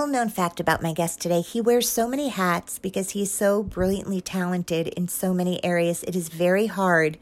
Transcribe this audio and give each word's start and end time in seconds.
Little 0.00 0.14
known 0.14 0.30
fact 0.30 0.60
about 0.60 0.80
my 0.80 0.94
guest 0.94 1.20
today 1.20 1.42
he 1.42 1.60
wears 1.60 1.86
so 1.86 2.08
many 2.08 2.28
hats 2.28 2.78
because 2.78 3.10
he's 3.10 3.30
so 3.30 3.62
brilliantly 3.62 4.22
talented 4.22 4.88
in 4.88 5.08
so 5.08 5.34
many 5.34 5.62
areas. 5.62 6.02
It 6.04 6.16
is 6.16 6.30
very 6.30 6.68
hard 6.68 7.18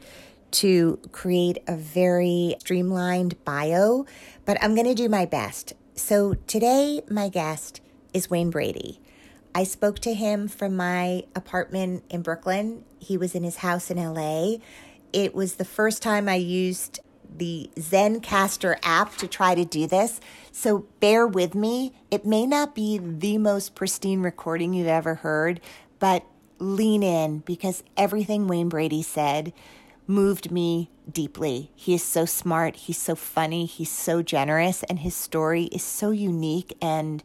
to 0.51 0.97
create 1.11 1.57
a 1.67 1.75
very 1.75 2.55
streamlined 2.59 3.43
bio, 3.43 4.05
but 4.45 4.57
I'm 4.63 4.75
going 4.75 4.87
to 4.87 4.95
do 4.95 5.09
my 5.09 5.25
best. 5.25 5.73
So 5.95 6.35
today, 6.47 7.01
my 7.11 7.27
guest 7.27 7.81
is 8.13 8.29
Wayne 8.29 8.49
Brady. 8.49 9.01
I 9.53 9.65
spoke 9.65 9.99
to 9.99 10.13
him 10.13 10.47
from 10.47 10.77
my 10.77 11.23
apartment 11.35 12.05
in 12.09 12.21
Brooklyn. 12.21 12.85
He 12.97 13.17
was 13.17 13.35
in 13.35 13.43
his 13.43 13.57
house 13.57 13.91
in 13.91 13.97
LA. 13.97 14.59
It 15.11 15.35
was 15.35 15.55
the 15.55 15.65
first 15.65 16.01
time 16.01 16.29
I 16.29 16.35
used 16.35 17.01
the 17.37 17.69
Zencastr 17.75 18.77
app 18.83 19.15
to 19.17 19.27
try 19.27 19.55
to 19.55 19.65
do 19.65 19.87
this. 19.87 20.19
So 20.51 20.85
bear 20.99 21.25
with 21.27 21.55
me. 21.55 21.93
It 22.11 22.25
may 22.25 22.45
not 22.45 22.75
be 22.75 22.97
the 22.97 23.37
most 23.37 23.75
pristine 23.75 24.21
recording 24.21 24.73
you've 24.73 24.87
ever 24.87 25.15
heard, 25.15 25.61
but 25.99 26.25
lean 26.59 27.03
in 27.03 27.39
because 27.39 27.83
everything 27.95 28.47
Wayne 28.47 28.69
Brady 28.69 29.01
said 29.01 29.53
moved 30.07 30.51
me 30.51 30.89
deeply. 31.09 31.71
He 31.75 31.93
is 31.93 32.03
so 32.03 32.25
smart, 32.25 32.75
he's 32.75 32.97
so 32.97 33.15
funny, 33.15 33.65
he's 33.65 33.91
so 33.91 34.21
generous, 34.21 34.83
and 34.83 34.99
his 34.99 35.15
story 35.15 35.65
is 35.65 35.83
so 35.83 36.11
unique. 36.11 36.75
And 36.81 37.23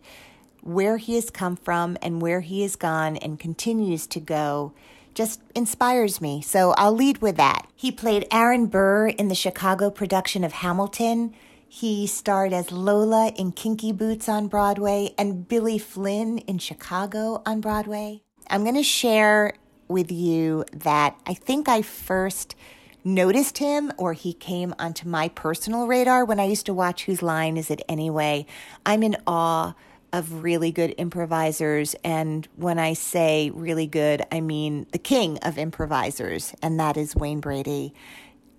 where 0.61 0.97
he 0.97 1.15
has 1.15 1.31
come 1.31 1.57
from 1.57 1.97
and 2.01 2.23
where 2.23 2.41
he 2.41 2.63
has 2.63 2.77
gone 2.77 3.17
and 3.19 3.39
continues 3.39 4.07
to 4.09 4.21
go 4.21 4.73
just 5.15 5.41
inspires 5.55 6.21
me. 6.21 6.43
So 6.43 6.73
I'll 6.77 6.95
lead 6.95 7.19
with 7.19 7.37
that. 7.37 7.67
He 7.75 7.91
played 7.91 8.27
Aaron 8.31 8.67
Burr 8.67 9.09
in 9.09 9.29
the 9.29 9.35
Chicago 9.35 9.91
production 9.91 10.45
of 10.45 10.53
Hamilton. 10.53 11.35
He 11.69 12.07
starred 12.07 12.53
as 12.53 12.71
Lola 12.71 13.33
in 13.37 13.53
Kinky 13.53 13.93
Boots 13.93 14.29
on 14.29 14.49
Broadway 14.49 15.15
and 15.19 15.49
Billy 15.49 15.79
Flynn 15.79 16.39
in 16.39 16.59
Chicago 16.59 17.43
on 17.45 17.61
Broadway. 17.61 18.23
I'm 18.49 18.63
going 18.63 18.77
to 18.77 18.83
share 18.83 19.55
with 19.89 20.13
you 20.13 20.65
that 20.73 21.17
I 21.27 21.35
think 21.35 21.69
I 21.69 21.83
first 21.83 22.55
noticed 23.03 23.59
him 23.59 23.93
or 23.99 24.13
he 24.15 24.33
came 24.33 24.75
onto 24.79 25.09
my 25.09 25.29
personal 25.29 25.87
radar 25.87 26.25
when 26.25 26.41
I 26.41 26.45
used 26.45 26.67
to 26.67 26.75
watch 26.75 27.05
Whose 27.05 27.23
Line 27.23 27.57
Is 27.57 27.71
It 27.71 27.83
Anyway? 27.89 28.47
I'm 28.87 29.03
in 29.03 29.17
awe 29.27 29.75
of 30.15 30.45
really 30.45 30.71
good 30.71 30.95
improvisers. 30.97 31.97
And 32.05 32.47
when 32.55 32.79
I 32.79 32.93
say 32.93 33.51
really 33.53 33.89
good, 33.89 34.25
I 34.31 34.41
mean 34.41 34.87
the 34.93 34.99
king 34.99 35.39
of 35.39 35.59
improvisers, 35.59 36.55
and 36.63 36.79
that 36.79 36.97
is 36.97 37.17
Wayne 37.17 37.41
Brady. 37.41 37.93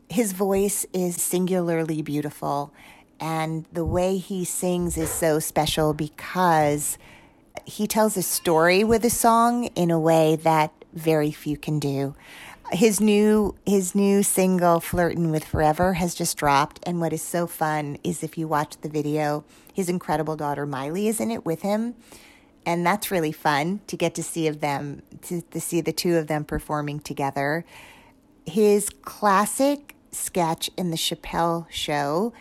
His 0.09 0.33
voice 0.33 0.85
is 0.91 1.15
singularly 1.15 2.01
beautiful, 2.01 2.73
and 3.21 3.65
the 3.71 3.85
way 3.85 4.17
he 4.17 4.43
sings 4.43 4.97
is 4.97 5.09
so 5.09 5.39
special 5.39 5.93
because 5.93 6.97
he 7.63 7.87
tells 7.87 8.17
a 8.17 8.21
story 8.21 8.83
with 8.83 9.05
a 9.05 9.09
song 9.09 9.67
in 9.75 9.91
a 9.91 9.99
way 9.99 10.35
that 10.35 10.73
very 10.91 11.31
few 11.31 11.55
can 11.55 11.79
do. 11.79 12.15
His 12.71 12.99
new 12.99 13.55
his 13.65 13.93
new 13.93 14.23
single 14.23 14.79
Flirtin' 14.79 15.29
with 15.29 15.45
Forever 15.45 15.93
has 15.93 16.15
just 16.15 16.35
dropped 16.35 16.79
and 16.83 16.99
what 16.99 17.13
is 17.13 17.21
so 17.21 17.45
fun 17.45 17.97
is 18.03 18.23
if 18.23 18.37
you 18.37 18.47
watch 18.47 18.77
the 18.81 18.89
video, 18.89 19.45
his 19.73 19.87
incredible 19.87 20.35
daughter 20.35 20.65
Miley 20.65 21.07
is 21.07 21.19
in 21.19 21.29
it 21.29 21.45
with 21.45 21.61
him. 21.61 21.93
And 22.65 22.83
that's 22.83 23.11
really 23.11 23.31
fun 23.31 23.81
to 23.85 23.95
get 23.95 24.15
to 24.15 24.23
see 24.23 24.47
of 24.47 24.61
them 24.61 25.03
to, 25.23 25.41
to 25.41 25.61
see 25.61 25.79
the 25.81 25.93
two 25.93 26.15
of 26.15 26.25
them 26.25 26.43
performing 26.43 26.99
together. 26.99 27.65
His 28.47 28.89
classic 28.89 29.95
sketch 30.11 30.71
in 30.75 30.89
the 30.89 30.97
Chappelle 30.97 31.67
show, 31.69 32.33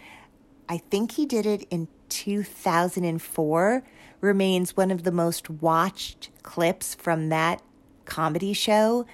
I 0.69 0.79
think 0.79 1.13
he 1.13 1.27
did 1.27 1.45
it 1.45 1.67
in 1.71 1.89
2004, 2.09 3.83
remains 4.23 4.77
one 4.77 4.91
of 4.91 5.03
the 5.03 5.13
most 5.13 5.51
watched 5.51 6.31
clips 6.43 6.95
from 6.95 7.29
that 7.29 7.61
comedy 8.07 8.55
show. 8.55 9.07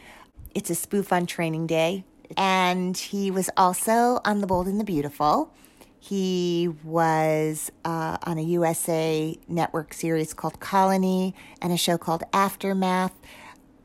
It's 0.54 0.70
a 0.70 0.74
spoof 0.74 1.12
on 1.12 1.26
Training 1.26 1.66
Day. 1.66 2.04
And 2.36 2.96
he 2.96 3.30
was 3.30 3.50
also 3.56 4.20
on 4.24 4.40
The 4.40 4.46
Bold 4.46 4.66
and 4.66 4.80
the 4.80 4.84
Beautiful. 4.84 5.52
He 5.98 6.68
was 6.82 7.70
uh, 7.84 8.16
on 8.22 8.38
a 8.38 8.42
USA 8.42 9.36
network 9.48 9.92
series 9.92 10.32
called 10.32 10.58
Colony 10.58 11.34
and 11.60 11.72
a 11.72 11.76
show 11.76 11.98
called 11.98 12.22
Aftermath. 12.32 13.12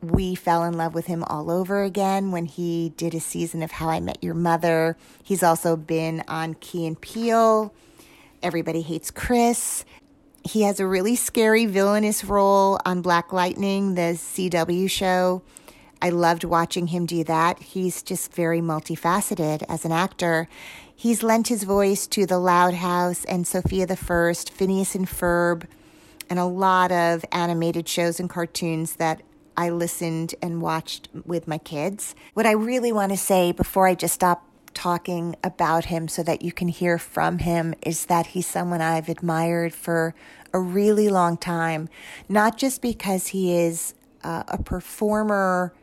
We 0.01 0.35
fell 0.35 0.63
in 0.63 0.77
love 0.77 0.93
with 0.93 1.07
him 1.07 1.23
all 1.23 1.51
over 1.51 1.83
again 1.83 2.31
when 2.31 2.45
he 2.45 2.93
did 2.95 3.13
a 3.13 3.19
season 3.19 3.61
of 3.63 3.71
How 3.71 3.89
I 3.89 3.99
Met 3.99 4.23
Your 4.23 4.33
Mother. 4.33 4.97
He's 5.23 5.43
also 5.43 5.75
been 5.75 6.23
on 6.27 6.53
Key 6.55 6.85
and 6.87 6.99
Peele, 6.99 7.73
Everybody 8.41 8.81
Hates 8.81 9.11
Chris. 9.11 9.83
He 10.43 10.61
has 10.61 10.79
a 10.79 10.85
really 10.85 11.15
scary 11.15 11.65
villainous 11.65 12.23
role 12.23 12.79
on 12.85 13.01
Black 13.01 13.33
Lightning, 13.33 13.95
the 13.95 14.13
CW 14.13 14.89
show. 14.89 15.41
I 16.05 16.09
loved 16.09 16.43
watching 16.43 16.85
him 16.85 17.07
do 17.07 17.23
that. 17.23 17.59
He's 17.59 18.03
just 18.03 18.31
very 18.31 18.61
multifaceted 18.61 19.63
as 19.67 19.85
an 19.85 19.91
actor. 19.91 20.47
He's 20.95 21.23
lent 21.23 21.47
his 21.47 21.63
voice 21.63 22.05
to 22.05 22.27
The 22.27 22.37
Loud 22.37 22.75
House 22.75 23.25
and 23.25 23.47
Sofia 23.47 23.87
the 23.87 23.95
First, 23.95 24.51
Phineas 24.51 24.93
and 24.93 25.07
Ferb, 25.07 25.65
and 26.29 26.37
a 26.37 26.45
lot 26.45 26.91
of 26.91 27.25
animated 27.31 27.89
shows 27.89 28.19
and 28.19 28.29
cartoons 28.29 28.97
that 28.97 29.23
I 29.57 29.71
listened 29.71 30.35
and 30.43 30.61
watched 30.61 31.09
with 31.25 31.47
my 31.47 31.57
kids. 31.57 32.13
What 32.35 32.45
I 32.45 32.51
really 32.51 32.91
want 32.91 33.11
to 33.11 33.17
say 33.17 33.51
before 33.51 33.87
I 33.87 33.95
just 33.95 34.13
stop 34.13 34.45
talking 34.75 35.35
about 35.43 35.85
him 35.85 36.07
so 36.07 36.21
that 36.21 36.43
you 36.43 36.51
can 36.51 36.67
hear 36.67 36.99
from 36.99 37.39
him 37.39 37.73
is 37.81 38.05
that 38.05 38.27
he's 38.27 38.45
someone 38.45 38.79
I've 38.79 39.09
admired 39.09 39.73
for 39.73 40.13
a 40.53 40.59
really 40.59 41.09
long 41.09 41.35
time, 41.35 41.89
not 42.29 42.59
just 42.59 42.83
because 42.83 43.29
he 43.29 43.57
is 43.57 43.95
uh, 44.23 44.43
a 44.47 44.61
performer 44.61 45.73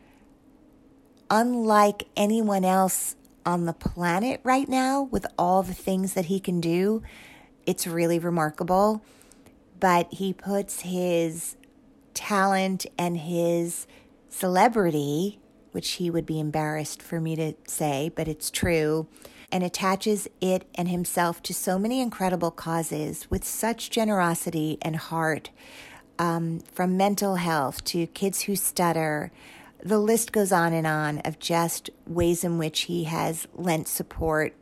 unlike 1.32 2.06
anyone 2.14 2.62
else 2.62 3.16
on 3.46 3.64
the 3.64 3.72
planet 3.72 4.38
right 4.44 4.68
now 4.68 5.02
with 5.02 5.26
all 5.38 5.62
the 5.62 5.72
things 5.72 6.12
that 6.12 6.26
he 6.26 6.38
can 6.38 6.60
do. 6.60 7.02
It's 7.64 7.86
really 7.86 8.18
remarkable. 8.18 9.02
But 9.80 10.12
he 10.12 10.34
puts 10.34 10.82
his 10.82 11.56
talent 12.12 12.84
and 12.98 13.16
his 13.16 13.86
celebrity, 14.28 15.40
which 15.72 15.92
he 15.92 16.10
would 16.10 16.26
be 16.26 16.38
embarrassed 16.38 17.00
for 17.00 17.18
me 17.18 17.34
to 17.36 17.54
say, 17.66 18.12
but 18.14 18.28
it's 18.28 18.50
true, 18.50 19.08
and 19.50 19.64
attaches 19.64 20.28
it 20.42 20.66
and 20.74 20.88
himself 20.88 21.42
to 21.44 21.54
so 21.54 21.78
many 21.78 22.00
incredible 22.02 22.50
causes 22.50 23.26
with 23.30 23.42
such 23.42 23.88
generosity 23.90 24.76
and 24.82 24.96
heart, 24.96 25.48
um, 26.18 26.60
from 26.72 26.96
mental 26.96 27.36
health 27.36 27.82
to 27.84 28.06
kids 28.08 28.42
who 28.42 28.54
stutter 28.54 29.32
the 29.82 29.98
list 29.98 30.32
goes 30.32 30.52
on 30.52 30.72
and 30.72 30.86
on 30.86 31.18
of 31.20 31.38
just 31.38 31.90
ways 32.06 32.44
in 32.44 32.58
which 32.58 32.82
he 32.82 33.04
has 33.04 33.46
lent 33.54 33.88
support 33.88 34.54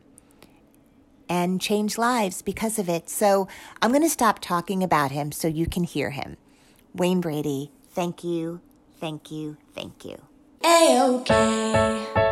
and 1.29 1.61
changed 1.61 1.99
lives 1.99 2.43
because 2.43 2.79
of 2.79 2.89
it. 2.89 3.09
So 3.09 3.47
I'm 3.81 3.91
going 3.91 4.03
to 4.03 4.09
stop 4.09 4.41
talking 4.41 4.83
about 4.83 5.13
him 5.13 5.31
so 5.31 5.47
you 5.47 5.67
can 5.67 5.85
hear 5.85 6.11
him. 6.11 6.37
Wayne 6.95 7.21
Brady, 7.21 7.71
thank 7.91 8.25
you, 8.25 8.61
thank 8.99 9.31
you, 9.31 9.57
thank 9.75 10.05
you. 10.05 10.21
A-OK. 10.65 12.30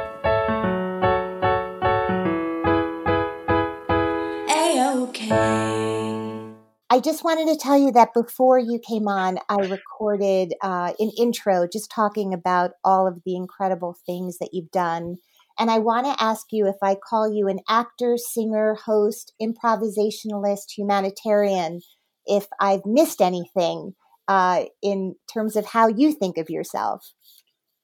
I 6.90 7.00
just 7.00 7.23
wanted 7.23 7.52
to 7.52 7.58
tell 7.58 7.76
you 7.76 7.93
that 7.93 8.14
before 8.14 8.58
you 8.58 8.79
came 8.79 9.08
on, 9.08 9.38
I 9.50 9.56
recorded 9.56 10.55
uh, 10.62 10.94
an 10.99 11.11
intro 11.19 11.69
just 11.70 11.90
talking 11.90 12.32
about 12.32 12.70
all 12.82 13.06
of 13.06 13.20
the 13.26 13.37
incredible 13.37 13.94
things 14.06 14.38
that 14.38 14.50
you've 14.52 14.70
done. 14.70 15.17
And 15.58 15.70
I 15.70 15.81
want 15.81 16.06
to 16.06 16.23
ask 16.23 16.46
you 16.50 16.67
if 16.67 16.76
I 16.82 16.94
call 16.94 17.31
you 17.31 17.46
an 17.49 17.58
actor, 17.69 18.17
singer, 18.17 18.75
host, 18.75 19.35
improvisationalist, 19.43 20.70
humanitarian, 20.76 21.82
if 22.25 22.46
I've 22.58 22.87
missed 22.87 23.20
anything 23.20 23.94
uh, 24.26 24.64
in 24.81 25.14
terms 25.31 25.56
of 25.56 25.67
how 25.67 25.88
you 25.88 26.12
think 26.12 26.38
of 26.38 26.49
yourself. 26.49 27.12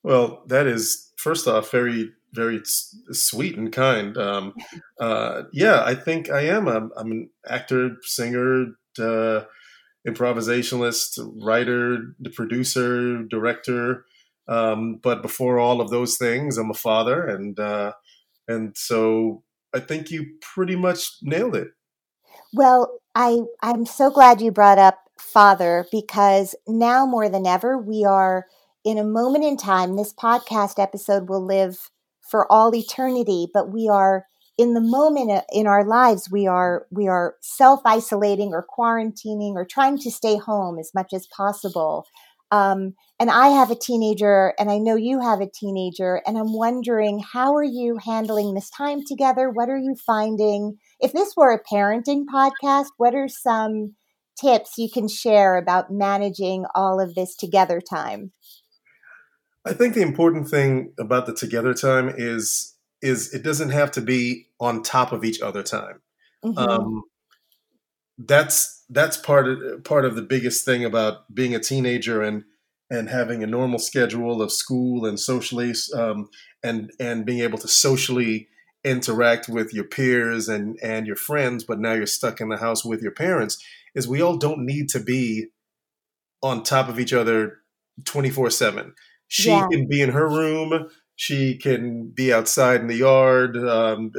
Well, 0.02 0.44
that 0.46 0.66
is, 0.66 1.12
first 1.16 1.46
off, 1.46 1.70
very 1.70 2.10
very 2.32 2.60
sweet 2.64 3.56
and 3.56 3.72
kind. 3.72 4.18
Um, 4.18 4.54
uh, 5.00 5.42
yeah, 5.52 5.82
I 5.84 5.94
think 5.94 6.30
I 6.30 6.42
am. 6.46 6.66
I'm, 6.66 6.90
I'm 6.96 7.12
an 7.12 7.30
actor, 7.46 7.96
singer, 8.02 8.66
uh, 8.98 9.44
improvisationalist, 10.06 11.18
writer, 11.42 12.14
producer, 12.34 13.22
director. 13.24 14.04
Um, 14.46 15.00
but 15.02 15.22
before 15.22 15.58
all 15.58 15.80
of 15.80 15.90
those 15.90 16.16
things, 16.18 16.58
I'm 16.58 16.70
a 16.70 16.74
father, 16.74 17.26
and 17.26 17.58
uh, 17.58 17.92
and 18.46 18.76
so 18.76 19.42
I 19.74 19.80
think 19.80 20.10
you 20.10 20.26
pretty 20.40 20.76
much 20.76 21.08
nailed 21.22 21.56
it. 21.56 21.68
Well, 22.52 22.98
I 23.14 23.40
I'm 23.62 23.86
so 23.86 24.10
glad 24.10 24.42
you 24.42 24.50
brought 24.50 24.78
up 24.78 24.98
father 25.18 25.86
because 25.90 26.54
now 26.66 27.06
more 27.06 27.28
than 27.28 27.46
ever 27.46 27.78
we 27.78 28.04
are 28.04 28.46
in 28.84 28.98
a 28.98 29.04
moment 29.04 29.44
in 29.44 29.56
time. 29.56 29.96
This 29.96 30.12
podcast 30.12 30.78
episode 30.78 31.28
will 31.28 31.44
live 31.44 31.90
for 32.20 32.50
all 32.52 32.74
eternity, 32.74 33.48
but 33.52 33.72
we 33.72 33.88
are 33.88 34.26
in 34.56 34.74
the 34.74 34.80
moment 34.80 35.30
uh, 35.30 35.42
in 35.52 35.66
our 35.66 35.84
lives 35.84 36.28
we 36.30 36.46
are 36.46 36.86
we 36.90 37.08
are 37.08 37.36
self-isolating 37.40 38.52
or 38.52 38.66
quarantining 38.76 39.54
or 39.54 39.64
trying 39.64 39.98
to 39.98 40.10
stay 40.10 40.36
home 40.36 40.78
as 40.78 40.90
much 40.94 41.12
as 41.12 41.26
possible. 41.26 42.06
Um, 42.50 42.94
and 43.18 43.30
i 43.30 43.48
have 43.48 43.70
a 43.70 43.74
teenager 43.74 44.54
and 44.58 44.70
i 44.70 44.78
know 44.78 44.96
you 44.96 45.20
have 45.20 45.40
a 45.40 45.50
teenager 45.50 46.20
and 46.26 46.36
i'm 46.38 46.52
wondering 46.52 47.18
how 47.18 47.56
are 47.56 47.64
you 47.64 47.98
handling 48.04 48.54
this 48.54 48.70
time 48.70 49.00
together? 49.04 49.50
What 49.50 49.68
are 49.70 49.78
you 49.78 49.96
finding? 50.06 50.76
If 51.00 51.12
this 51.12 51.34
were 51.36 51.52
a 51.52 51.74
parenting 51.74 52.24
podcast 52.32 52.88
what 52.96 53.14
are 53.14 53.28
some 53.28 53.94
tips 54.40 54.78
you 54.78 54.90
can 54.90 55.08
share 55.08 55.56
about 55.56 55.90
managing 55.90 56.66
all 56.74 57.00
of 57.00 57.14
this 57.14 57.34
together 57.34 57.80
time? 57.80 58.32
I 59.64 59.72
think 59.72 59.94
the 59.94 60.02
important 60.02 60.48
thing 60.48 60.92
about 60.98 61.26
the 61.26 61.34
together 61.34 61.72
time 61.72 62.12
is 62.14 62.73
is 63.04 63.34
it 63.34 63.42
doesn't 63.42 63.70
have 63.70 63.90
to 63.92 64.00
be 64.00 64.46
on 64.58 64.82
top 64.82 65.12
of 65.12 65.24
each 65.24 65.40
other 65.40 65.62
time. 65.62 66.00
Mm-hmm. 66.44 66.58
Um, 66.58 67.02
that's 68.16 68.82
that's 68.88 69.16
part 69.16 69.46
of 69.46 69.84
part 69.84 70.04
of 70.04 70.16
the 70.16 70.22
biggest 70.22 70.64
thing 70.64 70.84
about 70.84 71.32
being 71.32 71.54
a 71.54 71.60
teenager 71.60 72.22
and 72.22 72.44
and 72.90 73.08
having 73.08 73.42
a 73.42 73.46
normal 73.46 73.78
schedule 73.78 74.40
of 74.40 74.50
school 74.50 75.04
and 75.04 75.20
socially 75.20 75.74
um, 75.94 76.30
and 76.62 76.90
and 76.98 77.26
being 77.26 77.40
able 77.40 77.58
to 77.58 77.68
socially 77.68 78.48
interact 78.84 79.48
with 79.48 79.74
your 79.74 79.84
peers 79.84 80.48
and 80.48 80.78
and 80.82 81.06
your 81.06 81.16
friends, 81.16 81.62
but 81.62 81.78
now 81.78 81.92
you're 81.92 82.06
stuck 82.06 82.40
in 82.40 82.48
the 82.48 82.56
house 82.56 82.84
with 82.84 83.02
your 83.02 83.12
parents. 83.12 83.62
Is 83.94 84.08
we 84.08 84.22
all 84.22 84.38
don't 84.38 84.64
need 84.64 84.88
to 84.90 85.00
be 85.00 85.48
on 86.42 86.62
top 86.62 86.88
of 86.88 86.98
each 86.98 87.12
other 87.12 87.58
twenty 88.04 88.30
four 88.30 88.48
seven 88.48 88.94
she 89.28 89.48
yeah. 89.48 89.66
can 89.70 89.88
be 89.88 90.00
in 90.00 90.10
her 90.10 90.28
room. 90.28 90.88
She 91.16 91.58
can 91.58 92.12
be 92.14 92.32
outside 92.32 92.80
in 92.80 92.88
the 92.88 92.96
yard. 92.96 93.56
Um, 93.56 94.12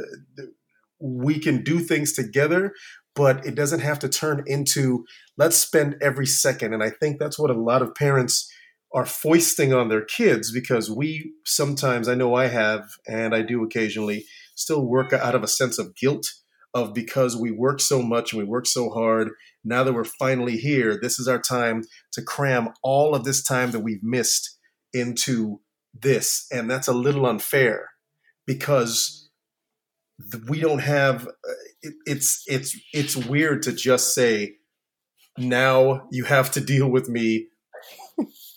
we 0.98 1.38
can 1.38 1.62
do 1.62 1.78
things 1.78 2.12
together, 2.12 2.72
but 3.14 3.44
it 3.44 3.54
doesn't 3.54 3.80
have 3.80 3.98
to 4.00 4.08
turn 4.08 4.44
into 4.46 5.04
let's 5.36 5.56
spend 5.56 5.96
every 6.00 6.26
second. 6.26 6.72
And 6.72 6.82
I 6.82 6.90
think 6.90 7.18
that's 7.18 7.38
what 7.38 7.50
a 7.50 7.60
lot 7.60 7.82
of 7.82 7.94
parents 7.94 8.50
are 8.94 9.06
foisting 9.06 9.74
on 9.74 9.88
their 9.88 10.04
kids 10.04 10.52
because 10.52 10.90
we 10.90 11.32
sometimes, 11.44 12.08
I 12.08 12.14
know 12.14 12.34
I 12.34 12.46
have, 12.46 12.88
and 13.06 13.34
I 13.34 13.42
do 13.42 13.62
occasionally, 13.62 14.24
still 14.54 14.86
work 14.86 15.12
out 15.12 15.34
of 15.34 15.42
a 15.42 15.48
sense 15.48 15.78
of 15.78 15.94
guilt 15.96 16.32
of 16.72 16.94
because 16.94 17.36
we 17.36 17.50
work 17.50 17.80
so 17.80 18.02
much 18.02 18.32
and 18.32 18.40
we 18.40 18.48
work 18.48 18.66
so 18.66 18.90
hard. 18.90 19.30
Now 19.64 19.82
that 19.84 19.92
we're 19.92 20.04
finally 20.04 20.56
here, 20.56 20.98
this 21.00 21.18
is 21.18 21.26
our 21.26 21.40
time 21.40 21.82
to 22.12 22.22
cram 22.22 22.68
all 22.82 23.14
of 23.14 23.24
this 23.24 23.42
time 23.42 23.70
that 23.72 23.80
we've 23.80 24.02
missed 24.02 24.56
into 24.92 25.60
this, 26.00 26.46
and 26.50 26.70
that's 26.70 26.88
a 26.88 26.92
little 26.92 27.26
unfair 27.26 27.90
because 28.46 29.28
we 30.48 30.60
don't 30.60 30.80
have. 30.80 31.26
Uh, 31.26 31.52
it, 31.82 31.94
it's 32.06 32.44
it's 32.46 32.78
it's 32.92 33.16
weird 33.16 33.62
to 33.62 33.72
just 33.72 34.14
say 34.14 34.56
now 35.38 36.08
you 36.10 36.24
have 36.24 36.50
to 36.52 36.60
deal 36.60 36.88
with 36.88 37.08
me 37.08 37.48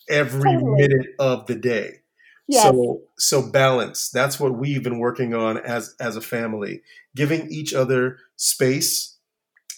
every 0.10 0.58
minute 0.62 1.08
of 1.20 1.46
the 1.48 1.56
day. 1.56 2.02
Yes. 2.48 2.64
So 2.64 3.02
so 3.18 3.52
balance. 3.52 4.10
That's 4.10 4.40
what 4.40 4.58
we've 4.58 4.84
been 4.84 5.00
working 5.00 5.34
on 5.34 5.58
as 5.58 5.96
as 6.00 6.16
a 6.16 6.22
family, 6.22 6.82
giving 7.16 7.52
each 7.52 7.74
other 7.74 8.18
space 8.36 9.19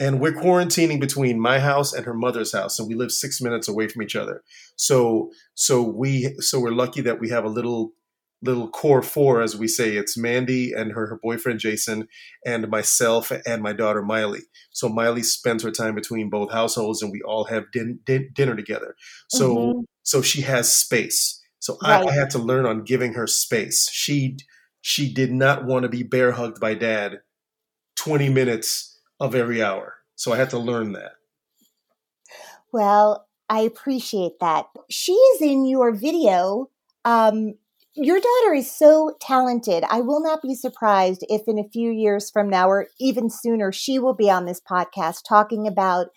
and 0.02 0.20
we're 0.20 0.34
quarantining 0.34 1.00
between 1.00 1.40
my 1.40 1.60
house 1.60 1.94
and 1.94 2.08
her 2.08 2.14
mother's 2.16 2.52
house 2.52 2.80
and 2.80 2.88
we 2.88 2.96
live 2.96 3.12
six 3.12 3.40
minutes 3.40 3.68
away 3.68 3.88
from 3.88 4.02
each 4.02 4.16
other. 4.16 4.42
So 4.76 5.32
so 5.54 5.84
we 5.84 6.34
so 6.40 6.60
we're 6.60 6.72
lucky 6.72 7.02
that 7.02 7.20
we 7.20 7.30
have 7.30 7.46
a 7.46 7.50
little 7.50 7.92
little 8.42 8.68
core 8.68 9.04
four 9.04 9.42
as 9.42 9.56
we 9.56 9.68
say. 9.68 9.96
It's 9.96 10.18
mandie 10.18 10.74
and 10.74 10.94
her, 10.94 11.06
her 11.06 11.20
boyfriend 11.22 11.60
jason 11.60 12.08
and 12.44 12.68
myself 12.70 13.32
and 13.46 13.62
my 13.62 13.74
daughter 13.74 14.02
miley. 14.02 14.42
So 14.72 14.90
miley 14.90 15.22
spends 15.22 15.62
her 15.62 15.70
time 15.70 15.94
between 15.94 16.32
both 16.32 16.52
households 16.52 17.04
and 17.04 17.12
we 17.12 17.22
all 17.22 17.46
have 17.46 17.72
din- 17.72 18.00
din- 18.04 18.32
dinner 18.34 18.56
together. 18.56 18.96
So 19.30 19.56
mm-hmm. 19.56 19.80
so 20.02 20.24
she 20.24 20.42
has 20.42 20.76
space. 20.76 21.40
So 21.60 21.78
right. 21.84 22.04
I, 22.04 22.10
I 22.10 22.14
had 22.14 22.32
to 22.32 22.40
learn 22.40 22.66
on 22.66 22.86
giving 22.86 23.14
her 23.14 23.28
space. 23.28 23.88
She 23.92 24.38
she 24.82 25.14
did 25.14 25.32
not 25.32 25.64
want 25.64 25.84
to 25.84 25.90
be 25.90 26.02
bear 26.02 26.32
hugged 26.32 26.60
by 26.60 26.74
dad 26.74 27.20
20 27.98 28.30
minutes 28.30 28.91
of 29.22 29.36
every 29.36 29.62
hour. 29.62 29.98
So 30.16 30.34
I 30.34 30.38
had 30.38 30.50
to 30.50 30.58
learn 30.58 30.94
that. 30.94 31.12
Well, 32.74 33.28
I 33.50 33.62
appreciate 33.62 34.40
that. 34.40 34.66
She 34.90 35.14
is 35.14 35.42
in 35.42 35.66
your 35.66 35.94
video. 35.94 36.70
Um, 37.06 37.54
your 37.94 38.20
daughter 38.20 38.54
is 38.56 38.72
so 38.72 39.16
talented. 39.22 39.84
I 39.90 40.02
will 40.02 40.24
not 40.24 40.42
be 40.42 40.56
surprised 40.56 41.24
if 41.30 41.44
in 41.48 41.60
a 41.60 41.70
few 41.70 41.92
years 41.92 42.32
from 42.32 42.50
now, 42.50 42.68
or 42.68 42.88
even 43.00 43.30
sooner, 43.30 43.72
she 43.72 44.00
will 44.00 44.16
be 44.16 44.30
on 44.30 44.46
this 44.46 44.62
podcast 44.62 45.20
talking 45.28 45.68
about 45.68 46.08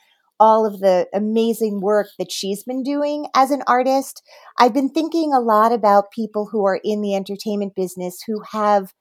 all 0.41 0.65
of 0.65 0.81
the 0.81 1.06
amazing 1.12 1.81
work 1.81 2.06
that 2.19 2.33
she's 2.33 2.65
been 2.65 2.83
doing 2.83 3.27
as 3.35 3.51
an 3.51 3.62
artist. 3.67 4.23
I've 4.59 4.75
been 4.75 4.89
thinking 4.89 5.33
a 5.33 5.41
lot 5.41 5.73
about 5.73 6.11
people 6.11 6.49
who 6.51 6.65
are 6.65 6.81
in 6.83 7.03
the 7.03 7.15
entertainment 7.15 7.75
business 7.75 8.23
who 8.27 8.41
have 8.53 8.94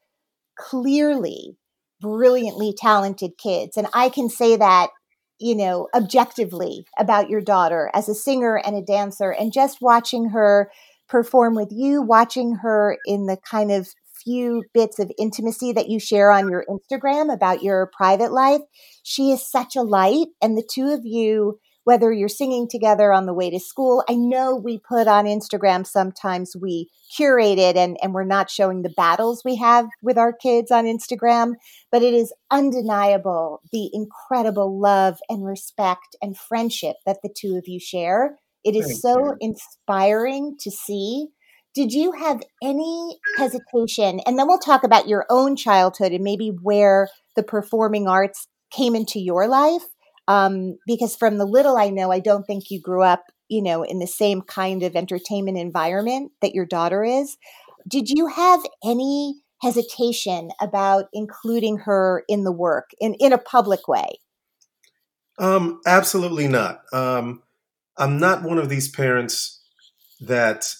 clearly 0.58 1.58
brilliantly 2.04 2.76
talented 2.78 3.32
kids. 3.38 3.78
And 3.78 3.88
I 3.94 4.10
can 4.10 4.30
say 4.30 4.58
that, 4.58 4.90
you 5.40 5.56
know, 5.56 5.88
objectively 5.96 6.86
about 7.00 7.30
your 7.30 7.42
daughter 7.42 7.90
as 7.94 8.08
a 8.08 8.14
singer 8.14 8.58
and 8.58 8.76
a 8.76 8.82
dancer. 8.82 9.32
And 9.32 9.52
just 9.54 9.82
watching 9.82 10.30
her 10.30 10.70
perform 11.08 11.56
with 11.56 11.70
you, 11.72 12.02
watching 12.02 12.56
her 12.56 12.98
in 13.06 13.26
the 13.26 13.38
kind 13.50 13.72
of 13.72 13.88
few 14.24 14.64
bits 14.74 15.00
of 15.00 15.12
intimacy 15.18 15.74
that 15.74 15.90
you 15.90 16.00
share 16.00 16.32
on 16.32 16.50
your 16.50 16.66
Instagram 16.70 17.34
about 17.34 17.64
your 17.64 17.90
private 17.96 18.32
life, 18.32 18.62
she 19.04 19.32
is 19.32 19.50
such 19.50 19.76
a 19.76 19.82
light. 19.82 20.28
And 20.42 20.58
the 20.58 20.68
two 20.70 20.90
of 20.90 21.02
you 21.04 21.60
whether 21.84 22.12
you're 22.12 22.30
singing 22.30 22.68
together 22.70 23.12
on 23.12 23.26
the 23.26 23.34
way 23.34 23.50
to 23.50 23.60
school. 23.60 24.04
I 24.10 24.16
know 24.16 24.56
we 24.56 24.80
put 24.80 25.08
on 25.08 25.26
Instagram 25.26 25.86
sometimes 25.86 26.56
we 26.60 26.90
curate 27.16 27.60
it 27.60 27.76
and, 27.76 27.98
and 28.02 28.14
we're 28.14 28.24
not 28.24 28.50
showing 28.50 28.82
the 28.82 28.94
battles 28.96 29.44
we 29.44 29.56
have 29.58 29.88
with 30.02 30.18
our 30.18 30.34
kids 30.34 30.72
on 30.72 30.86
Instagram, 30.86 31.54
but 31.92 32.02
it 32.02 32.14
is 32.14 32.34
undeniable 32.52 33.62
the 33.72 33.90
incredible 33.94 34.80
love 34.80 35.20
and 35.30 35.46
respect 35.46 36.16
and 36.22 36.38
friendship 36.38 36.98
that 37.06 37.18
the 37.24 37.34
two 37.36 37.56
of 37.56 37.68
you 37.68 37.80
share. 37.80 38.38
It 38.64 38.76
is 38.76 38.86
Thank 38.86 39.00
so 39.00 39.26
you. 39.26 39.38
inspiring 39.42 40.56
to 40.62 40.72
see. 40.72 41.28
Did 41.76 41.92
you 41.92 42.12
have 42.12 42.42
any 42.62 43.18
hesitation? 43.38 44.22
And 44.26 44.38
then 44.38 44.48
we'll 44.48 44.60
talk 44.60 44.84
about 44.84 45.08
your 45.08 45.26
own 45.30 45.56
childhood 45.56 46.12
and 46.12 46.24
maybe 46.24 46.50
where 46.62 47.10
the 47.36 47.44
performing 47.44 48.08
arts 48.08 48.48
came 48.72 48.96
into 48.96 49.20
your 49.20 49.48
life 49.48 49.84
um, 50.28 50.78
because 50.88 51.16
from 51.16 51.38
the 51.38 51.46
little 51.46 51.78
I 51.78 51.90
know, 51.90 52.12
I 52.12 52.20
don't 52.20 52.46
think 52.46 52.70
you 52.70 52.82
grew 52.82 53.04
up, 53.04 53.24
you 53.50 53.62
know, 53.62 53.84
in 53.84 54.00
the 54.00 54.08
same 54.08 54.42
kind 54.42 54.84
of 54.84 54.96
entertainment 54.96 55.58
environment 55.58 56.32
that 56.42 56.54
your 56.54 56.66
daughter 56.66 57.04
is. 57.04 57.38
Did 57.88 58.10
you 58.10 58.28
have 58.28 58.62
any 58.84 59.42
hesitation 59.62 60.50
about 60.62 61.06
including 61.14 61.78
her 61.78 62.24
in 62.28 62.44
the 62.44 62.52
work 62.52 62.92
in, 63.00 63.16
in 63.16 63.34
a 63.34 63.38
public 63.38 63.88
way? 63.88 64.20
Um, 65.40 65.82
absolutely 65.86 66.48
not. 66.48 66.82
Um, 66.94 67.42
I'm 67.98 68.20
not 68.20 68.44
one 68.44 68.58
of 68.58 68.70
these 68.70 68.90
parents 68.90 69.62
that 70.22 70.76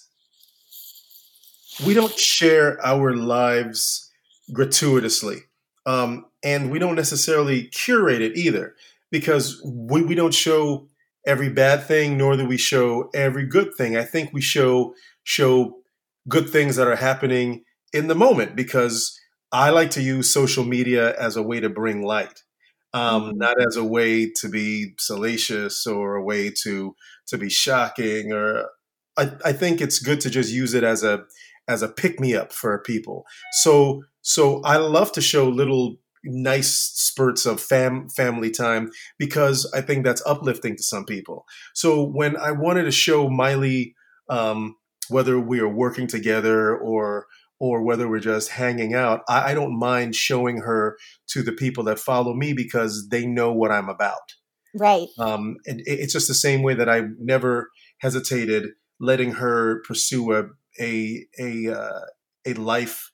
we 1.84 1.92
don't 1.94 2.16
share 2.18 2.84
our 2.84 3.14
lives 3.14 4.10
gratuitously. 4.52 5.38
Um, 5.86 6.26
and 6.42 6.70
we 6.70 6.78
don't 6.78 6.94
necessarily 6.94 7.64
curate 7.68 8.22
it 8.22 8.36
either 8.36 8.74
because 9.14 9.62
we, 9.64 10.02
we 10.02 10.16
don't 10.16 10.34
show 10.34 10.88
every 11.24 11.48
bad 11.48 11.84
thing, 11.84 12.18
nor 12.18 12.36
do 12.36 12.44
we 12.44 12.56
show 12.56 13.10
every 13.14 13.46
good 13.46 13.72
thing. 13.76 13.96
I 13.96 14.02
think 14.02 14.32
we 14.32 14.40
show 14.40 14.92
show 15.22 15.76
good 16.28 16.50
things 16.50 16.74
that 16.74 16.88
are 16.88 16.96
happening 16.96 17.62
in 17.92 18.08
the 18.08 18.16
moment 18.16 18.56
because 18.56 19.16
I 19.52 19.70
like 19.70 19.92
to 19.92 20.02
use 20.02 20.34
social 20.34 20.64
media 20.64 21.14
as 21.16 21.36
a 21.36 21.44
way 21.44 21.60
to 21.60 21.68
bring 21.68 22.02
light, 22.02 22.42
um, 22.92 23.22
mm-hmm. 23.22 23.38
not 23.38 23.54
as 23.64 23.76
a 23.76 23.84
way 23.84 24.32
to 24.40 24.48
be 24.48 24.94
salacious 24.98 25.86
or 25.86 26.16
a 26.16 26.24
way 26.24 26.50
to 26.64 26.96
to 27.28 27.38
be 27.38 27.48
shocking. 27.48 28.32
Or 28.32 28.68
I, 29.16 29.30
I 29.44 29.52
think 29.52 29.80
it's 29.80 30.00
good 30.00 30.20
to 30.22 30.28
just 30.28 30.50
use 30.50 30.74
it 30.74 30.82
as 30.82 31.04
a 31.04 31.22
as 31.68 31.82
a 31.82 31.88
pick 31.88 32.18
me 32.18 32.34
up 32.34 32.52
for 32.52 32.76
people. 32.80 33.26
So 33.62 34.02
so 34.22 34.60
I 34.62 34.78
love 34.78 35.12
to 35.12 35.20
show 35.20 35.48
little 35.48 35.98
nice 36.24 36.74
spurts 36.94 37.46
of 37.46 37.60
fam 37.60 38.08
family 38.08 38.50
time 38.50 38.90
because 39.18 39.70
I 39.74 39.80
think 39.80 40.04
that's 40.04 40.22
uplifting 40.26 40.76
to 40.76 40.82
some 40.82 41.04
people. 41.04 41.44
So 41.74 42.02
when 42.02 42.36
I 42.36 42.52
wanted 42.52 42.84
to 42.84 42.90
show 42.90 43.28
Miley, 43.28 43.94
um, 44.28 44.76
whether 45.08 45.38
we 45.38 45.60
are 45.60 45.68
working 45.68 46.06
together 46.06 46.76
or 46.76 47.26
or 47.60 47.82
whether 47.82 48.08
we're 48.08 48.18
just 48.18 48.50
hanging 48.50 48.94
out, 48.94 49.20
I, 49.28 49.52
I 49.52 49.54
don't 49.54 49.78
mind 49.78 50.16
showing 50.16 50.58
her 50.58 50.98
to 51.28 51.42
the 51.42 51.52
people 51.52 51.84
that 51.84 51.98
follow 51.98 52.34
me 52.34 52.52
because 52.52 53.08
they 53.10 53.26
know 53.26 53.52
what 53.52 53.70
I'm 53.70 53.88
about. 53.88 54.34
Right. 54.74 55.06
Um, 55.18 55.56
and 55.66 55.80
it's 55.86 56.12
just 56.12 56.26
the 56.26 56.34
same 56.34 56.62
way 56.62 56.74
that 56.74 56.88
I 56.88 57.02
never 57.18 57.70
hesitated 58.00 58.70
letting 59.00 59.32
her 59.32 59.82
pursue 59.86 60.32
a 60.32 60.44
a 60.80 61.26
a 61.38 61.72
uh, 61.72 62.00
a 62.46 62.54
life 62.54 63.12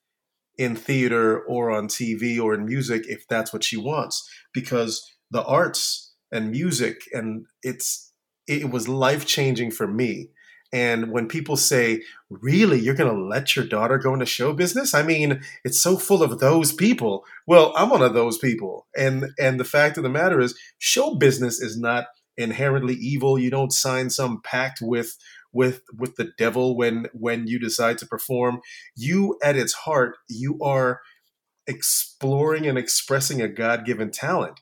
in 0.60 0.76
theater 0.76 1.40
or 1.46 1.70
on 1.70 1.88
TV 1.88 2.38
or 2.38 2.52
in 2.52 2.66
music 2.66 3.06
if 3.08 3.26
that's 3.26 3.50
what 3.50 3.64
she 3.64 3.78
wants 3.78 4.28
because 4.52 5.10
the 5.30 5.42
arts 5.44 6.12
and 6.30 6.50
music 6.50 7.00
and 7.14 7.46
it's 7.62 8.12
it 8.46 8.70
was 8.70 8.86
life 8.86 9.24
changing 9.24 9.70
for 9.70 9.88
me. 9.88 10.28
And 10.70 11.10
when 11.12 11.28
people 11.28 11.56
say 11.56 12.02
really 12.28 12.78
you're 12.78 12.94
going 12.94 13.12
to 13.12 13.24
let 13.24 13.56
your 13.56 13.64
daughter 13.64 13.96
go 13.96 14.12
into 14.12 14.26
show 14.26 14.52
business? 14.52 14.92
I 14.92 15.02
mean 15.02 15.40
it's 15.64 15.80
so 15.80 15.96
full 15.96 16.22
of 16.22 16.40
those 16.40 16.74
people. 16.74 17.24
Well 17.46 17.72
i'm 17.74 17.88
one 17.88 18.02
of 18.02 18.12
those 18.12 18.36
people. 18.36 18.86
And 18.94 19.30
and 19.38 19.58
the 19.58 19.64
fact 19.64 19.96
of 19.96 20.02
the 20.02 20.10
matter 20.10 20.42
is 20.42 20.54
show 20.78 21.14
business 21.14 21.58
is 21.58 21.78
not 21.78 22.04
inherently 22.36 22.96
evil. 22.96 23.38
You 23.38 23.50
don't 23.50 23.72
sign 23.72 24.10
some 24.10 24.42
pact 24.42 24.80
with 24.82 25.16
with 25.52 25.82
with 25.96 26.16
the 26.16 26.32
devil 26.38 26.76
when 26.76 27.06
when 27.12 27.46
you 27.46 27.58
decide 27.58 27.98
to 27.98 28.06
perform. 28.06 28.60
You 28.96 29.38
at 29.42 29.56
its 29.56 29.72
heart 29.72 30.16
you 30.28 30.58
are 30.62 31.00
exploring 31.66 32.66
and 32.66 32.76
expressing 32.78 33.40
a 33.40 33.48
god-given 33.48 34.10
talent. 34.10 34.58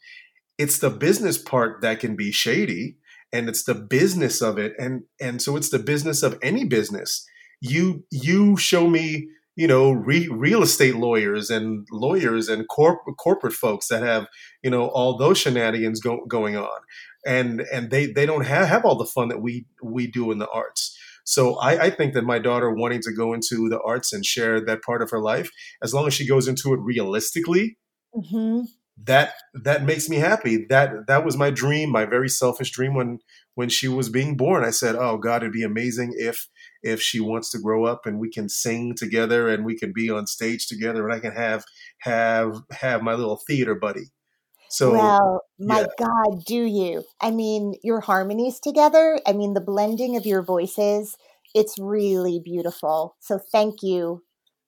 It's 0.59 0.78
the 0.78 0.90
business 0.90 1.38
part 1.38 1.80
that 1.83 2.00
can 2.00 2.16
be 2.16 2.33
shady 2.33 2.97
and 3.33 3.49
it's 3.49 3.64
the 3.64 3.75
business 3.75 4.40
of 4.40 4.59
it 4.59 4.75
and 4.78 5.02
and 5.21 5.40
so 5.40 5.57
it's 5.57 5.71
the 5.71 5.78
business 5.78 6.23
of 6.23 6.38
any 6.42 6.64
business. 6.64 7.26
You 7.61 8.04
you 8.11 8.57
show 8.57 8.88
me 8.88 9.28
you 9.59 9.66
know 9.66 9.90
re- 9.90 10.28
real 10.30 10.62
estate 10.62 10.97
lawyers 10.97 11.50
and 11.50 11.87
lawyers 11.90 12.49
and 12.49 12.66
corp- 12.68 13.02
corporate 13.18 13.52
folks 13.52 13.88
that 13.88 14.02
have 14.02 14.28
you 14.62 14.71
know 14.71 14.87
all 14.87 15.18
those 15.18 15.37
shenanigans 15.38 16.00
go- 16.00 16.25
going 16.26 16.57
on 16.57 16.80
and 17.28 17.61
and 17.73 17.90
they 17.90 18.06
they 18.06 18.26
don't 18.26 18.47
have, 18.47 18.66
have 18.66 18.85
all 18.85 18.97
the 18.97 19.04
fun 19.04 19.28
that 19.28 19.42
we 19.42 19.66
we 19.82 20.06
do 20.06 20.32
in 20.32 20.38
the 20.38 20.49
arts. 20.49 20.97
So 21.25 21.56
I, 21.56 21.85
I 21.85 21.90
think 21.90 22.14
that 22.14 22.25
my 22.25 22.38
daughter 22.38 22.73
wanting 22.73 23.02
to 23.02 23.12
go 23.12 23.35
into 23.35 23.68
the 23.68 23.80
arts 23.82 24.14
and 24.14 24.25
share 24.25 24.64
that 24.64 24.82
part 24.82 25.02
of 25.02 25.11
her 25.11 25.20
life 25.20 25.50
as 25.82 25.92
long 25.92 26.06
as 26.06 26.14
she 26.14 26.26
goes 26.26 26.49
into 26.49 26.73
it 26.73 26.80
realistically 26.80 27.76
mm-hmm. 28.16 28.62
that 29.04 29.35
that 29.52 29.85
makes 29.85 30.08
me 30.08 30.16
happy. 30.16 30.64
That 30.70 31.06
that 31.06 31.26
was 31.26 31.37
my 31.37 31.50
dream 31.50 31.90
my 31.92 32.06
very 32.06 32.30
selfish 32.30 32.70
dream 32.70 32.94
when 32.94 33.18
when 33.54 33.68
she 33.68 33.88
was 33.88 34.08
being 34.08 34.37
born. 34.38 34.64
I 34.64 34.70
said 34.70 34.97
oh 34.97 35.18
god 35.18 35.42
it'd 35.42 35.52
be 35.52 35.62
amazing 35.62 36.14
if 36.16 36.49
if 36.82 37.02
she 37.02 37.20
wants 37.20 37.50
to 37.50 37.58
grow 37.58 37.85
up 37.85 38.06
and 38.06 38.18
we 38.18 38.30
can 38.30 38.49
sing 38.49 38.94
together 38.97 39.49
and 39.49 39.66
we 39.66 39.76
can 39.76 39.92
be 39.92 40.08
on 40.08 40.26
stage 40.26 40.66
together 40.66 41.04
and 41.04 41.12
i 41.12 41.18
can 41.18 41.32
have 41.32 41.64
have 42.02 42.62
have 42.70 43.02
my 43.02 43.14
little 43.14 43.40
theater 43.47 43.75
buddy 43.75 44.12
so, 44.69 44.93
well, 44.93 45.43
my 45.59 45.81
yeah. 45.81 45.87
God, 45.99 46.45
do 46.47 46.63
you? 46.65 47.05
I 47.21 47.31
mean, 47.31 47.75
your 47.83 48.01
harmonies 48.01 48.61
together, 48.61 49.21
I 49.27 49.33
mean, 49.33 49.55
the 49.55 49.61
blending 49.61 50.17
of 50.17 50.27
your 50.27 50.43
voices, 50.43 51.17
it's 51.55 51.77
really 51.79 52.41
beautiful. 52.43 53.17
So, 53.21 53.39
thank 53.39 53.83
you 53.83 54.23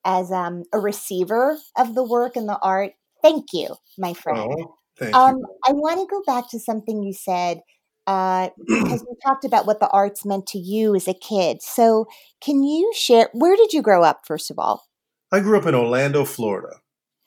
as 0.05 0.33
um, 0.33 0.65
a 0.73 0.79
receiver 0.79 1.59
of 1.77 1.95
the 1.95 2.05
work 2.05 2.37
and 2.37 2.49
the 2.49 2.59
art. 2.59 2.93
Thank 3.23 3.47
you, 3.53 3.77
my 3.99 4.15
friend. 4.15 4.39
Oh, 4.39 4.75
thank 4.99 5.15
um, 5.15 5.37
you. 5.37 5.47
I 5.67 5.73
want 5.73 6.01
to 6.01 6.07
go 6.07 6.23
back 6.27 6.51
to 6.51 6.59
something 6.59 7.03
you 7.03 7.13
said 7.13 7.61
uh, 8.07 8.49
because 8.67 9.05
we 9.07 9.15
talked 9.25 9.45
about 9.45 9.67
what 9.67 9.81
the 9.81 9.91
arts 9.91 10.25
meant 10.25 10.47
to 10.49 10.59
you 10.59 10.95
as 10.95 11.07
a 11.07 11.15
kid. 11.15 11.63
So, 11.63 12.07
can 12.41 12.63
you 12.63 12.91
share? 12.97 13.29
Where 13.35 13.57
did 13.57 13.75
you 13.75 13.83
grow 13.83 14.03
up, 14.03 14.23
first 14.27 14.51
of 14.51 14.59
all? 14.59 14.87
I 15.31 15.41
grew 15.41 15.59
up 15.59 15.67
in 15.67 15.75
Orlando, 15.75 16.25
Florida 16.25 16.81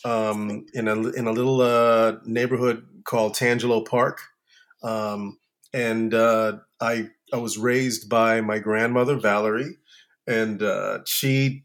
um, 0.06 0.66
in 0.74 0.88
a 0.88 0.96
in 1.12 1.28
a 1.28 1.32
little 1.32 1.62
uh, 1.62 2.18
neighborhood 2.26 2.86
called 3.06 3.36
Tangelo 3.36 3.86
Park, 3.86 4.22
um, 4.84 5.38
and 5.74 6.14
uh, 6.14 6.58
I 6.82 7.10
I 7.34 7.38
was 7.38 7.58
raised 7.58 8.10
by 8.10 8.42
my 8.42 8.60
grandmother 8.60 9.18
Valerie, 9.18 9.78
and 10.28 10.62
uh, 10.62 11.00
she, 11.06 11.64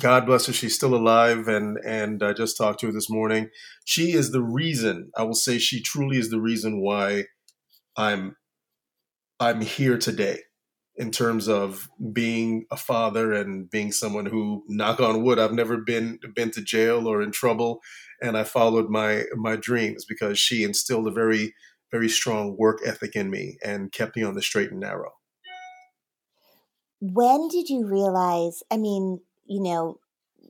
God 0.00 0.26
bless 0.26 0.46
her, 0.46 0.52
she's 0.52 0.74
still 0.74 0.94
alive, 0.94 1.48
and 1.48 1.78
and 1.84 2.22
I 2.22 2.32
just 2.32 2.56
talked 2.58 2.80
to 2.80 2.86
her 2.88 2.92
this 2.92 3.10
morning. 3.10 3.50
She 3.84 4.12
is 4.12 4.32
the 4.32 4.42
reason 4.42 5.10
I 5.16 5.24
will 5.24 5.34
say 5.34 5.58
she 5.58 5.82
truly 5.82 6.18
is 6.18 6.30
the 6.30 6.40
reason 6.40 6.80
why 6.80 7.24
I'm 7.96 8.36
I'm 9.40 9.60
here 9.60 9.98
today 9.98 10.40
in 10.96 11.10
terms 11.10 11.48
of 11.48 11.88
being 12.12 12.64
a 12.70 12.76
father 12.76 13.32
and 13.32 13.70
being 13.70 13.92
someone 13.92 14.26
who 14.26 14.64
knock 14.68 15.00
on 15.00 15.22
wood 15.22 15.38
I've 15.38 15.52
never 15.52 15.76
been 15.76 16.18
been 16.34 16.50
to 16.52 16.62
jail 16.62 17.06
or 17.06 17.22
in 17.22 17.32
trouble 17.32 17.80
and 18.22 18.36
I 18.36 18.44
followed 18.44 18.88
my 18.88 19.24
my 19.34 19.56
dreams 19.56 20.04
because 20.04 20.38
she 20.38 20.64
instilled 20.64 21.06
a 21.06 21.12
very 21.12 21.54
very 21.90 22.08
strong 22.08 22.56
work 22.58 22.80
ethic 22.84 23.14
in 23.14 23.30
me 23.30 23.58
and 23.64 23.92
kept 23.92 24.16
me 24.16 24.22
on 24.22 24.34
the 24.34 24.42
straight 24.42 24.70
and 24.70 24.80
narrow. 24.80 25.12
When 27.00 27.48
did 27.48 27.68
you 27.68 27.86
realize 27.86 28.62
I 28.70 28.76
mean, 28.76 29.20
you 29.46 29.62
know, 29.62 30.00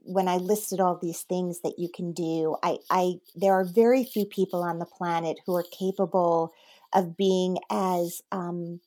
when 0.06 0.28
I 0.28 0.36
listed 0.36 0.80
all 0.80 0.98
these 1.00 1.22
things 1.22 1.60
that 1.62 1.74
you 1.78 1.88
can 1.92 2.12
do, 2.12 2.56
I, 2.62 2.78
I 2.90 3.14
there 3.34 3.52
are 3.54 3.64
very 3.64 4.04
few 4.04 4.24
people 4.24 4.62
on 4.62 4.78
the 4.78 4.86
planet 4.86 5.38
who 5.44 5.56
are 5.56 5.64
capable 5.76 6.52
of 6.92 7.16
being 7.16 7.58
as 7.70 8.22
um, 8.30 8.80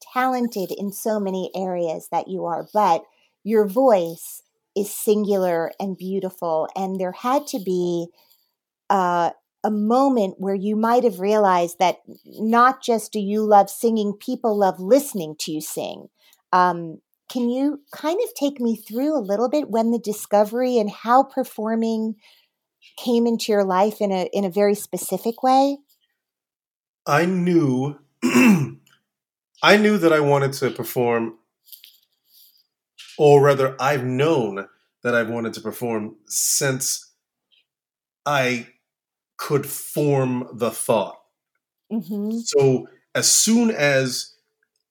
talented 0.00 0.70
in 0.70 0.92
so 0.92 1.18
many 1.20 1.50
areas 1.54 2.08
that 2.10 2.28
you 2.28 2.44
are, 2.44 2.66
but 2.72 3.04
your 3.44 3.66
voice 3.66 4.42
is 4.76 4.92
singular 4.92 5.72
and 5.80 5.96
beautiful. 5.96 6.68
And 6.76 7.00
there 7.00 7.12
had 7.12 7.46
to 7.48 7.58
be 7.58 8.08
uh, 8.90 9.30
a 9.64 9.70
moment 9.70 10.36
where 10.38 10.54
you 10.54 10.76
might 10.76 11.04
have 11.04 11.20
realized 11.20 11.78
that 11.78 11.98
not 12.24 12.82
just 12.82 13.12
do 13.12 13.20
you 13.20 13.42
love 13.42 13.68
singing, 13.68 14.14
people 14.14 14.56
love 14.56 14.80
listening 14.80 15.34
to 15.40 15.52
you 15.52 15.60
sing. 15.60 16.08
Um, 16.52 17.00
can 17.28 17.50
you 17.50 17.82
kind 17.92 18.18
of 18.22 18.34
take 18.34 18.60
me 18.60 18.76
through 18.76 19.16
a 19.16 19.20
little 19.20 19.50
bit 19.50 19.68
when 19.68 19.90
the 19.90 19.98
discovery 19.98 20.78
and 20.78 20.90
how 20.90 21.22
performing 21.22 22.16
came 22.96 23.26
into 23.26 23.52
your 23.52 23.64
life 23.64 24.00
in 24.00 24.10
a 24.10 24.28
in 24.32 24.44
a 24.44 24.50
very 24.50 24.74
specific 24.74 25.42
way? 25.42 25.78
I 27.06 27.26
knew 27.26 27.98
I 29.62 29.76
knew 29.76 29.98
that 29.98 30.12
I 30.12 30.20
wanted 30.20 30.52
to 30.54 30.70
perform, 30.70 31.38
or 33.18 33.42
rather, 33.42 33.76
I've 33.80 34.04
known 34.04 34.68
that 35.02 35.14
I've 35.14 35.30
wanted 35.30 35.54
to 35.54 35.60
perform 35.60 36.16
since 36.26 37.12
I 38.24 38.68
could 39.36 39.66
form 39.66 40.48
the 40.52 40.70
thought. 40.70 41.18
Mm-hmm. 41.92 42.38
So 42.44 42.88
as 43.14 43.30
soon 43.30 43.70
as, 43.70 44.34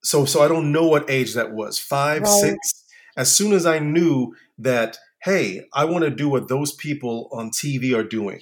so 0.04 0.26
so 0.26 0.42
I 0.42 0.48
don't 0.48 0.72
know 0.72 0.88
what 0.88 1.10
age 1.10 1.34
that 1.36 1.52
was, 1.52 1.80
five, 1.80 2.24
right. 2.24 2.42
six. 2.42 2.86
As 3.16 3.36
soon 3.36 3.54
as 3.54 3.66
I 3.66 3.80
knew 3.80 4.36
that, 4.58 4.98
hey, 5.24 5.66
I 5.74 5.86
want 5.86 6.04
to 6.04 6.10
do 6.10 6.30
what 6.30 6.50
those 6.50 6.72
people 6.74 7.30
on 7.32 7.50
TV 7.52 7.96
are 7.96 8.04
doing 8.04 8.42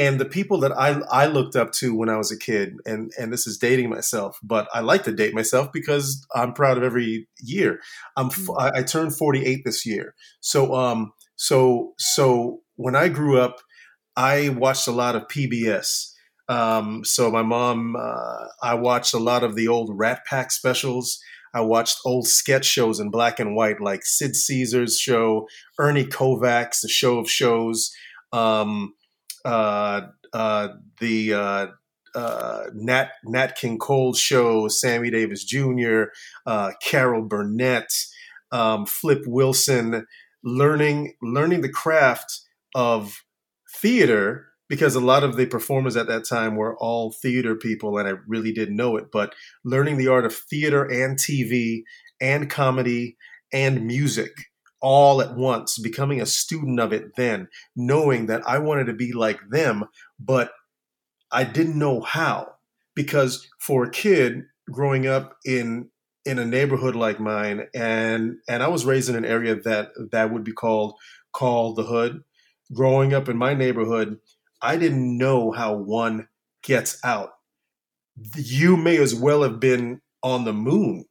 and 0.00 0.18
the 0.18 0.24
people 0.24 0.58
that 0.60 0.72
I, 0.72 0.98
I 1.10 1.26
looked 1.26 1.56
up 1.56 1.72
to 1.72 1.94
when 1.94 2.08
I 2.08 2.16
was 2.16 2.32
a 2.32 2.38
kid, 2.38 2.76
and, 2.86 3.12
and 3.18 3.30
this 3.30 3.46
is 3.46 3.58
dating 3.58 3.90
myself, 3.90 4.38
but 4.42 4.66
I 4.72 4.80
like 4.80 5.04
to 5.04 5.12
date 5.12 5.34
myself 5.34 5.70
because 5.74 6.26
I'm 6.34 6.54
proud 6.54 6.78
of 6.78 6.82
every 6.82 7.28
year. 7.38 7.80
I'm 8.16 8.30
mm. 8.30 8.54
I, 8.58 8.78
I 8.78 8.82
turned 8.82 9.14
48 9.14 9.60
this 9.62 9.84
year, 9.84 10.14
so 10.40 10.74
um 10.74 11.12
so 11.36 11.92
so 11.98 12.60
when 12.76 12.96
I 12.96 13.08
grew 13.08 13.38
up, 13.38 13.58
I 14.16 14.48
watched 14.48 14.88
a 14.88 14.92
lot 14.92 15.16
of 15.16 15.28
PBS. 15.28 16.12
Um, 16.48 17.04
so 17.04 17.30
my 17.30 17.42
mom, 17.42 17.94
uh, 17.94 18.46
I 18.62 18.74
watched 18.74 19.12
a 19.12 19.18
lot 19.18 19.44
of 19.44 19.54
the 19.54 19.68
old 19.68 19.90
Rat 19.92 20.22
Pack 20.24 20.50
specials. 20.50 21.20
I 21.52 21.60
watched 21.60 21.98
old 22.06 22.26
sketch 22.26 22.64
shows 22.64 23.00
in 23.00 23.10
black 23.10 23.38
and 23.38 23.54
white, 23.54 23.82
like 23.82 24.00
Sid 24.04 24.34
Caesar's 24.34 24.98
show, 24.98 25.46
Ernie 25.78 26.06
Kovacs, 26.06 26.80
the 26.80 26.88
Show 26.88 27.18
of 27.18 27.30
Shows. 27.30 27.92
Um, 28.32 28.94
uh, 29.44 30.02
uh, 30.32 30.68
the 31.00 31.34
uh, 31.34 31.66
uh, 32.14 32.64
Nat 32.74 33.10
Nat 33.24 33.56
King 33.56 33.78
Cole's 33.78 34.18
show, 34.18 34.68
Sammy 34.68 35.10
Davis 35.10 35.44
Jr., 35.44 36.04
uh, 36.46 36.72
Carol 36.82 37.22
Burnett, 37.22 37.92
um, 38.52 38.86
Flip 38.86 39.22
Wilson, 39.26 40.06
learning 40.42 41.14
learning 41.22 41.60
the 41.60 41.68
craft 41.68 42.40
of 42.74 43.24
theater 43.76 44.46
because 44.68 44.94
a 44.94 45.00
lot 45.00 45.24
of 45.24 45.36
the 45.36 45.46
performers 45.46 45.96
at 45.96 46.06
that 46.06 46.24
time 46.24 46.54
were 46.54 46.76
all 46.78 47.10
theater 47.10 47.56
people 47.56 47.98
and 47.98 48.08
I 48.08 48.12
really 48.28 48.52
didn't 48.52 48.76
know 48.76 48.96
it, 48.96 49.06
but 49.12 49.34
learning 49.64 49.96
the 49.96 50.06
art 50.06 50.24
of 50.24 50.34
theater 50.34 50.84
and 50.84 51.18
TV 51.18 51.82
and 52.20 52.48
comedy 52.48 53.16
and 53.52 53.84
music 53.84 54.30
all 54.80 55.20
at 55.20 55.36
once, 55.36 55.78
becoming 55.78 56.20
a 56.20 56.26
student 56.26 56.80
of 56.80 56.92
it 56.92 57.16
then, 57.16 57.48
knowing 57.76 58.26
that 58.26 58.42
I 58.46 58.58
wanted 58.58 58.86
to 58.86 58.92
be 58.92 59.12
like 59.12 59.40
them, 59.50 59.84
but 60.18 60.52
I 61.30 61.44
didn't 61.44 61.78
know 61.78 62.00
how. 62.00 62.54
Because 62.94 63.46
for 63.60 63.84
a 63.84 63.90
kid 63.90 64.42
growing 64.70 65.06
up 65.06 65.36
in 65.44 65.90
in 66.24 66.38
a 66.38 66.44
neighborhood 66.44 66.94
like 66.94 67.18
mine 67.18 67.66
and 67.74 68.36
and 68.48 68.62
I 68.62 68.68
was 68.68 68.84
raised 68.84 69.08
in 69.08 69.16
an 69.16 69.24
area 69.24 69.54
that 69.54 69.88
that 70.12 70.32
would 70.32 70.44
be 70.44 70.52
called 70.52 70.94
called 71.32 71.76
the 71.76 71.84
hood. 71.84 72.22
Growing 72.72 73.14
up 73.14 73.28
in 73.28 73.36
my 73.36 73.54
neighborhood, 73.54 74.18
I 74.62 74.76
didn't 74.76 75.18
know 75.18 75.50
how 75.50 75.74
one 75.74 76.28
gets 76.62 76.98
out. 77.04 77.30
You 78.36 78.76
may 78.76 78.98
as 78.98 79.14
well 79.14 79.42
have 79.42 79.60
been 79.60 80.02
on 80.22 80.44
the 80.44 80.52
moon. 80.52 81.06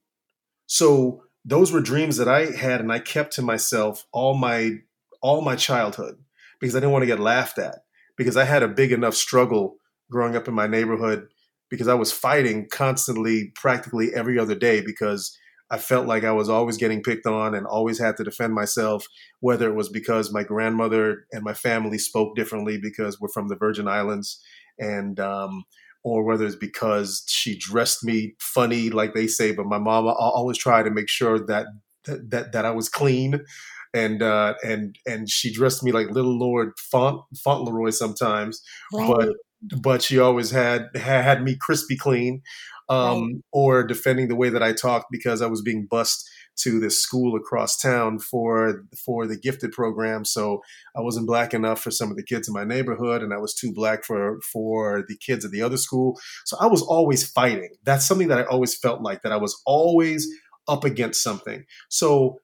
So 0.67 1.23
those 1.49 1.71
were 1.71 1.81
dreams 1.81 2.17
that 2.17 2.27
I 2.27 2.45
had 2.45 2.79
and 2.79 2.91
I 2.91 2.99
kept 2.99 3.33
to 3.33 3.41
myself 3.41 4.05
all 4.11 4.35
my 4.35 4.77
all 5.21 5.41
my 5.41 5.55
childhood 5.55 6.17
because 6.59 6.75
I 6.75 6.79
didn't 6.79 6.91
want 6.91 7.01
to 7.01 7.07
get 7.07 7.19
laughed 7.19 7.57
at 7.57 7.79
because 8.17 8.37
I 8.37 8.45
had 8.45 8.63
a 8.63 8.67
big 8.67 8.91
enough 8.91 9.15
struggle 9.15 9.77
growing 10.11 10.35
up 10.35 10.47
in 10.47 10.53
my 10.53 10.67
neighborhood 10.67 11.27
because 11.69 11.87
I 11.87 11.95
was 11.95 12.11
fighting 12.11 12.67
constantly 12.69 13.51
practically 13.55 14.13
every 14.13 14.37
other 14.37 14.55
day 14.55 14.81
because 14.81 15.35
I 15.71 15.77
felt 15.77 16.07
like 16.07 16.23
I 16.23 16.31
was 16.31 16.49
always 16.49 16.77
getting 16.77 17.03
picked 17.03 17.25
on 17.25 17.53
and 17.53 17.65
always 17.65 17.99
had 17.99 18.17
to 18.17 18.23
defend 18.23 18.53
myself, 18.53 19.07
whether 19.39 19.69
it 19.69 19.75
was 19.75 19.89
because 19.89 20.33
my 20.33 20.43
grandmother 20.43 21.25
and 21.31 21.43
my 21.43 21.53
family 21.53 21.99
spoke 21.99 22.35
differently 22.35 22.79
because 22.81 23.19
we're 23.19 23.29
from 23.29 23.49
the 23.49 23.55
Virgin 23.55 23.87
Islands, 23.87 24.41
and 24.79 25.19
um, 25.19 25.65
or 26.03 26.23
whether 26.23 26.45
it's 26.45 26.55
because 26.55 27.23
she 27.27 27.57
dressed 27.57 28.03
me 28.03 28.35
funny, 28.39 28.89
like 28.89 29.13
they 29.13 29.27
say. 29.27 29.51
But 29.51 29.65
my 29.65 29.77
mom 29.77 30.07
always 30.07 30.57
tried 30.57 30.83
to 30.83 30.91
make 30.91 31.09
sure 31.09 31.39
that 31.45 31.67
that 32.05 32.51
that 32.53 32.65
I 32.65 32.71
was 32.71 32.89
clean, 32.89 33.43
and 33.93 34.21
uh, 34.21 34.55
and 34.63 34.97
and 35.05 35.29
she 35.29 35.51
dressed 35.53 35.83
me 35.83 35.91
like 35.91 36.09
Little 36.11 36.37
Lord 36.37 36.73
Font 36.77 37.21
Fauntleroy 37.43 37.91
sometimes, 37.91 38.61
right. 38.93 39.07
but 39.07 39.29
but 39.81 40.01
she 40.01 40.19
always 40.19 40.51
had 40.51 40.87
had 40.95 41.43
me 41.43 41.57
crispy 41.59 41.97
clean 41.97 42.41
um, 42.89 43.21
right. 43.21 43.33
or 43.51 43.83
defending 43.83 44.27
the 44.27 44.35
way 44.35 44.49
that 44.49 44.63
I 44.63 44.73
talked 44.73 45.07
because 45.11 45.41
I 45.41 45.47
was 45.47 45.61
being 45.61 45.85
bussed 45.85 46.29
to 46.61 46.79
this 46.79 47.01
school 47.01 47.35
across 47.35 47.77
town 47.77 48.19
for 48.19 48.85
for 49.05 49.27
the 49.27 49.37
gifted 49.37 49.71
program. 49.71 50.25
So 50.25 50.61
I 50.95 51.01
wasn't 51.01 51.27
black 51.27 51.53
enough 51.53 51.81
for 51.81 51.91
some 51.91 52.11
of 52.11 52.17
the 52.17 52.23
kids 52.23 52.47
in 52.47 52.53
my 52.53 52.63
neighborhood, 52.63 53.21
and 53.23 53.33
I 53.33 53.37
was 53.37 53.53
too 53.53 53.73
black 53.73 54.03
for 54.03 54.39
for 54.41 55.03
the 55.07 55.17
kids 55.17 55.45
at 55.45 55.51
the 55.51 55.61
other 55.61 55.77
school. 55.77 56.19
So 56.45 56.57
I 56.59 56.67
was 56.67 56.81
always 56.81 57.29
fighting. 57.29 57.69
That's 57.83 58.07
something 58.07 58.27
that 58.27 58.39
I 58.39 58.43
always 58.43 58.77
felt 58.77 59.01
like 59.01 59.21
that 59.21 59.31
I 59.31 59.37
was 59.37 59.61
always 59.65 60.27
up 60.67 60.83
against 60.83 61.23
something. 61.23 61.65
So 61.89 62.39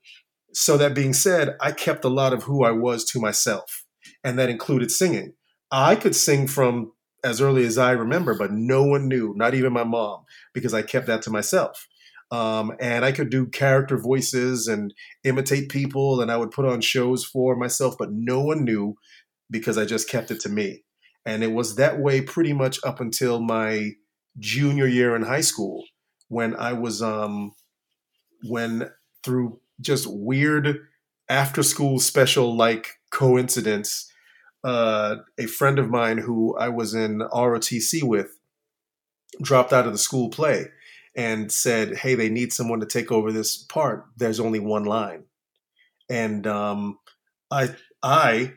so 0.54 0.78
that 0.78 0.96
being 0.96 1.14
said, 1.14 1.56
I 1.60 1.72
kept 1.72 2.06
a 2.06 2.10
lot 2.10 2.34
of 2.34 2.44
who 2.44 2.64
I 2.64 2.72
was 2.72 3.04
to 3.06 3.20
myself, 3.20 3.86
and 4.24 4.40
that 4.40 4.50
included 4.50 4.92
singing. 4.92 5.34
I 5.72 5.96
could 5.96 6.16
sing 6.16 6.48
from 6.48 6.94
as 7.26 7.42
early 7.42 7.66
as 7.66 7.78
I 7.78 7.92
remember, 7.92 8.36
but 8.36 8.52
no 8.52 8.84
one 8.84 9.08
knew, 9.08 9.34
not 9.36 9.56
even 9.56 9.74
my 9.74 9.84
mom, 9.84 10.26
because 10.54 10.74
I 10.74 10.84
kept 10.84 11.08
that 11.08 11.24
to 11.24 11.32
myself. 11.32 11.88
Um, 12.32 12.74
and 12.80 13.06
I 13.06 13.12
could 13.12 13.30
do 13.30 13.46
character 13.46 13.98
voices 13.98 14.68
and 14.68 14.94
imitate 15.24 15.70
people, 15.70 16.22
and 16.22 16.32
I 16.32 16.38
would 16.38 16.52
put 16.52 16.66
on 16.66 16.82
shows 16.82 17.24
for 17.24 17.56
myself, 17.56 17.96
but 17.98 18.10
no 18.12 18.42
one 18.42 18.64
knew 18.64 18.96
because 19.50 19.78
I 19.78 19.86
just 19.86 20.10
kept 20.10 20.32
it 20.32 20.40
to 20.42 20.50
me. 20.50 20.84
And 21.26 21.44
it 21.44 21.52
was 21.52 21.76
that 21.76 22.00
way 22.00 22.22
pretty 22.22 22.54
much 22.54 22.80
up 22.84 23.00
until 23.00 23.40
my 23.40 23.92
junior 24.40 24.88
year 24.88 25.16
in 25.16 25.24
high 25.24 25.42
school 25.42 25.84
when 26.28 26.56
I 26.56 26.74
was, 26.74 27.02
um, 27.02 27.54
when 28.48 28.90
through 29.24 29.60
just 29.82 30.08
weird 30.08 30.80
after 31.30 31.64
school 31.64 32.00
special 32.00 32.56
like 32.56 32.88
coincidence, 33.12 34.12
uh, 34.64 35.18
a 35.38 35.46
friend 35.46 35.80
of 35.80 35.90
mine 35.90 36.18
who 36.18 36.58
I 36.58 36.70
was 36.70 36.94
in 36.94 37.20
ROTC 37.20 38.04
with 38.04 38.40
dropped 39.42 39.74
out 39.74 39.86
of 39.86 39.92
the 39.94 40.00
school 40.00 40.30
play 40.30 40.68
and 41.16 41.52
said, 41.52 41.98
"Hey, 41.98 42.16
they 42.16 42.30
need 42.30 42.54
someone 42.54 42.80
to 42.82 42.86
take 42.86 43.12
over 43.12 43.32
this 43.32 43.58
part. 43.58 44.06
There's 44.18 44.40
only 44.40 44.60
one 44.60 44.86
line," 44.86 45.24
and 46.10 46.46
um, 46.46 47.00
I, 47.50 47.70
I, 48.04 48.54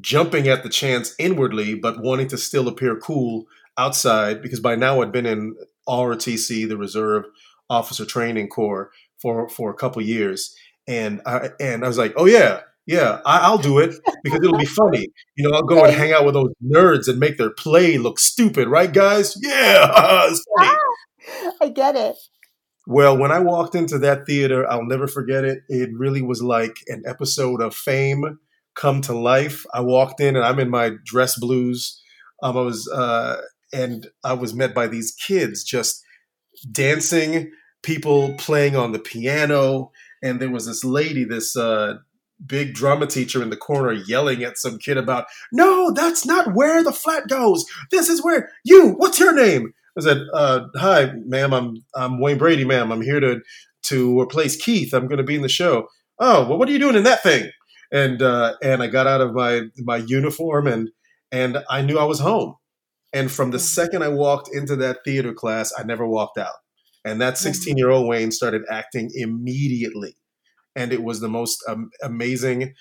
jumping 0.00 0.48
at 0.48 0.62
the 0.62 0.68
chance 0.68 1.14
inwardly, 1.18 1.74
but 1.74 2.02
wanting 2.02 2.28
to 2.28 2.38
still 2.38 2.68
appear 2.68 2.96
cool 2.96 3.46
outside 3.78 4.42
because 4.42 4.60
by 4.60 4.74
now 4.74 5.00
I'd 5.00 5.12
been 5.12 5.26
in 5.26 5.56
ROTC, 5.88 6.68
the 6.68 6.76
Reserve 6.76 7.24
Officer 7.70 8.04
Training 8.04 8.48
Corps, 8.48 8.90
for 9.20 9.48
for 9.48 9.70
a 9.70 9.74
couple 9.74 10.02
years, 10.02 10.54
and 10.88 11.22
I 11.24 11.50
and 11.60 11.84
I 11.84 11.88
was 11.88 11.98
like, 11.98 12.14
"Oh 12.16 12.26
yeah." 12.26 12.60
Yeah, 12.84 13.20
I, 13.24 13.48
will 13.48 13.58
do 13.58 13.78
it 13.78 13.94
because 14.24 14.40
it'll 14.42 14.58
be 14.58 14.64
funny. 14.64 15.06
You 15.36 15.48
know, 15.48 15.56
I'll 15.56 15.62
go 15.62 15.84
and 15.84 15.94
hang 15.94 16.12
out 16.12 16.24
with 16.24 16.34
those 16.34 16.52
nerds 16.60 17.06
and 17.06 17.20
make 17.20 17.38
their 17.38 17.50
play 17.50 17.96
look 17.96 18.18
stupid, 18.18 18.66
right, 18.66 18.92
guys? 18.92 19.36
Yeah, 19.40 19.86
ah, 19.94 20.34
I 21.60 21.68
get 21.68 21.96
it. 21.96 22.16
Well, 22.86 23.16
when 23.16 23.30
I 23.30 23.38
walked 23.38 23.74
into 23.74 23.98
that 23.98 24.26
theater, 24.26 24.68
I'll 24.68 24.84
never 24.84 25.06
forget 25.06 25.44
it. 25.44 25.60
It 25.68 25.90
really 25.96 26.22
was 26.22 26.42
like 26.42 26.76
an 26.88 27.02
episode 27.06 27.62
of 27.62 27.74
Fame 27.74 28.38
come 28.74 29.00
to 29.02 29.16
life. 29.16 29.64
I 29.72 29.80
walked 29.80 30.20
in 30.20 30.34
and 30.34 30.44
I'm 30.44 30.58
in 30.58 30.70
my 30.70 30.92
dress 31.04 31.38
blues. 31.38 32.00
Um, 32.42 32.56
I 32.56 32.60
was, 32.62 32.88
uh, 32.88 33.36
and 33.72 34.08
I 34.24 34.32
was 34.32 34.54
met 34.54 34.74
by 34.74 34.88
these 34.88 35.12
kids 35.12 35.62
just 35.62 36.02
dancing, 36.70 37.52
people 37.82 38.34
playing 38.36 38.76
on 38.76 38.92
the 38.92 38.98
piano, 38.98 39.92
and 40.22 40.40
there 40.40 40.50
was 40.50 40.66
this 40.66 40.84
lady, 40.84 41.24
this 41.24 41.56
uh, 41.56 41.94
big 42.44 42.74
drama 42.74 43.06
teacher 43.06 43.42
in 43.42 43.50
the 43.50 43.56
corner 43.56 43.92
yelling 43.92 44.42
at 44.42 44.58
some 44.58 44.78
kid 44.78 44.96
about, 44.96 45.26
no, 45.52 45.92
that's 45.92 46.26
not 46.26 46.54
where 46.54 46.82
the 46.82 46.92
flat 46.92 47.28
goes. 47.28 47.64
This 47.90 48.08
is 48.08 48.24
where 48.24 48.50
you, 48.64 48.90
what's 48.96 49.20
your 49.20 49.34
name? 49.34 49.72
I 49.98 50.00
said, 50.00 50.22
uh, 50.32 50.66
hi, 50.76 51.12
ma'am, 51.26 51.52
I'm, 51.52 51.76
I'm 51.94 52.20
Wayne 52.20 52.38
Brady, 52.38 52.64
ma'am. 52.64 52.90
I'm 52.90 53.02
here 53.02 53.20
to, 53.20 53.40
to 53.84 54.20
replace 54.20 54.56
Keith. 54.56 54.94
I'm 54.94 55.06
going 55.06 55.18
to 55.18 55.24
be 55.24 55.36
in 55.36 55.42
the 55.42 55.48
show. 55.48 55.88
Oh, 56.18 56.46
well, 56.48 56.58
what 56.58 56.68
are 56.68 56.72
you 56.72 56.78
doing 56.78 56.96
in 56.96 57.04
that 57.04 57.22
thing? 57.22 57.50
And, 57.92 58.22
uh, 58.22 58.54
and 58.62 58.82
I 58.82 58.86
got 58.86 59.06
out 59.06 59.20
of 59.20 59.34
my, 59.34 59.62
my 59.78 59.98
uniform 59.98 60.66
and, 60.66 60.90
and 61.30 61.58
I 61.68 61.82
knew 61.82 61.98
I 61.98 62.04
was 62.04 62.20
home. 62.20 62.56
And 63.12 63.30
from 63.30 63.50
the 63.50 63.58
second 63.58 64.02
I 64.02 64.08
walked 64.08 64.48
into 64.54 64.76
that 64.76 64.98
theater 65.04 65.34
class, 65.34 65.72
I 65.76 65.82
never 65.82 66.06
walked 66.06 66.38
out. 66.38 66.54
And 67.04 67.20
that 67.20 67.36
16 67.36 67.76
year 67.76 67.90
old 67.90 68.08
Wayne 68.08 68.30
started 68.30 68.62
acting 68.70 69.10
immediately 69.14 70.16
and 70.74 70.92
it 70.92 71.02
was 71.02 71.20
the 71.20 71.28
most 71.28 71.62
um, 71.68 71.90
amazing 72.02 72.74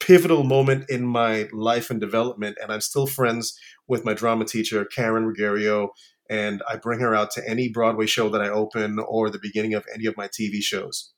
pivotal 0.00 0.44
moment 0.44 0.88
in 0.90 1.06
my 1.06 1.48
life 1.52 1.90
and 1.90 2.00
development 2.00 2.56
and 2.60 2.72
i'm 2.72 2.80
still 2.80 3.06
friends 3.06 3.58
with 3.88 4.04
my 4.04 4.12
drama 4.12 4.44
teacher 4.44 4.84
karen 4.84 5.24
Ruggiero, 5.24 5.90
and 6.28 6.62
i 6.68 6.76
bring 6.76 7.00
her 7.00 7.14
out 7.14 7.30
to 7.30 7.42
any 7.48 7.68
broadway 7.68 8.06
show 8.06 8.28
that 8.28 8.40
i 8.40 8.48
open 8.48 8.98
or 8.98 9.30
the 9.30 9.38
beginning 9.38 9.74
of 9.74 9.84
any 9.94 10.06
of 10.06 10.16
my 10.16 10.28
tv 10.28 10.62
shows 10.62 11.12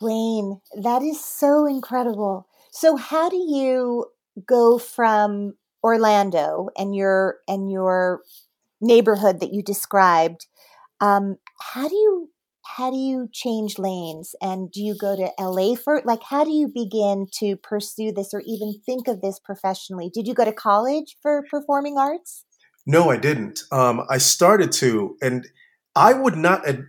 wayne 0.00 0.60
that 0.82 1.02
is 1.02 1.24
so 1.24 1.66
incredible 1.66 2.46
so 2.70 2.96
how 2.96 3.28
do 3.28 3.36
you 3.36 4.06
go 4.46 4.78
from 4.78 5.54
orlando 5.82 6.68
and 6.76 6.94
your 6.94 7.36
and 7.48 7.70
your 7.70 8.22
neighborhood 8.80 9.40
that 9.40 9.52
you 9.52 9.62
described 9.62 10.46
um, 11.00 11.36
how 11.60 11.88
do 11.88 11.94
you 11.94 12.30
how 12.64 12.90
do 12.90 12.96
you 12.96 13.28
change 13.32 13.78
lanes 13.78 14.34
and 14.40 14.70
do 14.72 14.82
you 14.82 14.96
go 14.96 15.14
to 15.14 15.30
LA 15.38 15.74
for 15.74 16.00
like 16.04 16.22
how 16.22 16.44
do 16.44 16.50
you 16.50 16.66
begin 16.66 17.26
to 17.38 17.56
pursue 17.56 18.10
this 18.10 18.32
or 18.32 18.42
even 18.46 18.80
think 18.86 19.06
of 19.06 19.20
this 19.20 19.38
professionally? 19.38 20.10
Did 20.12 20.26
you 20.26 20.34
go 20.34 20.44
to 20.44 20.52
college 20.52 21.16
for 21.20 21.44
performing 21.50 21.98
arts? 21.98 22.44
No, 22.86 23.10
I 23.10 23.16
didn't. 23.16 23.60
Um, 23.72 24.02
I 24.10 24.18
started 24.18 24.72
to, 24.72 25.16
and 25.22 25.46
I 25.94 26.12
would 26.12 26.36
not. 26.36 26.66
Ad- 26.68 26.86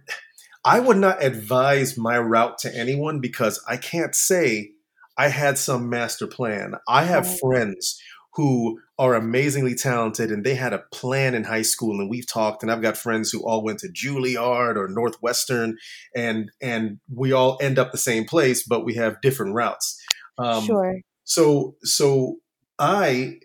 I 0.65 0.79
would 0.79 0.97
not 0.97 1.23
advise 1.23 1.95
my 1.95 2.17
route 2.17 2.57
to 2.59 2.75
anyone 2.75 3.19
because 3.19 3.63
I 3.67 3.77
can't 3.77 4.15
say 4.15 4.71
I 5.15 5.29
had 5.29 5.59
some 5.59 5.89
master 5.89 6.25
plan. 6.25 6.73
I 6.87 7.03
have 7.03 7.27
right. 7.27 7.39
friends 7.39 8.01
who 8.33 8.79
are 8.97 9.13
amazingly 9.13 9.75
talented 9.75 10.31
and 10.31 10.43
they 10.43 10.55
had 10.55 10.73
a 10.73 10.83
plan 10.91 11.35
in 11.35 11.45
high 11.45 11.61
school 11.61 11.99
and 11.99 12.09
we've 12.09 12.27
talked 12.27 12.63
and 12.63 12.71
I've 12.71 12.81
got 12.81 12.97
friends 12.97 13.31
who 13.31 13.45
all 13.45 13.63
went 13.63 13.79
to 13.79 13.87
Juilliard 13.87 14.75
or 14.75 14.87
Northwestern 14.87 15.77
and 16.15 16.51
and 16.61 16.99
we 17.13 17.31
all 17.31 17.57
end 17.61 17.79
up 17.79 17.91
the 17.91 17.97
same 17.97 18.25
place 18.25 18.65
but 18.67 18.83
we 18.83 18.95
have 18.95 19.21
different 19.21 19.53
routes. 19.53 20.01
Um, 20.37 20.65
sure. 20.65 20.99
So 21.23 21.75
so 21.83 22.37
I 22.77 23.39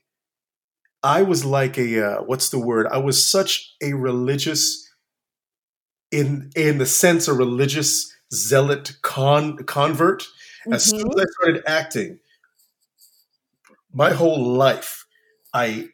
I 1.02 1.22
was 1.22 1.44
like 1.44 1.78
a 1.78 2.06
uh, 2.18 2.22
what's 2.22 2.50
the 2.50 2.58
word? 2.58 2.86
I 2.90 2.98
was 2.98 3.24
such 3.24 3.74
a 3.82 3.94
religious 3.94 4.88
in 6.10 6.50
in 6.56 6.78
the 6.78 6.86
sense 6.86 7.28
a 7.28 7.34
religious 7.34 8.12
zealot 8.32 8.92
con 9.02 9.56
convert. 9.64 10.24
As 10.70 10.84
soon 10.84 11.00
Mm-hmm. 11.00 11.20
as 11.20 11.26
I 11.26 11.30
started 11.42 11.62
acting, 11.66 12.18
my 13.92 14.10
whole 14.10 14.44
life, 14.44 15.06
I 15.54 15.88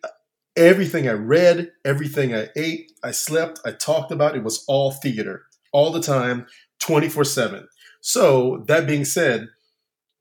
everything 0.57 1.09
I 1.09 1.13
read, 1.13 1.73
everything 1.85 2.35
I 2.35 2.49
ate, 2.57 2.93
I 3.05 3.13
slept, 3.13 3.61
I 3.65 3.73
talked 3.73 4.13
about, 4.13 4.37
it 4.37 4.45
was 4.45 4.65
all 4.69 4.93
theater, 4.93 5.45
all 5.73 5.93
the 5.93 6.03
time, 6.03 6.47
24/7. 6.81 7.67
So, 8.01 8.65
that 8.69 8.87
being 8.87 9.05
said, 9.05 9.49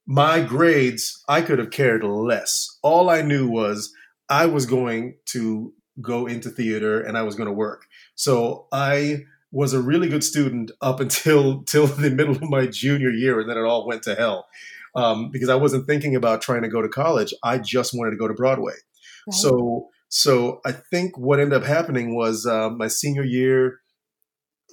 my 0.07 0.41
grades, 0.41 1.23
I 1.29 1.41
could 1.41 1.59
have 1.59 1.71
cared 1.71 2.03
less. 2.03 2.77
All 2.83 3.09
I 3.09 3.21
knew 3.21 3.47
was 3.49 3.93
I 4.29 4.45
was 4.45 4.65
going 4.65 5.17
to 5.27 5.73
go 6.01 6.25
into 6.25 6.49
theater 6.49 6.99
and 6.99 7.17
I 7.17 7.23
was 7.23 7.35
going 7.35 7.47
to 7.47 7.53
work. 7.53 7.85
So, 8.15 8.67
I 8.71 9.25
was 9.51 9.73
a 9.73 9.81
really 9.81 10.09
good 10.09 10.23
student 10.23 10.71
up 10.81 10.99
until 10.99 11.63
till 11.67 11.87
the 11.87 12.09
middle 12.09 12.35
of 12.35 12.43
my 12.43 12.67
junior 12.67 13.09
year, 13.09 13.39
and 13.39 13.49
then 13.49 13.57
it 13.57 13.63
all 13.63 13.87
went 13.87 14.03
to 14.03 14.15
hell 14.15 14.47
um, 14.95 15.29
because 15.31 15.49
I 15.49 15.55
wasn't 15.55 15.87
thinking 15.87 16.15
about 16.15 16.41
trying 16.41 16.63
to 16.63 16.69
go 16.69 16.81
to 16.81 16.89
college. 16.89 17.33
I 17.43 17.57
just 17.57 17.93
wanted 17.93 18.11
to 18.11 18.17
go 18.17 18.27
to 18.27 18.33
Broadway. 18.33 18.73
Right. 19.27 19.33
So, 19.33 19.89
so 20.09 20.61
I 20.65 20.71
think 20.71 21.17
what 21.17 21.39
ended 21.39 21.61
up 21.61 21.67
happening 21.67 22.15
was 22.15 22.45
uh, 22.45 22.69
my 22.69 22.87
senior 22.87 23.23
year, 23.23 23.79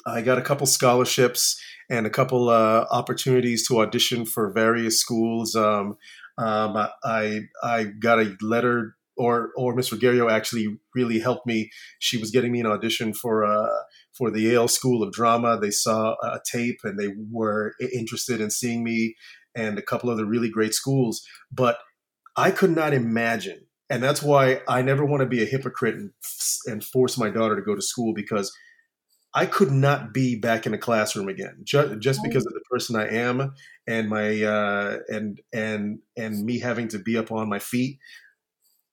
I 0.06 0.22
got 0.22 0.38
a 0.38 0.42
couple 0.42 0.66
scholarships 0.66 1.60
and 1.90 2.06
a 2.06 2.10
couple 2.10 2.48
uh, 2.48 2.86
opportunities 2.90 3.66
to 3.68 3.80
audition 3.80 4.24
for 4.24 4.52
various 4.52 5.00
schools. 5.00 5.54
Um, 5.54 5.96
um, 6.38 6.76
I 7.04 7.42
I 7.62 7.84
got 7.84 8.18
a 8.18 8.36
letter, 8.40 8.96
or 9.16 9.50
or 9.56 9.74
Miss 9.74 9.90
Regario 9.90 10.30
actually 10.30 10.78
really 10.94 11.18
helped 11.18 11.46
me. 11.46 11.70
She 11.98 12.18
was 12.18 12.30
getting 12.30 12.52
me 12.52 12.60
an 12.60 12.66
audition 12.66 13.12
for 13.12 13.44
uh, 13.44 13.68
for 14.12 14.30
the 14.30 14.40
Yale 14.40 14.68
School 14.68 15.02
of 15.02 15.12
Drama. 15.12 15.58
They 15.58 15.70
saw 15.70 16.14
a 16.22 16.40
tape 16.44 16.80
and 16.84 16.98
they 16.98 17.08
were 17.30 17.74
interested 17.92 18.40
in 18.40 18.50
seeing 18.50 18.84
me, 18.84 19.14
and 19.54 19.78
a 19.78 19.82
couple 19.82 20.10
other 20.10 20.26
really 20.26 20.50
great 20.50 20.74
schools. 20.74 21.26
But 21.50 21.78
I 22.36 22.50
could 22.50 22.70
not 22.70 22.94
imagine, 22.94 23.66
and 23.90 24.02
that's 24.02 24.22
why 24.22 24.62
I 24.68 24.82
never 24.82 25.04
want 25.04 25.20
to 25.20 25.26
be 25.26 25.42
a 25.42 25.46
hypocrite 25.46 25.94
and, 25.94 26.10
and 26.66 26.84
force 26.84 27.18
my 27.18 27.30
daughter 27.30 27.56
to 27.56 27.62
go 27.62 27.74
to 27.74 27.82
school 27.82 28.14
because 28.14 28.52
I 29.34 29.46
could 29.46 29.70
not 29.70 30.12
be 30.12 30.36
back 30.36 30.66
in 30.66 30.74
a 30.74 30.78
classroom 30.78 31.28
again 31.28 31.60
just, 31.64 31.98
just 32.00 32.22
because 32.22 32.44
of 32.44 32.52
the 32.52 32.60
person 32.70 32.96
I 32.96 33.08
am 33.08 33.54
and 33.86 34.08
my 34.08 34.42
uh, 34.42 34.98
and 35.08 35.40
and 35.52 36.00
and 36.16 36.44
me 36.44 36.58
having 36.58 36.88
to 36.88 36.98
be 36.98 37.16
up 37.16 37.32
on 37.32 37.48
my 37.48 37.58
feet. 37.58 37.98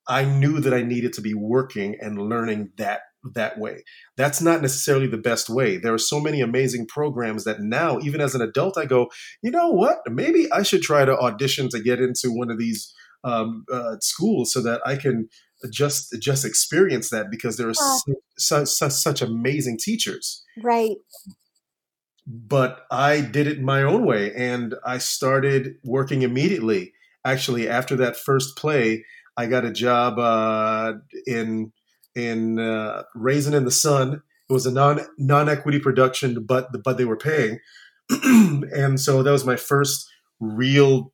I 0.10 0.26
knew 0.26 0.60
that 0.60 0.74
I 0.74 0.82
needed 0.82 1.13
to 1.13 1.22
be 1.22 1.34
working 1.34 1.95
and 2.02 2.17
learning 2.30 2.72
that 2.78 3.02
that 3.36 3.58
way. 3.60 3.84
That's 4.15 4.41
not 4.41 4.62
necessarily 4.62 5.08
the 5.08 5.17
best 5.17 5.50
way. 5.50 5.78
There 5.78 5.93
are 5.93 5.98
so 5.98 6.19
many 6.22 6.39
amazing 6.41 6.88
programs 6.88 7.43
that 7.43 7.60
now, 7.60 8.00
even 8.00 8.22
as 8.22 8.34
an 8.34 8.41
adult, 8.41 8.78
I 8.78 8.86
go, 8.86 9.10
you 9.41 9.52
know 9.52 9.69
what? 9.69 10.00
Maybe 10.08 10.50
I 10.54 10.63
should 10.63 10.82
try 10.82 11.04
to 11.06 11.17
audition 11.17 11.67
to 11.69 11.82
get 11.82 12.00
into 12.00 12.32
one 12.32 12.50
of 12.50 12.58
these 12.58 12.93
um, 13.26 13.65
uh, 13.72 13.98
schools 14.00 14.54
so 14.54 14.62
that 14.62 14.82
I 14.86 14.95
can 14.95 15.28
just 15.69 16.15
just 16.22 16.45
experience 16.45 17.10
that 17.10 17.30
because 17.30 17.58
there 17.58 17.67
are 17.67 17.74
Yeah. 17.78 18.13
such, 18.38 18.67
such, 18.69 18.91
such 18.93 19.22
amazing 19.22 19.78
teachers 19.78 20.41
Right. 20.63 20.95
but 22.26 22.86
I 22.91 23.22
did 23.22 23.48
it 23.48 23.60
my 23.62 23.82
own 23.84 24.06
way 24.06 24.34
and 24.34 24.76
I 24.86 25.00
started 25.00 25.76
working 25.84 26.22
immediately. 26.22 26.93
Actually, 27.26 27.67
after 27.67 27.95
that 27.98 28.15
first 28.15 28.56
play, 28.56 29.04
I 29.39 29.45
got 29.47 29.65
a 29.65 29.71
job 29.71 30.19
uh, 30.19 30.93
in 31.25 31.71
in 32.15 32.60
uh, 32.60 33.04
Raisin 33.15 33.54
in 33.54 33.65
the 33.65 33.71
Sun. 33.71 34.21
It 34.49 34.54
was 34.54 34.65
a 34.65 34.71
non 34.71 34.99
non 35.17 35.49
equity 35.49 35.80
production, 35.80 36.43
but 36.45 36.67
but 36.84 36.97
they 36.97 37.06
were 37.06 37.17
paying, 37.17 37.60
and 38.10 38.99
so 38.99 39.23
that 39.23 39.32
was 39.32 39.45
my 39.45 39.56
first 39.56 40.08
real 40.39 41.13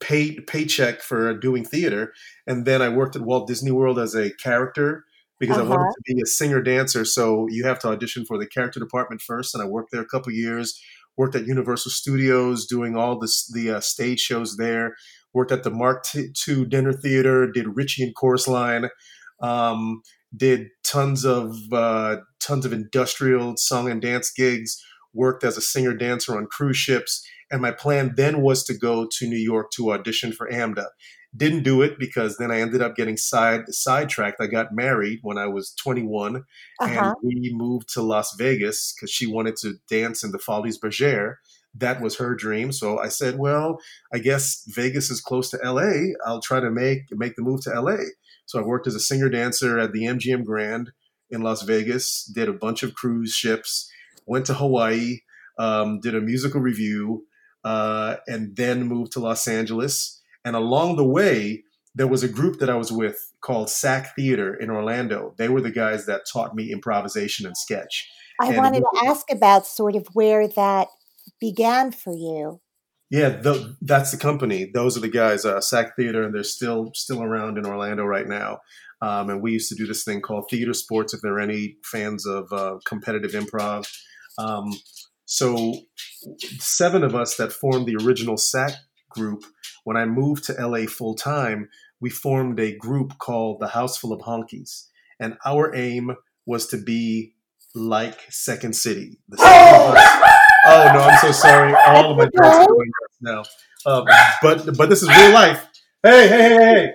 pay 0.00 0.38
paycheck 0.40 1.00
for 1.02 1.34
doing 1.34 1.64
theater. 1.64 2.12
And 2.46 2.64
then 2.66 2.82
I 2.82 2.88
worked 2.88 3.16
at 3.16 3.22
Walt 3.22 3.48
Disney 3.48 3.70
World 3.70 3.98
as 3.98 4.14
a 4.14 4.30
character 4.42 5.04
because 5.40 5.58
I 5.58 5.62
wanted 5.62 5.88
Uh-huh. 5.88 5.92
to 6.06 6.14
be 6.14 6.20
a 6.22 6.26
singer 6.26 6.60
dancer. 6.62 7.04
So 7.04 7.46
you 7.48 7.64
have 7.64 7.78
to 7.80 7.88
audition 7.88 8.24
for 8.24 8.38
the 8.38 8.46
character 8.46 8.80
department 8.80 9.22
first, 9.22 9.54
and 9.54 9.62
I 9.62 9.66
worked 9.66 9.92
there 9.92 10.02
a 10.02 10.06
couple 10.06 10.32
years. 10.32 10.80
Worked 11.18 11.34
at 11.34 11.46
Universal 11.46 11.90
Studios 11.90 12.66
doing 12.66 12.96
all 12.96 13.18
this, 13.18 13.50
the 13.52 13.72
uh, 13.72 13.80
stage 13.80 14.20
shows 14.20 14.56
there. 14.56 14.94
Worked 15.34 15.52
at 15.52 15.64
the 15.64 15.70
Mark 15.70 16.04
II 16.14 16.64
Dinner 16.64 16.92
Theater. 16.92 17.50
Did 17.50 17.76
Richie 17.76 18.04
and 18.04 18.14
Chorus 18.14 18.48
Line. 18.48 18.88
Um, 19.40 20.02
did 20.36 20.68
tons 20.84 21.24
of 21.24 21.56
uh, 21.72 22.16
tons 22.40 22.64
of 22.64 22.72
industrial 22.72 23.56
song 23.56 23.90
and 23.90 24.00
dance 24.00 24.30
gigs. 24.30 24.82
Worked 25.12 25.44
as 25.44 25.56
a 25.56 25.60
singer 25.60 25.94
dancer 25.94 26.36
on 26.36 26.46
cruise 26.46 26.76
ships. 26.76 27.26
And 27.50 27.60
my 27.60 27.72
plan 27.72 28.14
then 28.16 28.40
was 28.40 28.62
to 28.64 28.74
go 28.74 29.08
to 29.18 29.26
New 29.26 29.38
York 29.38 29.70
to 29.72 29.92
audition 29.92 30.32
for 30.32 30.48
AMDA. 30.50 30.86
Didn't 31.36 31.62
do 31.62 31.82
it 31.82 31.98
because 31.98 32.38
then 32.38 32.50
I 32.50 32.60
ended 32.60 32.80
up 32.80 32.96
getting 32.96 33.16
side 33.18 33.68
sidetracked. 33.68 34.40
I 34.40 34.46
got 34.46 34.72
married 34.72 35.18
when 35.22 35.36
I 35.38 35.46
was 35.46 35.72
21, 35.74 36.36
Uh 36.80 36.84
and 36.84 37.14
we 37.22 37.52
moved 37.54 37.92
to 37.94 38.02
Las 38.02 38.34
Vegas 38.38 38.94
because 38.94 39.10
she 39.10 39.26
wanted 39.26 39.56
to 39.56 39.74
dance 39.90 40.24
in 40.24 40.30
the 40.32 40.38
Folies 40.38 40.78
Bergère. 40.80 41.34
That 41.74 42.00
was 42.00 42.16
her 42.16 42.34
dream. 42.34 42.72
So 42.72 42.98
I 42.98 43.08
said, 43.08 43.38
"Well, 43.38 43.78
I 44.12 44.18
guess 44.18 44.64
Vegas 44.68 45.10
is 45.10 45.20
close 45.20 45.50
to 45.50 45.58
LA. 45.62 46.14
I'll 46.26 46.40
try 46.40 46.60
to 46.60 46.70
make 46.70 47.02
make 47.12 47.36
the 47.36 47.42
move 47.42 47.60
to 47.62 47.70
LA." 47.78 47.98
So 48.46 48.58
I 48.58 48.62
worked 48.62 48.86
as 48.86 48.94
a 48.94 49.00
singer 49.00 49.28
dancer 49.28 49.78
at 49.78 49.92
the 49.92 50.06
MGM 50.06 50.44
Grand 50.44 50.92
in 51.30 51.42
Las 51.42 51.62
Vegas. 51.62 52.24
Did 52.24 52.48
a 52.48 52.54
bunch 52.54 52.82
of 52.82 52.94
cruise 52.94 53.34
ships. 53.34 53.90
Went 54.26 54.46
to 54.46 54.54
Hawaii. 54.54 55.20
Um, 55.58 56.00
did 56.00 56.14
a 56.14 56.20
musical 56.20 56.60
review, 56.60 57.26
uh, 57.64 58.16
and 58.26 58.56
then 58.56 58.84
moved 58.86 59.12
to 59.12 59.20
Los 59.20 59.46
Angeles. 59.48 60.17
And 60.44 60.56
along 60.56 60.96
the 60.96 61.04
way, 61.04 61.64
there 61.94 62.06
was 62.06 62.22
a 62.22 62.28
group 62.28 62.60
that 62.60 62.70
I 62.70 62.76
was 62.76 62.92
with 62.92 63.32
called 63.40 63.70
SAK 63.70 64.14
Theater 64.14 64.54
in 64.54 64.70
Orlando. 64.70 65.34
They 65.36 65.48
were 65.48 65.60
the 65.60 65.70
guys 65.70 66.06
that 66.06 66.22
taught 66.32 66.54
me 66.54 66.70
improvisation 66.70 67.46
and 67.46 67.56
sketch. 67.56 68.08
I 68.40 68.48
And 68.48 68.56
wanted 68.56 68.80
to 68.80 69.02
ask 69.06 69.30
about 69.32 69.66
sort 69.66 69.96
of 69.96 70.06
where 70.12 70.46
that 70.46 70.88
began 71.40 71.90
for 71.90 72.12
you. 72.12 72.60
Yeah, 73.10 73.30
the, 73.30 73.76
that's 73.80 74.10
the 74.10 74.18
company. 74.18 74.70
Those 74.72 74.96
are 74.96 75.00
the 75.00 75.08
guys, 75.08 75.44
uh, 75.44 75.60
SAK 75.60 75.96
Theater, 75.96 76.22
and 76.22 76.34
they're 76.34 76.44
still 76.44 76.90
still 76.94 77.22
around 77.22 77.56
in 77.56 77.66
Orlando 77.66 78.04
right 78.04 78.26
now. 78.26 78.58
Um, 79.00 79.30
and 79.30 79.42
we 79.42 79.52
used 79.52 79.68
to 79.70 79.76
do 79.76 79.86
this 79.86 80.04
thing 80.04 80.20
called 80.20 80.48
theater 80.50 80.74
sports. 80.74 81.14
If 81.14 81.20
there 81.22 81.34
are 81.34 81.40
any 81.40 81.76
fans 81.84 82.26
of 82.26 82.52
uh, 82.52 82.78
competitive 82.84 83.32
improv, 83.32 83.86
um, 84.38 84.70
so 85.24 85.74
seven 86.58 87.02
of 87.02 87.14
us 87.14 87.36
that 87.36 87.52
formed 87.52 87.86
the 87.86 87.96
original 88.04 88.36
SAK 88.36 88.72
group. 89.18 89.42
When 89.84 89.96
I 89.96 90.04
moved 90.06 90.44
to 90.44 90.52
LA 90.54 90.86
full 90.86 91.14
time, 91.14 91.68
we 92.00 92.10
formed 92.10 92.58
a 92.60 92.76
group 92.76 93.18
called 93.18 93.60
the 93.60 93.68
House 93.68 93.98
Full 93.98 94.12
of 94.12 94.20
Honkies, 94.20 94.84
and 95.20 95.36
our 95.44 95.74
aim 95.74 96.12
was 96.46 96.66
to 96.68 96.76
be 96.78 97.34
like 97.74 98.18
Second 98.30 98.74
City. 98.74 99.18
The 99.28 99.36
seven 99.38 99.90
of 99.90 99.96
us- 99.96 100.38
oh 100.66 100.90
no, 100.94 101.00
I'm 101.00 101.18
so 101.18 101.32
sorry. 101.32 101.74
All 101.86 102.10
of 102.12 102.16
my 102.16 102.24
jokes 102.24 102.56
are 102.56 102.66
going 102.66 102.90
now. 103.20 103.42
Um, 103.86 104.04
but 104.42 104.76
but 104.76 104.88
this 104.88 105.02
is 105.02 105.08
real 105.08 105.32
life. 105.32 105.64
Hey 106.02 106.28
hey 106.28 106.38
hey 106.38 106.56
hey. 106.74 106.92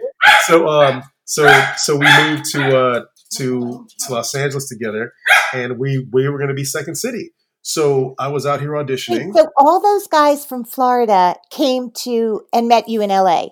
So 0.48 0.68
um 0.68 1.04
so 1.26 1.44
so 1.78 1.96
we 1.98 2.06
moved 2.24 2.46
to 2.52 2.78
uh 2.78 3.02
to 3.38 3.88
to 4.06 4.14
Los 4.14 4.34
Angeles 4.36 4.68
together, 4.70 5.12
and 5.54 5.78
we 5.80 6.06
we 6.12 6.28
were 6.30 6.38
going 6.38 6.50
to 6.50 6.54
be 6.56 6.64
Second 6.66 6.96
City. 6.96 7.32
So 7.64 8.14
I 8.20 8.28
was 8.28 8.46
out 8.46 8.60
here 8.60 8.76
Wait, 8.76 8.86
auditioning. 8.88 9.34
so 9.34 9.48
all 9.58 9.82
those 9.82 10.06
guys 10.08 10.46
from 10.46 10.64
Florida 10.66 11.36
came 11.50 11.92
to 12.04 12.42
and 12.54 12.68
met 12.68 12.88
you 12.90 13.02
in 13.02 13.10
LA. 13.10 13.48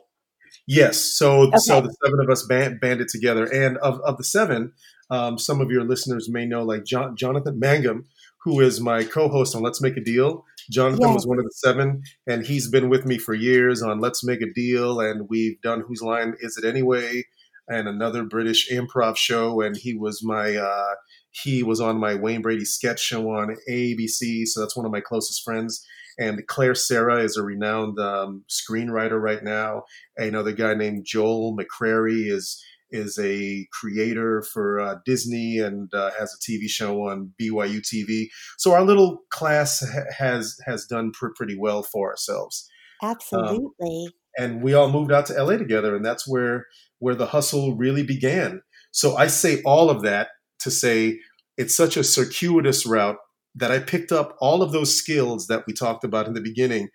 Yes. 0.68 0.98
So 0.98 1.50
so 1.56 1.82
the 1.82 1.96
seven 2.04 2.20
of 2.20 2.30
us 2.30 2.46
band, 2.46 2.80
banded 2.80 3.08
together, 3.08 3.46
and 3.46 3.78
of 3.78 4.00
of 4.02 4.18
the 4.18 4.24
seven, 4.24 4.74
um, 5.10 5.38
some 5.38 5.60
of 5.62 5.72
your 5.72 5.84
listeners 5.84 6.30
may 6.30 6.46
know 6.46 6.64
like 6.64 6.84
John, 6.86 7.16
Jonathan 7.16 7.58
Mangum, 7.60 8.06
who 8.44 8.60
is 8.60 8.80
my 8.80 9.04
co-host 9.04 9.56
on 9.56 9.62
Let's 9.64 9.82
Make 9.82 9.98
a 9.98 10.02
Deal. 10.02 10.46
Jonathan 10.70 11.08
Yes. 11.08 11.14
was 11.16 11.28
one 11.28 11.40
of 11.40 11.46
the 11.46 11.52
seven, 11.56 12.04
and 12.28 12.46
he's 12.46 12.70
been 12.70 12.90
with 12.90 13.06
me 13.06 13.18
for 13.18 13.34
years 13.34 13.82
on 13.82 14.00
Let's 14.00 14.24
Make 14.24 14.42
a 14.42 14.54
Deal, 14.54 15.00
and 15.00 15.28
we've 15.30 15.60
done 15.62 15.82
Whose 15.88 16.02
Line 16.02 16.36
Is 16.40 16.58
It 16.58 16.66
Anyway, 16.66 17.24
and 17.68 17.88
another 17.88 18.24
British 18.24 18.70
improv 18.70 19.18
show, 19.18 19.62
and 19.62 19.76
he 19.76 19.94
was 19.96 20.22
my 20.24 20.56
uh, 20.56 20.94
he 21.32 21.64
was 21.64 21.80
on 21.80 21.98
my 21.98 22.16
Wayne 22.16 22.42
Brady 22.42 22.66
sketch 22.66 23.00
show 23.00 23.30
on 23.30 23.56
ABC, 23.70 24.46
so 24.46 24.60
that's 24.60 24.76
one 24.76 24.86
of 24.86 24.92
my 24.92 25.02
closest 25.02 25.44
friends. 25.44 25.86
And 26.20 26.46
Claire 26.48 26.76
Sarah 26.76 27.24
is 27.24 27.38
a 27.38 27.44
renowned 27.44 28.00
um, 28.00 28.44
screenwriter 28.50 29.20
right 29.20 29.44
now. 29.44 29.84
Another 30.18 30.52
guy 30.52 30.74
named 30.74 31.06
Joel 31.06 31.58
McCrary 31.58 32.30
is 32.30 32.62
is 32.92 33.18
a 33.18 33.66
creator 33.72 34.44
for 34.54 34.82
uh, 34.82 34.96
Disney 35.06 35.58
and 35.60 35.90
uh, 35.94 36.12
has 36.20 36.34
a 36.34 36.52
TV 36.52 36.68
show 36.68 37.08
on 37.08 37.32
BYU 37.42 37.80
TV. 37.80 38.26
So 38.58 38.74
our 38.74 38.84
little 38.84 39.20
class 39.30 39.80
ha- 39.80 40.02
has 40.18 40.58
has 40.66 40.86
done 40.86 41.12
pr- 41.14 41.30
pretty 41.36 41.58
well 41.58 41.84
for 41.84 42.10
ourselves, 42.10 42.70
Absolutely. 43.02 44.10
and 44.38 44.62
we 44.62 44.74
all 44.74 44.92
moved 44.92 45.14
out 45.14 45.28
to 45.28 45.44
LA 45.44 45.56
together, 45.58 45.96
and 45.96 46.06
that's 46.06 46.28
where 46.28 46.66
where 47.00 47.16
the 47.16 47.28
hustle 47.28 47.78
really 47.78 48.04
began. 48.04 48.62
So 48.92 49.16
I 49.16 49.28
say 49.28 49.62
all 49.64 49.90
of 49.90 50.02
that 50.02 50.28
to 50.62 50.72
say 50.72 51.20
it's 51.58 51.76
such 51.76 51.98
a 51.98 52.04
circuitous 52.04 52.86
route 52.86 53.18
that 53.56 53.72
I 53.72 53.80
picked 53.80 54.12
up 54.12 54.36
all 54.40 54.62
of 54.62 54.72
those 54.72 54.96
skills 54.96 55.48
that 55.48 55.64
we 55.68 55.74
talked 55.74 56.04
about 56.04 56.28
in 56.28 56.34
the 56.34 56.42
beginning. 56.42 56.90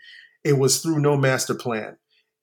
It 0.44 0.58
was 0.58 0.80
through 0.80 1.00
no 1.00 1.16
master 1.16 1.54
plan. 1.54 1.96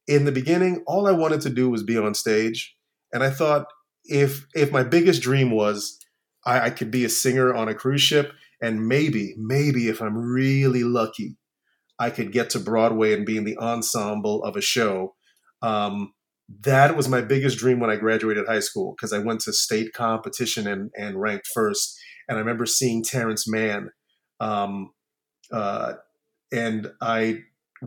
In 0.07 0.25
the 0.25 0.31
beginning, 0.31 0.83
all 0.85 1.07
I 1.07 1.11
wanted 1.11 1.41
to 1.41 1.49
do 1.49 1.69
was 1.69 1.83
be 1.83 1.97
on 1.97 2.13
stage. 2.13 2.75
And 3.13 3.23
I 3.23 3.29
thought 3.29 3.67
if 4.05 4.45
if 4.53 4.71
my 4.71 4.83
biggest 4.83 5.21
dream 5.21 5.51
was 5.51 5.97
I, 6.45 6.65
I 6.65 6.69
could 6.69 6.91
be 6.91 7.05
a 7.05 7.09
singer 7.09 7.53
on 7.53 7.69
a 7.69 7.73
cruise 7.73 8.01
ship, 8.01 8.33
and 8.61 8.87
maybe, 8.87 9.33
maybe 9.37 9.87
if 9.87 10.01
I'm 10.01 10.17
really 10.17 10.83
lucky, 10.83 11.37
I 11.99 12.09
could 12.09 12.31
get 12.31 12.49
to 12.51 12.59
Broadway 12.59 13.13
and 13.13 13.25
be 13.25 13.37
in 13.37 13.43
the 13.43 13.57
ensemble 13.57 14.43
of 14.43 14.55
a 14.55 14.61
show. 14.61 15.15
Um, 15.61 16.13
that 16.61 16.95
was 16.95 17.09
my 17.09 17.21
biggest 17.21 17.57
dream 17.57 17.79
when 17.79 17.89
I 17.89 17.95
graduated 17.95 18.47
high 18.47 18.59
school 18.59 18.93
because 18.95 19.13
I 19.13 19.19
went 19.19 19.41
to 19.41 19.53
state 19.53 19.93
competition 19.93 20.67
and, 20.67 20.91
and 20.95 21.19
ranked 21.19 21.47
first. 21.47 21.97
And 22.27 22.37
I 22.37 22.39
remember 22.41 22.65
seeing 22.65 23.03
Terrence 23.03 23.47
Mann. 23.47 23.91
Um, 24.39 24.91
uh, 25.51 25.93
and 26.51 26.91
I 27.01 27.43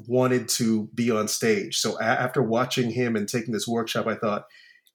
wanted 0.07 0.49
to 0.49 0.89
be 0.95 1.11
on 1.11 1.29
stage. 1.29 1.79
So 1.79 1.99
a- 1.99 2.05
after 2.05 2.43
watching 2.43 2.91
him 2.91 3.17
and 3.17 3.29
taking 3.29 3.53
this 3.53 3.67
workshop, 3.67 4.07
I 4.07 4.15
thought, 4.15 4.45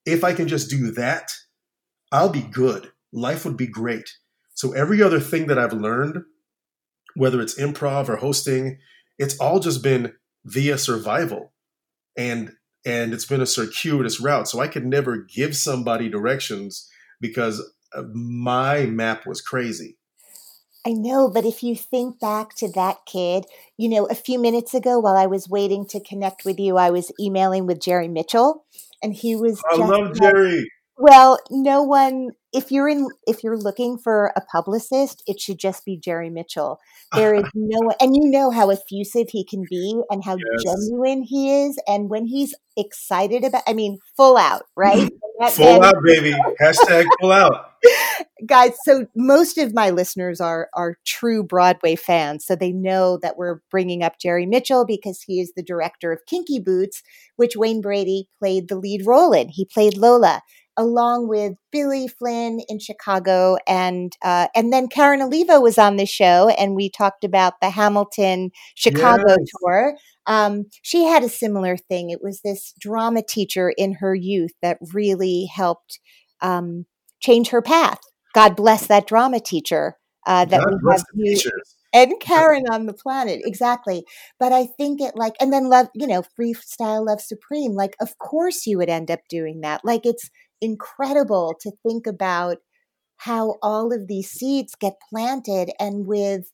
if 0.06 0.24
I 0.24 0.34
can 0.34 0.48
just 0.48 0.70
do 0.70 0.92
that, 0.92 1.32
I'll 2.12 2.30
be 2.30 2.42
good. 2.42 2.92
Life 3.14 3.46
would 3.46 3.58
be 3.58 3.68
great. 3.68 4.18
So 4.54 4.74
every 4.74 5.02
other 5.02 5.20
thing 5.20 5.48
that 5.48 5.58
I've 5.58 5.74
learned, 5.74 6.24
whether 7.16 7.42
it's 7.42 7.60
improv 7.60 8.10
or 8.10 8.18
hosting, 8.18 8.80
it's 9.18 9.38
all 9.40 9.60
just 9.60 9.84
been 9.84 10.14
via 10.46 10.78
survival. 10.78 11.54
And 12.18 12.54
and 12.86 13.13
it's 13.13 13.26
been 13.26 13.41
a 13.41 13.46
circuitous 13.46 14.20
route. 14.20 14.48
So 14.48 14.60
I 14.60 14.67
could 14.67 14.86
never 14.86 15.17
give 15.17 15.56
somebody 15.56 16.10
directions 16.10 16.89
because 17.20 17.62
uh, 17.94 18.04
my 18.13 18.86
map 18.86 19.26
was 19.26 19.41
crazy. 19.41 19.98
I 20.86 20.94
know, 20.94 21.30
but 21.30 21.46
if 21.46 21.62
you 21.62 21.76
think 21.76 22.20
back 22.20 22.56
to 22.56 22.72
that 22.72 23.06
kid, 23.06 23.46
you 23.78 23.88
know, 23.88 24.06
a 24.06 24.15
few 24.15 24.39
minutes 24.39 24.74
ago 24.74 25.00
while 25.00 25.15
I 25.15 25.28
was 25.28 25.48
waiting 25.48 25.86
to 25.88 26.00
connect 26.00 26.44
with 26.44 26.60
you, 26.60 26.78
I 26.78 26.89
was 26.89 27.12
emailing 27.20 27.67
with 27.67 27.80
Jerry 27.80 28.08
Mitchell, 28.08 28.65
and 29.04 29.13
he 29.13 29.36
was. 29.36 29.62
I 29.72 29.76
love 29.76 30.20
Jerry. 30.20 30.67
Well, 31.02 31.40
no 31.50 31.82
one. 31.82 32.32
If 32.54 32.70
you're 32.72 32.88
in, 32.88 33.08
if 33.26 33.44
you're 33.44 33.58
looking 33.58 33.98
for 33.98 34.32
a 34.36 34.42
publicist, 34.42 35.24
it 35.26 35.40
should 35.40 35.58
just 35.58 35.84
be 35.84 35.98
Jerry 35.98 36.30
Mitchell. 36.30 36.78
There 37.16 37.34
is 37.34 37.44
no 37.56 37.92
and 38.00 38.16
you 38.16 38.30
know 38.30 38.52
how 38.52 38.70
effusive 38.70 39.28
he 39.32 39.44
can 39.44 39.64
be, 39.68 40.00
and 40.12 40.24
how 40.24 40.36
Yes. 40.38 40.64
genuine 40.76 41.24
he 41.24 41.64
is, 41.64 41.80
and 41.88 42.08
when 42.08 42.28
he's 42.28 42.54
excited 42.78 43.44
about. 43.44 43.64
I 43.68 43.74
mean, 43.74 43.98
full 44.16 44.38
out, 44.38 44.64
right? 44.78 45.10
Full 45.54 45.66
man- 45.80 45.84
out, 45.86 45.96
baby. 46.06 46.36
Hashtag 46.62 47.06
full 47.20 47.32
out. 47.32 47.72
guys 48.46 48.74
so 48.84 49.08
most 49.16 49.58
of 49.58 49.74
my 49.74 49.90
listeners 49.90 50.40
are 50.40 50.70
are 50.76 50.98
true 51.06 51.44
broadway 51.44 51.96
fans 51.96 52.46
so 52.46 52.56
they 52.56 52.72
know 52.72 53.18
that 53.24 53.38
we're 53.38 53.60
bringing 53.72 54.04
up 54.04 54.20
jerry 54.20 54.46
mitchell 54.46 54.86
because 54.86 55.24
he 55.26 55.40
is 55.40 55.52
the 55.56 55.64
director 55.64 56.12
of 56.12 56.20
kinky 56.28 56.60
boots 56.60 57.02
which 57.38 57.56
wayne 57.56 57.82
brady 57.82 58.28
played 58.38 58.68
the 58.68 58.76
lead 58.76 59.02
role 59.06 59.34
in 59.34 59.50
he 59.50 59.66
played 59.66 59.98
lola 59.98 60.42
along 60.78 61.28
with 61.28 61.54
billy 61.72 62.08
flynn 62.08 62.60
in 62.68 62.80
chicago 62.80 63.58
and 63.68 64.14
uh, 64.24 64.48
and 64.56 64.72
then 64.72 64.88
karen 64.88 65.22
olivo 65.22 65.60
was 65.60 65.78
on 65.78 65.98
the 65.98 66.06
show 66.06 66.50
and 66.58 66.76
we 66.76 66.90
talked 66.90 67.24
about 67.24 67.54
the 67.62 67.70
hamilton 67.70 68.50
chicago 68.76 69.36
Yes. 69.40 69.50
tour 69.62 69.96
um, 70.28 70.66
she 70.84 71.04
had 71.06 71.24
a 71.24 71.30
similar 71.30 71.76
thing 71.78 72.10
it 72.10 72.22
was 72.22 72.42
this 72.42 72.74
drama 72.80 73.22
teacher 73.28 73.74
in 73.78 73.94
her 73.96 74.14
youth 74.16 74.52
that 74.62 74.78
really 74.94 75.50
helped 75.54 76.00
um, 76.42 76.86
change 77.20 77.50
her 77.50 77.62
path. 77.62 78.00
God 78.34 78.56
bless 78.56 78.88
that 78.88 79.08
drama 79.08 79.40
teacher 79.40 79.98
uh, 80.26 80.46
that 80.46 80.62
God 80.64 80.74
we 80.84 80.92
have 80.92 81.02
the 81.14 81.24
you 81.24 81.36
teachers. 81.36 81.76
and 81.94 82.14
Karen 82.22 82.66
on 82.72 82.86
the 82.86 82.94
planet. 82.94 83.42
Exactly. 83.46 84.04
But 84.40 84.52
I 84.54 84.66
think 84.66 85.02
it 85.02 85.16
like, 85.16 85.36
and 85.40 85.52
then 85.52 85.70
love, 85.70 85.88
you 85.96 86.08
know, 86.08 86.24
freestyle 86.40 87.06
love 87.06 87.22
supreme. 87.22 87.74
Like, 87.74 87.96
of 88.00 88.18
course 88.18 88.66
you 88.66 88.78
would 88.78 88.90
end 88.90 89.12
up 89.12 89.20
doing 89.30 89.62
that. 89.62 89.82
Like, 89.84 90.06
it's 90.06 90.30
incredible 90.62 91.56
to 91.62 91.71
think 91.86 92.08
about 92.08 92.58
how 93.17 93.58
all 93.62 93.93
of 93.93 94.08
these 94.08 94.30
seeds 94.30 94.76
get 94.80 94.95
planted 95.10 95.71
and 95.80 96.08
with 96.08 96.52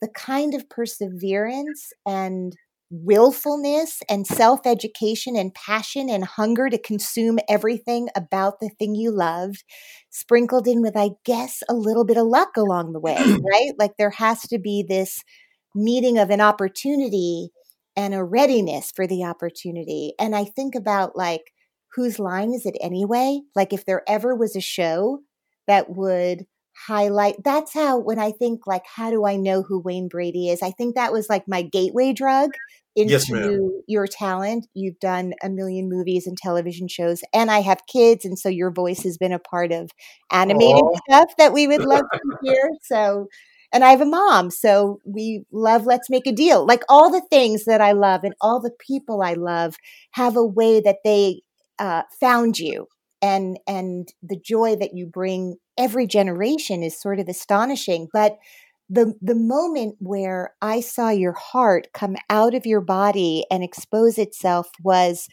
the 0.00 0.08
kind 0.08 0.54
of 0.54 0.68
perseverance 0.68 1.92
and 2.06 2.56
willfulness 2.90 4.02
and 4.08 4.26
self 4.26 4.60
education 4.66 5.36
and 5.36 5.54
passion 5.54 6.08
and 6.10 6.24
hunger 6.24 6.68
to 6.68 6.78
consume 6.78 7.38
everything 7.48 8.08
about 8.16 8.60
the 8.60 8.70
thing 8.78 8.94
you 8.94 9.10
loved, 9.10 9.64
sprinkled 10.10 10.68
in 10.68 10.82
with, 10.82 10.96
I 10.96 11.10
guess, 11.24 11.62
a 11.68 11.74
little 11.74 12.04
bit 12.04 12.16
of 12.18 12.26
luck 12.26 12.50
along 12.56 12.92
the 12.92 13.00
way, 13.00 13.16
right? 13.52 13.72
Like 13.78 13.92
there 13.98 14.10
has 14.10 14.42
to 14.48 14.58
be 14.58 14.84
this 14.88 15.22
meeting 15.74 16.18
of 16.18 16.30
an 16.30 16.40
opportunity 16.40 17.48
and 17.96 18.14
a 18.14 18.24
readiness 18.24 18.92
for 18.94 19.06
the 19.06 19.24
opportunity. 19.24 20.14
And 20.18 20.34
I 20.34 20.44
think 20.44 20.74
about 20.74 21.16
like, 21.16 21.52
whose 21.94 22.18
line 22.18 22.52
is 22.52 22.66
it 22.66 22.76
anyway? 22.80 23.40
Like, 23.54 23.72
if 23.72 23.84
there 23.84 24.02
ever 24.08 24.34
was 24.34 24.56
a 24.56 24.60
show 24.60 25.20
that 25.66 25.90
would 25.90 26.46
highlight 26.76 27.36
that's 27.44 27.72
how 27.72 27.96
when 27.98 28.18
i 28.18 28.32
think 28.32 28.66
like 28.66 28.82
how 28.96 29.08
do 29.08 29.24
i 29.24 29.36
know 29.36 29.62
who 29.62 29.78
wayne 29.78 30.08
brady 30.08 30.48
is 30.48 30.60
i 30.60 30.72
think 30.72 30.94
that 30.96 31.12
was 31.12 31.28
like 31.28 31.46
my 31.46 31.62
gateway 31.62 32.12
drug 32.12 32.50
into 32.96 33.10
Yes, 33.10 33.84
your 33.86 34.06
talent 34.08 34.66
you've 34.74 34.98
done 34.98 35.34
a 35.42 35.48
million 35.48 35.88
movies 35.88 36.26
and 36.26 36.36
television 36.36 36.88
shows 36.88 37.22
and 37.32 37.50
i 37.50 37.60
have 37.60 37.86
kids 37.86 38.24
and 38.24 38.38
so 38.38 38.48
your 38.48 38.72
voice 38.72 39.04
has 39.04 39.16
been 39.16 39.32
a 39.32 39.38
part 39.38 39.70
of 39.70 39.90
animated 40.32 40.82
Aw. 40.82 40.98
stuff 41.08 41.28
that 41.38 41.52
we 41.52 41.66
would 41.68 41.84
love 41.84 42.04
to 42.12 42.20
hear 42.42 42.70
so 42.82 43.28
and 43.72 43.84
i 43.84 43.90
have 43.90 44.00
a 44.00 44.06
mom 44.06 44.50
so 44.50 45.00
we 45.04 45.44
love 45.52 45.86
let's 45.86 46.10
make 46.10 46.26
a 46.26 46.32
deal 46.32 46.66
like 46.66 46.82
all 46.88 47.08
the 47.10 47.24
things 47.30 47.66
that 47.66 47.80
i 47.80 47.92
love 47.92 48.24
and 48.24 48.34
all 48.40 48.60
the 48.60 48.74
people 48.84 49.22
i 49.22 49.34
love 49.34 49.76
have 50.10 50.36
a 50.36 50.44
way 50.44 50.80
that 50.80 50.98
they 51.04 51.40
uh, 51.78 52.02
found 52.20 52.58
you 52.58 52.86
and 53.22 53.58
and 53.66 54.08
the 54.22 54.36
joy 54.36 54.76
that 54.76 54.94
you 54.94 55.06
bring 55.06 55.56
every 55.78 56.06
generation 56.06 56.82
is 56.82 57.00
sort 57.00 57.18
of 57.20 57.28
astonishing 57.28 58.08
but 58.12 58.38
the 58.90 59.14
the 59.22 59.34
moment 59.34 59.96
where 60.00 60.54
i 60.62 60.80
saw 60.80 61.08
your 61.10 61.32
heart 61.32 61.88
come 61.94 62.16
out 62.30 62.54
of 62.54 62.66
your 62.66 62.80
body 62.80 63.44
and 63.50 63.64
expose 63.64 64.18
itself 64.18 64.68
was 64.82 65.28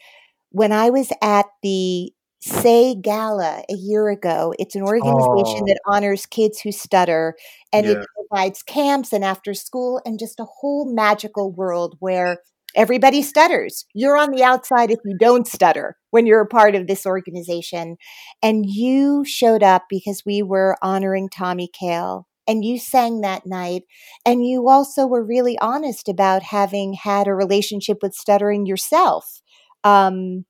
when 0.50 0.72
i 0.72 0.90
was 0.90 1.12
at 1.22 1.46
the 1.62 2.12
SAY 2.40 2.94
gala 3.00 3.62
a 3.70 3.74
year 3.74 4.08
ago 4.10 4.52
it's 4.58 4.74
an 4.74 4.82
organization 4.82 5.62
Oh. 5.62 5.66
that 5.66 5.80
honors 5.86 6.26
kids 6.26 6.60
who 6.60 6.72
stutter 6.72 7.36
and 7.72 7.86
Yeah. 7.86 7.92
it 7.92 8.06
provides 8.16 8.62
camps 8.64 9.12
and 9.12 9.24
after 9.24 9.54
school 9.54 10.00
and 10.04 10.18
just 10.18 10.40
a 10.40 10.44
whole 10.44 10.92
magical 10.92 11.52
world 11.52 11.96
where 12.00 12.38
everybody 12.74 13.22
stutters. 13.22 13.84
You're 13.94 14.16
on 14.16 14.30
the 14.30 14.42
outside 14.42 14.90
if 14.90 14.98
you 15.04 15.16
don't 15.18 15.46
stutter 15.46 15.96
when 16.10 16.26
you're 16.26 16.40
a 16.40 16.46
part 16.46 16.74
of 16.74 16.86
this 16.86 17.06
organization. 17.06 17.96
And 18.42 18.64
you 18.66 19.24
showed 19.24 19.62
up 19.62 19.84
because 19.88 20.22
we 20.24 20.42
were 20.42 20.76
honoring 20.82 21.28
Tommy 21.28 21.68
Kail. 21.72 22.26
And 22.48 22.64
you 22.64 22.78
sang 22.78 23.20
that 23.20 23.46
night. 23.46 23.82
And 24.26 24.44
you 24.44 24.68
also 24.68 25.06
were 25.06 25.24
really 25.24 25.56
honest 25.58 26.08
about 26.08 26.42
having 26.42 26.94
had 26.94 27.28
a 27.28 27.34
relationship 27.34 27.98
with 28.02 28.14
stuttering 28.14 28.66
yourself 28.66 29.40
um, 29.84 30.44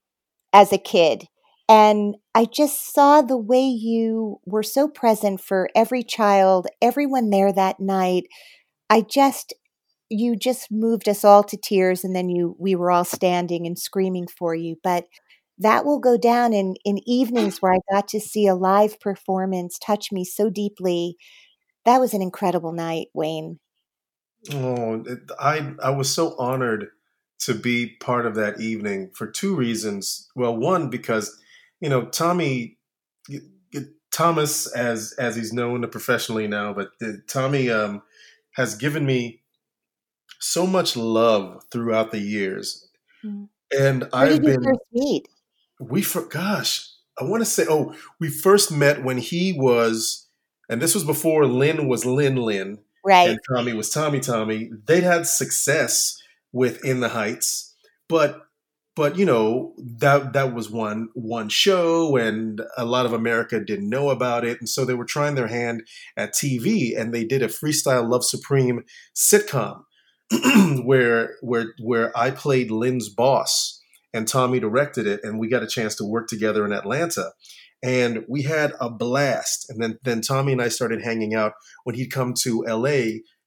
as 0.51 0.73
a 0.73 0.79
kid. 0.79 1.25
And 1.69 2.15
I 2.35 2.45
just 2.45 2.93
saw 2.93 3.21
the 3.21 3.37
way 3.37 3.61
you 3.61 4.39
were 4.45 4.63
so 4.63 4.87
present 4.87 5.39
for 5.39 5.69
every 5.75 6.03
child, 6.03 6.67
everyone 6.81 7.29
there 7.29 7.53
that 7.53 7.79
night. 7.79 8.23
I 8.89 9.01
just 9.01 9.53
you 10.13 10.35
just 10.35 10.71
moved 10.71 11.09
us 11.09 11.23
all 11.23 11.43
to 11.43 11.57
tears 11.57 12.03
and 12.03 12.15
then 12.15 12.29
you 12.29 12.55
we 12.59 12.75
were 12.75 12.91
all 12.91 13.05
standing 13.05 13.65
and 13.65 13.77
screaming 13.79 14.27
for 14.27 14.53
you 14.55 14.75
but 14.83 15.05
that 15.57 15.85
will 15.85 15.99
go 15.99 16.17
down 16.17 16.53
in 16.53 16.75
in 16.85 16.97
evenings 17.07 17.61
where 17.61 17.73
i 17.73 17.79
got 17.91 18.07
to 18.07 18.19
see 18.19 18.47
a 18.47 18.55
live 18.55 18.99
performance 18.99 19.77
touch 19.79 20.11
me 20.11 20.23
so 20.23 20.49
deeply 20.49 21.17
that 21.85 21.99
was 21.99 22.13
an 22.13 22.21
incredible 22.21 22.71
night 22.71 23.07
wayne 23.13 23.59
Oh, 24.51 25.03
I 25.39 25.73
I 25.81 25.91
was 25.91 26.13
so 26.13 26.35
honored 26.37 26.89
to 27.39 27.53
be 27.53 27.95
part 28.01 28.25
of 28.25 28.35
that 28.35 28.59
evening 28.59 29.11
for 29.13 29.27
two 29.27 29.55
reasons. 29.55 30.29
Well, 30.35 30.55
one 30.55 30.89
because 30.89 31.39
you 31.79 31.89
know 31.89 32.05
Tommy 32.05 32.77
Thomas, 34.11 34.67
as 34.75 35.13
as 35.17 35.35
he's 35.35 35.53
known 35.53 35.87
professionally 35.89 36.47
now, 36.47 36.73
but 36.73 36.91
uh, 37.01 37.13
Tommy 37.27 37.69
um, 37.69 38.01
has 38.55 38.75
given 38.75 39.05
me 39.05 39.42
so 40.43 40.67
much 40.67 40.95
love 40.97 41.63
throughout 41.71 42.11
the 42.11 42.19
years, 42.19 42.87
Mm. 43.23 43.47
and 43.71 44.01
where 44.03 44.09
I've 44.13 44.41
been 44.41 44.63
first 44.63 44.81
meet? 44.91 45.27
We 45.79 46.01
for 46.01 46.21
gosh 46.23 46.89
i 47.19 47.23
want 47.23 47.41
to 47.41 47.45
say 47.45 47.65
oh 47.69 47.93
we 48.19 48.29
first 48.29 48.71
met 48.71 49.03
when 49.03 49.17
he 49.17 49.53
was 49.53 50.27
and 50.69 50.81
this 50.81 50.93
was 50.95 51.03
before 51.03 51.45
lin 51.45 51.87
was 51.87 52.05
lin 52.05 52.35
lin 52.35 52.79
right. 53.05 53.29
and 53.29 53.39
tommy 53.49 53.73
was 53.73 53.89
tommy 53.89 54.19
tommy. 54.19 54.69
They'd 54.87 55.03
had 55.03 55.27
success 55.27 56.17
with 56.51 56.83
in 56.83 56.99
the 57.01 57.09
heights 57.09 57.75
but 58.09 58.47
but 58.95 59.17
you 59.17 59.25
know 59.25 59.73
that 59.77 60.33
that 60.33 60.53
was 60.53 60.69
one 60.69 61.09
one 61.13 61.49
show 61.49 62.15
and 62.15 62.61
a 62.77 62.85
lot 62.85 63.05
of 63.05 63.13
america 63.13 63.59
didn't 63.59 63.89
know 63.89 64.09
about 64.09 64.43
it. 64.45 64.59
And 64.59 64.69
so 64.69 64.83
they 64.85 64.93
were 64.93 65.05
trying 65.05 65.35
their 65.35 65.47
hand 65.47 65.83
at 66.17 66.33
tv 66.33 66.99
and 66.99 67.13
they 67.13 67.23
did 67.23 67.41
a 67.43 67.47
freestyle 67.47 68.09
love 68.09 68.23
supreme 68.23 68.83
sitcom 69.15 69.83
where 70.83 71.35
where 71.41 71.73
where 71.81 72.17
i 72.17 72.31
played 72.31 72.71
lin's 72.71 73.09
boss 73.09 73.81
and 74.13 74.27
tommy 74.27 74.59
directed 74.59 75.05
it 75.05 75.19
and 75.23 75.39
we 75.39 75.49
got 75.49 75.63
a 75.63 75.67
chance 75.67 75.95
to 75.95 76.05
work 76.05 76.27
together 76.27 76.65
in 76.65 76.71
atlanta 76.71 77.31
and 77.83 78.23
we 78.29 78.43
had 78.43 78.73
a 78.79 78.89
blast 78.89 79.65
and 79.69 79.81
then 79.81 79.97
then 80.03 80.21
tommy 80.21 80.53
and 80.53 80.61
i 80.61 80.69
started 80.69 81.03
hanging 81.03 81.35
out 81.35 81.53
when 81.83 81.95
he'd 81.95 82.11
come 82.11 82.33
to 82.33 82.63
la 82.67 83.03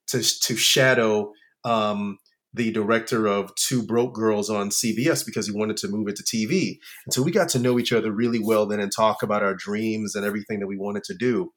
to 0.07 0.23
to 0.43 0.57
shadow 0.57 1.33
um, 1.65 2.19
the 2.57 2.73
director 2.73 3.27
of 3.27 3.55
Two 3.55 3.83
Broke 3.83 4.15
Girls 4.15 4.49
on 4.49 4.71
CBS 4.71 5.25
because 5.27 5.47
he 5.47 5.53
wanted 5.53 5.77
to 5.79 5.89
move 5.89 6.09
into 6.09 6.23
TV. 6.23 6.79
And 7.05 7.13
so 7.13 7.23
we 7.23 7.31
got 7.31 7.51
to 7.51 7.59
know 7.59 7.79
each 7.79 7.93
other 7.93 8.11
really 8.11 8.41
well 8.43 8.67
then 8.67 8.81
and 8.81 8.91
talk 8.91 9.23
about 9.23 9.43
our 9.43 9.55
dreams 9.55 10.15
and 10.15 10.25
everything 10.25 10.61
that 10.61 10.67
we 10.67 10.79
wanted 10.79 11.05
to 11.05 11.15
do. 11.15 11.53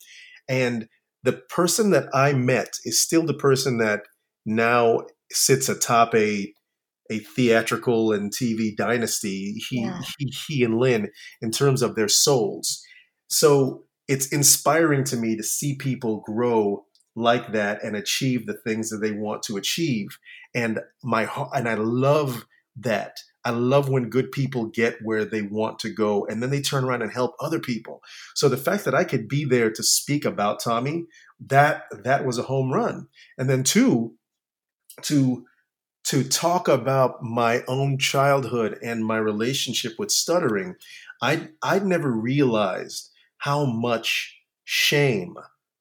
And 0.49 0.87
the 1.23 1.33
person 1.49 1.91
that 1.91 2.07
I 2.13 2.33
met 2.33 2.73
is 2.83 3.01
still 3.01 3.25
the 3.25 3.33
person 3.33 3.77
that 3.77 4.01
now 4.55 5.01
sits 5.31 5.69
atop 5.69 6.13
a 6.15 6.53
a 7.11 7.19
theatrical 7.19 8.11
and 8.11 8.31
TV 8.31 8.75
dynasty. 8.75 9.55
He, 9.69 9.81
yeah. 9.81 9.99
he 10.17 10.33
he 10.47 10.63
and 10.63 10.77
Lin 10.77 11.09
in 11.41 11.51
terms 11.51 11.81
of 11.81 11.95
their 11.95 12.07
souls. 12.07 12.83
So 13.27 13.83
it's 14.07 14.27
inspiring 14.27 15.03
to 15.05 15.17
me 15.17 15.35
to 15.35 15.43
see 15.43 15.75
people 15.75 16.21
grow 16.25 16.85
like 17.15 17.51
that 17.51 17.83
and 17.83 17.95
achieve 17.95 18.45
the 18.45 18.53
things 18.53 18.89
that 18.89 18.97
they 18.97 19.11
want 19.11 19.43
to 19.43 19.57
achieve 19.57 20.17
and 20.53 20.79
my 21.03 21.29
and 21.53 21.67
I 21.67 21.75
love 21.75 22.45
that. 22.77 23.17
I 23.45 23.51
love 23.51 23.87
when 23.87 24.09
good 24.09 24.31
people 24.31 24.65
get 24.65 24.97
where 25.01 25.23
they 25.23 25.41
want 25.41 25.79
to 25.79 25.89
go 25.89 26.25
and 26.25 26.43
then 26.43 26.49
they 26.49 26.61
turn 26.61 26.83
around 26.83 27.01
and 27.01 27.11
help 27.11 27.35
other 27.39 27.59
people. 27.59 28.01
So 28.35 28.49
the 28.49 28.57
fact 28.57 28.85
that 28.85 28.93
I 28.93 29.05
could 29.05 29.27
be 29.27 29.45
there 29.45 29.71
to 29.71 29.81
speak 29.81 30.25
about 30.25 30.61
Tommy, 30.61 31.05
that 31.47 31.83
that 32.03 32.25
was 32.25 32.37
a 32.37 32.43
home 32.43 32.71
run. 32.71 33.07
And 33.37 33.49
then 33.49 33.63
two, 33.63 34.15
to 35.03 35.45
to 36.05 36.23
talk 36.23 36.67
about 36.67 37.21
my 37.21 37.63
own 37.67 37.97
childhood 37.97 38.79
and 38.81 39.05
my 39.05 39.17
relationship 39.17 39.93
with 39.99 40.11
stuttering, 40.11 40.75
I 41.21 41.49
I'd 41.61 41.85
never 41.85 42.11
realized 42.11 43.09
how 43.37 43.65
much 43.65 44.37
shame 44.63 45.35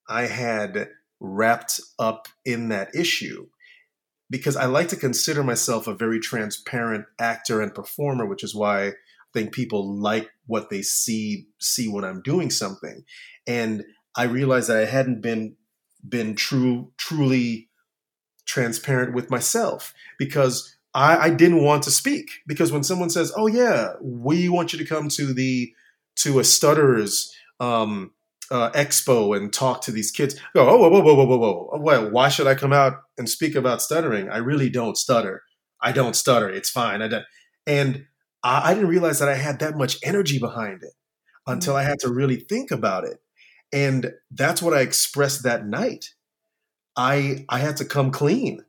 I 0.09 0.23
had 0.23 0.91
wrapped 1.21 1.81
up 1.99 2.29
in 2.45 2.69
that 2.69 2.95
issue 2.95 3.49
because 4.31 4.57
I 4.57 4.67
like 4.67 4.89
to 4.89 4.97
consider 4.97 5.43
myself 5.43 5.87
a 5.87 5.95
very 5.95 6.21
transparent 6.21 7.07
actor 7.19 7.61
and 7.61 7.75
performer, 7.75 8.27
which 8.27 8.45
is 8.45 8.55
why 8.55 8.89
I 8.89 8.93
think 9.33 9.53
people 9.53 10.01
like 10.01 10.31
what 10.47 10.71
they 10.71 10.83
see 10.83 11.47
see 11.59 11.89
when 11.89 12.05
I'm 12.05 12.23
doing 12.23 12.51
something. 12.51 13.05
And 13.47 13.85
I 14.17 14.25
realized 14.25 14.69
that 14.69 14.79
I 14.79 14.87
hadn't 14.87 15.21
been 15.21 15.57
been 16.07 16.35
true 16.35 16.93
truly 16.97 17.68
transparent 18.49 19.15
with 19.15 19.31
myself 19.31 19.95
because 20.19 20.77
I, 20.95 21.17
I 21.19 21.31
didn't 21.31 21.63
want 21.63 21.85
to 21.85 21.93
speak. 21.93 22.31
Because 22.49 22.73
when 22.73 22.83
someone 22.83 23.11
says, 23.11 23.33
"Oh 23.37 23.47
yeah, 23.47 23.93
we 24.03 24.49
want 24.49 24.73
you 24.73 24.79
to 24.81 24.85
come 24.85 25.09
to 25.11 25.33
the 25.33 25.73
to 26.17 26.41
a 26.41 26.45
stutterers 26.45 27.33
um, 27.61 28.13
uh, 28.51 28.71
expo 28.71 29.37
and 29.37 29.53
talk 29.53 29.83
to 29.83 29.93
these 29.93 30.11
kids. 30.11 30.35
Go, 30.55 30.69
oh, 30.69 30.77
whoa, 30.77 30.89
whoa, 30.89 31.03
whoa, 31.03 31.15
whoa, 31.15 31.27
whoa, 31.27 31.39
whoa. 31.39 31.79
Why, 31.79 31.99
why 31.99 32.29
should 32.29 32.47
I 32.47 32.55
come 32.55 32.73
out 32.73 32.95
and 33.17 33.29
speak 33.29 33.55
about 33.55 33.83
stuttering? 33.83 34.29
I 34.29 34.39
really 34.39 34.71
don't 34.71 34.97
stutter. 34.97 35.43
I 35.81 35.93
don't 35.93 36.17
stutter. 36.17 36.49
It's 36.49 36.71
fine. 36.71 37.03
I 37.03 37.09
don't. 37.09 37.25
And 37.67 38.07
I, 38.43 38.71
I 38.71 38.75
didn't 38.75 38.89
realize 38.89 39.19
that 39.19 39.29
I 39.29 39.35
had 39.35 39.59
that 39.61 39.77
much 39.77 39.99
energy 40.03 40.39
behind 40.39 40.83
it 40.83 40.95
until 41.47 41.77
I 41.77 41.83
had 41.83 41.99
to 42.01 42.09
really 42.13 42.37
think 42.37 42.71
about 42.71 43.05
it. 43.05 43.19
And 43.73 44.13
that's 44.31 44.63
what 44.63 44.75
I 44.75 44.81
expressed 44.81 45.43
that 45.43 45.67
night. 45.67 46.15
I 46.99 47.47
I 47.49 47.61
had 47.61 47.79
to 47.79 47.85
come 47.85 48.11
clean 48.11 48.65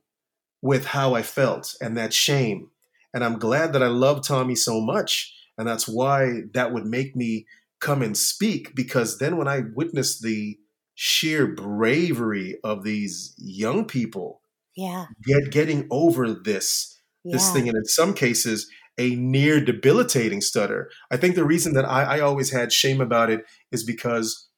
with 0.62 0.86
how 0.86 1.14
I 1.14 1.22
felt 1.22 1.74
and 1.80 1.96
that 1.98 2.14
shame. 2.14 2.70
And 3.12 3.24
I'm 3.24 3.38
glad 3.38 3.72
that 3.72 3.82
I 3.82 3.88
love 3.88 4.26
Tommy 4.26 4.54
so 4.54 4.80
much. 4.80 5.34
And 5.58 5.66
that's 5.66 5.88
why 5.88 6.42
that 6.54 6.72
would 6.72 6.86
make 6.86 7.16
me 7.16 7.46
come 7.80 8.02
and 8.02 8.16
speak 8.16 8.74
because 8.74 9.18
then 9.18 9.36
when 9.36 9.48
I 9.48 9.62
witnessed 9.74 10.22
the 10.22 10.58
sheer 10.94 11.46
bravery 11.46 12.58
of 12.62 12.84
these 12.84 13.34
young 13.38 13.86
people 13.86 14.42
yeah 14.76 15.06
get 15.24 15.50
getting 15.50 15.88
over 15.90 16.32
this 16.32 17.00
yeah. 17.24 17.32
this 17.32 17.50
thing 17.52 17.68
and 17.68 17.76
in 17.76 17.84
some 17.86 18.12
cases 18.12 18.68
a 18.98 19.16
near 19.16 19.64
debilitating 19.64 20.42
stutter 20.42 20.90
i 21.10 21.16
think 21.16 21.34
the 21.34 21.44
reason 21.44 21.72
that 21.72 21.86
i, 21.86 22.02
I 22.02 22.20
always 22.20 22.50
had 22.50 22.70
shame 22.70 23.00
about 23.00 23.30
it 23.30 23.46
is 23.72 23.82
because 23.82 24.48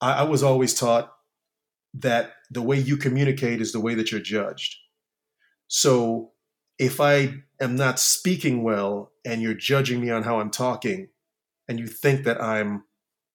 I, 0.00 0.12
I 0.12 0.22
was 0.24 0.42
always 0.42 0.74
taught 0.74 1.10
that 1.94 2.34
the 2.50 2.62
way 2.62 2.78
you 2.78 2.96
communicate 2.96 3.60
is 3.60 3.72
the 3.72 3.80
way 3.80 3.94
that 3.94 4.10
you're 4.10 4.20
judged 4.20 4.76
so 5.68 6.32
if 6.78 7.00
i 7.00 7.34
am 7.60 7.76
not 7.76 7.98
speaking 7.98 8.62
well 8.62 9.12
and 9.24 9.42
you're 9.42 9.54
judging 9.54 10.00
me 10.00 10.10
on 10.10 10.22
how 10.22 10.40
i'm 10.40 10.50
talking 10.50 11.08
and 11.70 11.78
you 11.78 11.86
think 11.86 12.24
that 12.24 12.42
I'm 12.42 12.82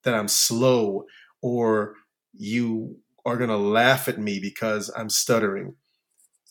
that 0.03 0.13
I'm 0.13 0.27
slow 0.27 1.05
or 1.41 1.95
you 2.33 2.97
are 3.25 3.37
going 3.37 3.49
to 3.49 3.55
laugh 3.55 4.09
at 4.09 4.19
me 4.19 4.39
because 4.39 4.91
I'm 4.95 5.09
stuttering. 5.09 5.75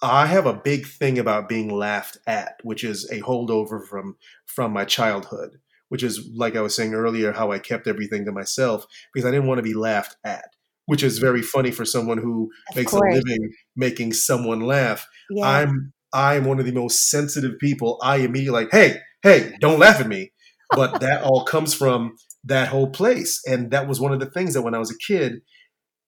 I 0.01 0.27
have 0.27 0.47
a 0.47 0.55
big 0.55 0.87
thing 0.87 1.19
about 1.19 1.49
being 1.49 1.69
laughed 1.69 2.17
at, 2.27 2.57
which 2.63 2.85
is 2.85 3.09
a 3.11 3.21
holdover 3.21 3.87
from 3.87 4.17
from 4.47 4.73
my 4.73 4.87
childhood, 4.87 5.59
which 5.91 6.03
is 6.03 6.27
like 6.35 6.57
I 6.57 6.63
was 6.63 6.75
saying 6.75 6.95
earlier 6.95 7.33
how 7.33 7.53
I 7.53 7.59
kept 7.59 7.87
everything 7.87 8.25
to 8.25 8.33
myself 8.33 8.87
because 9.13 9.29
I 9.29 9.31
didn't 9.31 9.47
want 9.47 9.59
to 9.59 9.63
be 9.63 9.75
laughed 9.75 10.17
at, 10.25 10.54
which 10.87 11.03
is 11.03 11.19
very 11.19 11.43
funny 11.43 11.71
for 11.71 11.85
someone 11.85 12.19
who 12.19 12.51
of 12.71 12.77
makes 12.77 12.91
course. 12.91 13.15
a 13.15 13.19
living 13.19 13.51
making 13.77 14.13
someone 14.13 14.61
laugh. 14.61 15.07
Yeah. 15.31 15.47
I'm 15.47 15.93
I'm 16.13 16.45
one 16.45 16.61
of 16.61 16.67
the 16.67 16.73
most 16.73 17.09
sensitive 17.09 17.59
people. 17.59 17.99
I 18.03 18.17
immediately 18.19 18.65
like, 18.65 18.71
"Hey, 18.71 18.99
hey, 19.23 19.55
don't 19.61 19.79
laugh 19.79 20.01
at 20.01 20.09
me." 20.09 20.31
but 20.71 21.01
that 21.01 21.23
all 21.23 21.45
comes 21.45 21.75
from 21.75 22.17
that 22.45 22.69
whole 22.69 22.91
place. 22.91 23.41
And 23.47 23.71
that 23.71 23.89
was 23.89 24.01
one 24.01 24.13
of 24.13 24.21
the 24.21 24.31
things 24.31 24.55
that 24.55 24.63
when 24.63 24.75
I 24.75 24.79
was 24.79 24.91
a 24.91 24.99
kid 24.99 25.41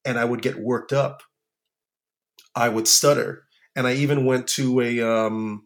and 0.05 0.19
I 0.19 0.25
would 0.25 0.41
get 0.41 0.59
worked 0.59 0.93
up, 0.93 1.21
I 2.55 2.69
would 2.69 2.87
stutter. 2.87 3.43
And 3.75 3.87
I 3.87 3.93
even 3.93 4.25
went 4.25 4.47
to 4.49 4.81
a, 4.81 5.01
um, 5.01 5.63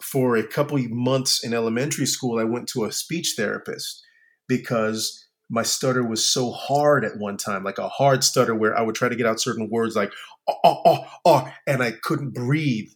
for 0.00 0.36
a 0.36 0.46
couple 0.46 0.78
months 0.88 1.44
in 1.44 1.52
elementary 1.52 2.06
school, 2.06 2.38
I 2.38 2.44
went 2.44 2.68
to 2.68 2.84
a 2.84 2.92
speech 2.92 3.34
therapist 3.36 4.00
because 4.46 5.26
my 5.50 5.62
stutter 5.62 6.04
was 6.04 6.28
so 6.28 6.50
hard 6.52 7.04
at 7.04 7.18
one 7.18 7.36
time, 7.36 7.64
like 7.64 7.78
a 7.78 7.88
hard 7.88 8.22
stutter 8.22 8.54
where 8.54 8.76
I 8.76 8.82
would 8.82 8.94
try 8.94 9.08
to 9.08 9.16
get 9.16 9.26
out 9.26 9.40
certain 9.40 9.68
words 9.70 9.96
like, 9.96 10.12
oh, 10.48 10.80
oh, 10.84 11.04
oh, 11.24 11.48
and 11.66 11.82
I 11.82 11.92
couldn't 11.92 12.34
breathe. 12.34 12.90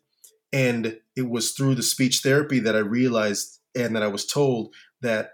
And 0.53 0.99
it 1.17 1.31
was 1.31 1.53
through 1.53 1.77
the 1.77 1.83
speech 1.83 2.21
therapy 2.23 2.59
that 2.61 2.77
I 2.77 2.81
realized 2.81 3.59
and 3.75 3.97
that 3.97 4.03
I 4.03 4.09
was 4.09 4.27
told 4.27 4.75
that 5.01 5.31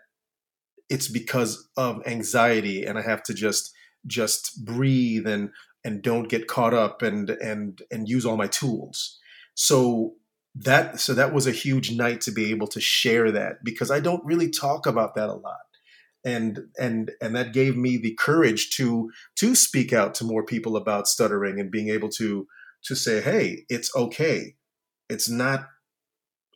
it's 0.88 1.08
because 1.08 1.68
of 1.76 2.02
anxiety 2.06 2.84
and 2.84 2.98
I 2.98 3.02
have 3.02 3.22
to 3.24 3.34
just 3.34 3.72
just 4.06 4.64
breathe 4.64 5.26
and 5.26 5.50
and 5.84 6.02
don't 6.02 6.28
get 6.28 6.46
caught 6.46 6.74
up 6.74 7.02
and 7.02 7.30
and 7.30 7.82
and 7.90 8.08
use 8.08 8.24
all 8.24 8.36
my 8.36 8.46
tools. 8.46 9.18
So 9.54 10.14
that 10.54 11.00
so 11.00 11.14
that 11.14 11.32
was 11.34 11.46
a 11.46 11.52
huge 11.52 11.92
night 11.92 12.20
to 12.22 12.30
be 12.30 12.50
able 12.50 12.68
to 12.68 12.80
share 12.80 13.30
that 13.32 13.64
because 13.64 13.90
I 13.90 14.00
don't 14.00 14.24
really 14.24 14.50
talk 14.50 14.86
about 14.86 15.14
that 15.16 15.28
a 15.28 15.34
lot. 15.34 15.58
And 16.24 16.66
and 16.78 17.12
and 17.20 17.34
that 17.36 17.52
gave 17.52 17.76
me 17.76 17.96
the 17.96 18.14
courage 18.18 18.70
to 18.76 19.10
to 19.36 19.54
speak 19.54 19.92
out 19.92 20.14
to 20.16 20.24
more 20.24 20.44
people 20.44 20.76
about 20.76 21.08
stuttering 21.08 21.60
and 21.60 21.70
being 21.70 21.88
able 21.88 22.08
to 22.10 22.46
to 22.84 22.94
say, 22.94 23.20
"Hey, 23.20 23.64
it's 23.68 23.94
okay. 23.94 24.56
It's 25.08 25.28
not 25.28 25.68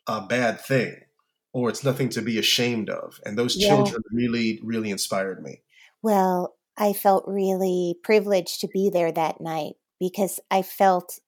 a 0.07 0.27
bad 0.27 0.61
thing." 0.61 0.97
or 1.53 1.69
it's 1.69 1.85
nothing 1.85 2.09
to 2.11 2.23
be 2.23 2.39
ashamed 2.39 2.89
of. 2.89 3.21
And 3.25 3.37
those 3.37 3.57
yeah. 3.57 3.69
children 3.69 4.03
really, 4.11 4.61
really 4.63 4.91
inspired 4.91 5.43
me. 5.43 5.63
Well, 6.03 6.57
I 6.77 6.93
felt 6.93 7.25
really 7.27 7.97
privileged 8.03 8.61
to 8.61 8.69
be 8.69 8.91
there 8.91 9.13
that 9.13 9.41
night 9.41 9.75
because 10.01 10.41
I 10.51 10.63
felt 10.63 11.19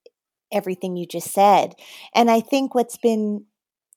everything 0.51 0.97
you 0.97 1.07
just 1.07 1.33
said. 1.33 1.75
And 2.15 2.31
I 2.31 2.41
think 2.41 2.75
what's 2.75 2.97
been, 2.97 3.45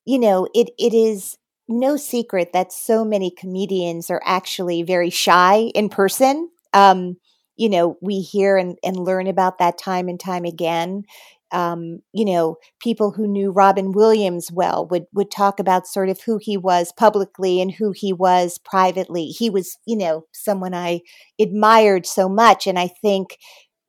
you 0.05 0.19
know, 0.19 0.47
it 0.53 0.69
it 0.77 0.93
is 0.93 1.37
no 1.67 1.97
secret 1.97 2.53
that 2.53 2.71
so 2.71 3.03
many 3.03 3.31
comedians 3.31 4.09
are 4.09 4.21
actually 4.25 4.83
very 4.83 5.09
shy 5.09 5.71
in 5.75 5.89
person. 5.89 6.49
Um, 6.73 7.17
you 7.55 7.69
know, 7.69 7.97
we 8.01 8.21
hear 8.21 8.57
and, 8.57 8.77
and 8.83 8.95
learn 8.95 9.27
about 9.27 9.57
that 9.57 9.77
time 9.77 10.07
and 10.07 10.19
time 10.19 10.45
again 10.45 11.03
um, 11.51 11.99
you 12.11 12.25
know, 12.25 12.57
people 12.79 13.11
who 13.11 13.27
knew 13.27 13.51
Robin 13.51 13.91
Williams 13.91 14.51
well 14.51 14.87
would 14.87 15.05
would 15.13 15.31
talk 15.31 15.59
about 15.59 15.87
sort 15.87 16.09
of 16.09 16.21
who 16.21 16.39
he 16.41 16.57
was 16.57 16.91
publicly 16.91 17.61
and 17.61 17.71
who 17.71 17.93
he 17.95 18.11
was 18.11 18.57
privately. 18.57 19.27
He 19.27 19.49
was, 19.49 19.77
you 19.85 19.95
know, 19.95 20.25
someone 20.33 20.73
I 20.73 21.01
admired 21.39 22.05
so 22.05 22.27
much, 22.27 22.67
and 22.67 22.77
I 22.77 22.87
think 22.87 23.37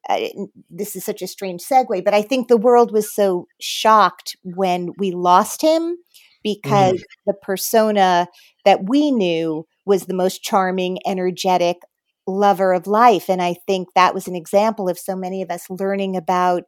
uh, 0.08 0.28
this 0.70 0.94
is 0.94 1.04
such 1.04 1.20
a 1.20 1.26
strange 1.26 1.62
segue, 1.62 2.04
but 2.04 2.14
I 2.14 2.22
think 2.22 2.48
the 2.48 2.56
world 2.56 2.92
was 2.92 3.12
so 3.12 3.46
shocked 3.60 4.36
when 4.42 4.92
we 4.98 5.10
lost 5.10 5.60
him 5.60 5.96
because 6.42 6.94
mm-hmm. 6.94 7.30
the 7.30 7.34
persona 7.34 8.28
that 8.64 8.88
we 8.88 9.10
knew 9.10 9.66
was 9.84 10.06
the 10.06 10.14
most 10.14 10.42
charming, 10.42 10.98
energetic 11.06 11.78
lover 12.26 12.72
of 12.72 12.86
life. 12.86 13.28
And 13.28 13.40
I 13.40 13.54
think 13.66 13.88
that 13.94 14.14
was 14.14 14.28
an 14.28 14.36
example 14.36 14.88
of 14.88 14.98
so 14.98 15.16
many 15.16 15.42
of 15.42 15.50
us 15.50 15.68
learning 15.70 16.16
about 16.16 16.64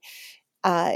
uh, 0.65 0.95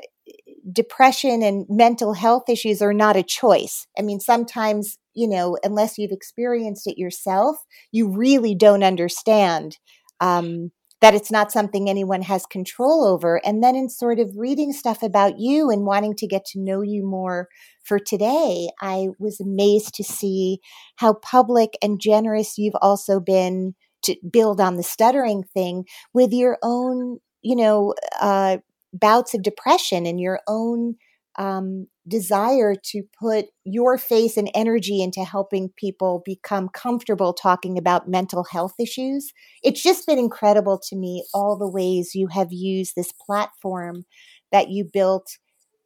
depression 0.72 1.42
and 1.42 1.66
mental 1.68 2.14
health 2.14 2.44
issues 2.48 2.80
are 2.80 2.94
not 2.94 3.16
a 3.16 3.22
choice. 3.22 3.86
I 3.98 4.02
mean, 4.02 4.20
sometimes, 4.20 4.98
you 5.14 5.28
know, 5.28 5.58
unless 5.62 5.98
you've 5.98 6.12
experienced 6.12 6.86
it 6.86 6.98
yourself, 6.98 7.56
you 7.92 8.08
really 8.08 8.54
don't 8.54 8.82
understand 8.82 9.76
um, 10.20 10.70
that 11.04 11.14
it's 11.14 11.30
not 11.30 11.52
something 11.52 11.86
anyone 11.86 12.22
has 12.22 12.46
control 12.46 13.04
over. 13.04 13.38
And 13.44 13.62
then 13.62 13.76
in 13.76 13.90
sort 13.90 14.18
of 14.18 14.30
reading 14.38 14.72
stuff 14.72 15.02
about 15.02 15.38
you 15.38 15.68
and 15.68 15.84
wanting 15.84 16.14
to 16.16 16.26
get 16.26 16.46
to 16.46 16.58
know 16.58 16.80
you 16.80 17.04
more 17.04 17.48
for 17.84 17.98
today, 17.98 18.70
I 18.80 19.08
was 19.18 19.38
amazed 19.38 19.94
to 19.96 20.02
see 20.02 20.60
how 20.96 21.12
public 21.12 21.76
and 21.82 22.00
generous 22.00 22.56
you've 22.56 22.78
also 22.80 23.20
been 23.20 23.74
to 24.04 24.16
build 24.32 24.62
on 24.62 24.76
the 24.76 24.82
stuttering 24.82 25.42
thing 25.42 25.84
with 26.14 26.32
your 26.32 26.56
own, 26.62 27.18
you 27.42 27.56
know, 27.56 27.92
uh, 28.18 28.56
bouts 28.94 29.34
of 29.34 29.42
depression 29.42 30.06
and 30.06 30.18
your 30.18 30.40
own 30.48 30.94
um, 31.36 31.86
desire 32.06 32.74
to 32.74 33.02
put 33.18 33.46
your 33.64 33.96
face 33.96 34.36
and 34.36 34.50
energy 34.54 35.02
into 35.02 35.24
helping 35.24 35.70
people 35.76 36.22
become 36.24 36.68
comfortable 36.68 37.32
talking 37.32 37.78
about 37.78 38.08
mental 38.08 38.44
health 38.44 38.74
issues. 38.78 39.32
It's 39.62 39.82
just 39.82 40.06
been 40.06 40.18
incredible 40.18 40.78
to 40.88 40.96
me 40.96 41.24
all 41.32 41.56
the 41.56 41.68
ways 41.68 42.14
you 42.14 42.28
have 42.28 42.52
used 42.52 42.94
this 42.94 43.12
platform 43.12 44.04
that 44.52 44.68
you 44.70 44.88
built 44.92 45.38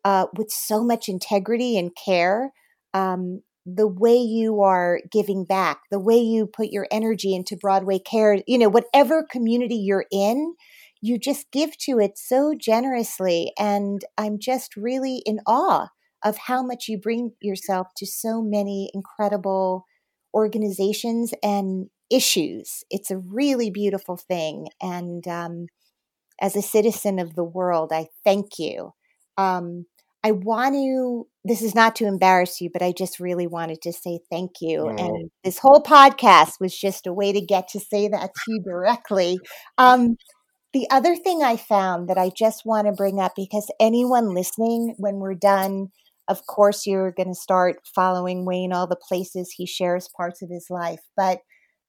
uh, 0.05 0.27
with 0.37 0.51
so 0.51 0.83
much 0.83 1.09
integrity 1.09 1.79
and 1.79 1.91
care. 1.95 2.53
Um, 2.95 3.43
the 3.65 3.87
way 3.87 4.17
you 4.17 4.63
are 4.63 5.01
giving 5.13 5.45
back, 5.45 5.83
the 5.91 6.01
way 6.01 6.19
you 6.19 6.47
put 6.47 6.69
your 6.69 6.89
energy 6.91 7.35
into 7.35 7.57
Broadway 7.57 7.99
Care, 7.99 8.43
you 8.47 8.57
know, 8.57 8.69
whatever 8.69 9.27
community 9.31 9.75
you're 9.77 10.07
in, 10.11 10.55
you 11.03 11.19
just 11.19 11.51
give 11.53 11.77
to 11.79 11.99
it 11.99 12.17
so 12.17 12.55
generously. 12.59 13.53
And 13.59 14.01
I'm 14.17 14.39
just 14.39 14.75
really 14.75 15.23
in 15.27 15.41
awe 15.47 15.89
of 16.25 16.37
how 16.37 16.63
much 16.63 16.89
you 16.89 16.99
bring 16.99 17.33
yourself 17.41 17.89
to 17.97 18.07
so 18.07 18.43
many 18.43 18.91
incredible 18.95 19.85
organizations 20.35 21.33
and 21.43 21.89
issues. 22.11 22.85
It's 22.91 23.11
a 23.11 23.19
really 23.19 23.71
beautiful 23.71 24.17
thing. 24.17 24.69
And 24.81 25.27
um, 25.29 25.67
as 26.41 26.57
a 26.57 26.63
citizen 26.63 27.19
of 27.19 27.35
the 27.35 27.45
world, 27.45 27.93
I 27.93 28.07
thank 28.25 28.59
you. 28.59 28.95
Um, 29.37 29.87
I 30.25 30.33
want 30.33 30.75
to, 30.75 31.29
this 31.45 31.63
is 31.63 31.75
not 31.75 31.95
to 31.97 32.07
embarrass 32.07 32.61
you, 32.61 32.71
but 32.73 32.83
I 32.83 32.93
just 32.93 33.21
really 33.21 33.47
wanted 33.47 33.81
to 33.83 33.93
say 33.93 34.19
thank 34.31 34.61
you. 34.61 34.89
And 34.89 35.31
this 35.45 35.59
whole 35.59 35.81
podcast 35.81 36.55
was 36.61 36.77
just 36.77 37.07
a 37.07 37.13
way 37.13 37.33
to 37.33 37.41
get 37.41 37.69
to 37.69 37.81
say 37.81 38.09
that 38.09 38.31
to 38.35 38.41
you 38.49 38.63
directly. 38.65 39.39
Um, 39.79 40.17
the 40.73 40.87
other 40.91 41.15
thing 41.15 41.43
I 41.43 41.57
found 41.57 42.09
that 42.09 42.19
I 42.19 42.31
just 42.37 42.67
want 42.67 42.89
to 42.89 42.93
bring 42.93 43.21
up 43.21 43.33
because 43.37 43.71
anyone 43.81 44.35
listening, 44.35 44.95
when 44.99 45.17
we're 45.17 45.35
done, 45.35 45.89
of 46.29 46.47
course, 46.47 46.87
you're 46.87 47.13
going 47.13 47.29
to 47.29 47.35
start 47.35 47.81
following 47.95 48.45
Wayne 48.45 48.73
all 48.73 48.87
the 48.87 48.97
places 48.97 49.53
he 49.57 49.67
shares 49.67 50.11
parts 50.15 50.43
of 50.43 50.51
his 50.51 50.67
life. 50.71 51.01
But 51.17 51.41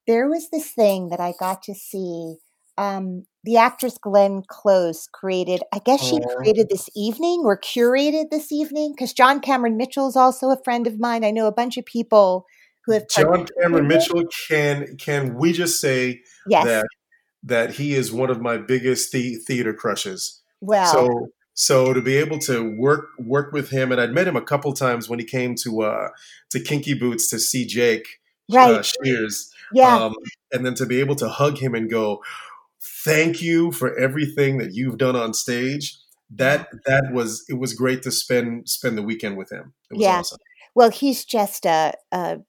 there 0.08 0.28
was 0.28 0.50
this 0.50 0.72
thing 0.72 1.10
that 1.10 1.20
I 1.20 1.34
got 1.40 1.62
to 1.64 1.76
see. 1.76 2.38
Um, 2.78 3.26
the 3.44 3.58
actress 3.58 3.98
Glenn 4.02 4.44
Close 4.48 5.08
created, 5.12 5.62
I 5.74 5.80
guess 5.80 6.02
she 6.02 6.18
oh. 6.24 6.36
created 6.36 6.70
this 6.70 6.90
evening 6.96 7.42
or 7.44 7.60
curated 7.60 8.30
this 8.32 8.52
evening 8.52 8.94
because 8.96 9.12
John 9.12 9.42
Cameron 9.42 9.76
Mitchell 9.76 10.08
is 10.08 10.16
also 10.16 10.48
a 10.48 10.64
friend 10.64 10.88
of 10.88 11.00
mine. 11.00 11.26
I 11.26 11.32
know 11.32 11.48
a 11.48 11.52
bunch 11.52 11.78
of 11.78 11.86
people 11.86 12.46
who 12.86 12.94
have. 12.94 13.04
John 13.10 13.46
Cameron 13.62 13.88
Mitchell, 13.88 14.24
can 14.48 14.96
can 14.98 15.36
we 15.36 15.52
just 15.52 15.82
say 15.82 16.22
yes. 16.48 16.66
that 16.66 16.86
that 17.44 17.72
he 17.74 17.94
is 17.94 18.12
one 18.12 18.30
of 18.30 18.42
my 18.42 18.58
biggest 18.58 19.12
the- 19.12 19.36
theater 19.36 19.74
crushes. 19.74 20.42
Well, 20.62 20.92
so 20.92 21.28
so 21.60 21.94
to 21.94 22.02
be 22.02 22.16
able 22.16 22.40
to 22.40 22.64
work 22.64 23.10
work 23.18 23.52
with 23.52 23.70
him, 23.70 23.92
and 23.92 24.00
I'd 24.00 24.14
met 24.14 24.30
him 24.30 24.38
a 24.38 24.42
couple 24.42 24.72
times 24.72 25.10
when 25.10 25.20
he 25.20 25.26
came 25.26 25.56
to 25.56 25.82
uh, 25.82 26.08
to 26.52 26.60
Kinky 26.62 26.94
Boots 26.94 27.30
to 27.32 27.38
see 27.38 27.66
Jake 27.66 28.22
right. 28.50 28.76
uh, 28.76 28.82
Shears, 28.82 29.54
yeah, 29.74 30.06
um, 30.06 30.16
and 30.54 30.66
then 30.66 30.74
to 30.76 30.86
be 30.86 31.02
able 31.02 31.16
to 31.16 31.28
hug 31.28 31.58
him 31.58 31.76
and 31.76 31.90
go, 31.90 32.24
"Thank 32.82 33.42
you 33.42 33.74
for 33.74 33.94
everything 34.00 34.58
that 34.60 34.74
you've 34.74 34.98
done 34.98 35.18
on 35.18 35.34
stage." 35.34 35.98
That 36.34 36.70
that 36.86 37.12
was 37.12 37.44
it 37.50 37.60
was 37.60 37.74
great 37.74 38.04
to 38.04 38.12
spend 38.12 38.70
spend 38.70 38.98
the 38.98 39.04
weekend 39.04 39.36
with 39.36 39.52
him. 39.52 39.74
It 39.92 39.96
was 39.96 40.02
yeah. 40.02 40.20
awesome. 40.20 40.40
Well, 40.76 40.92
he's 40.92 41.26
just 41.26 41.66
a, 41.66 41.92
a 42.14 42.40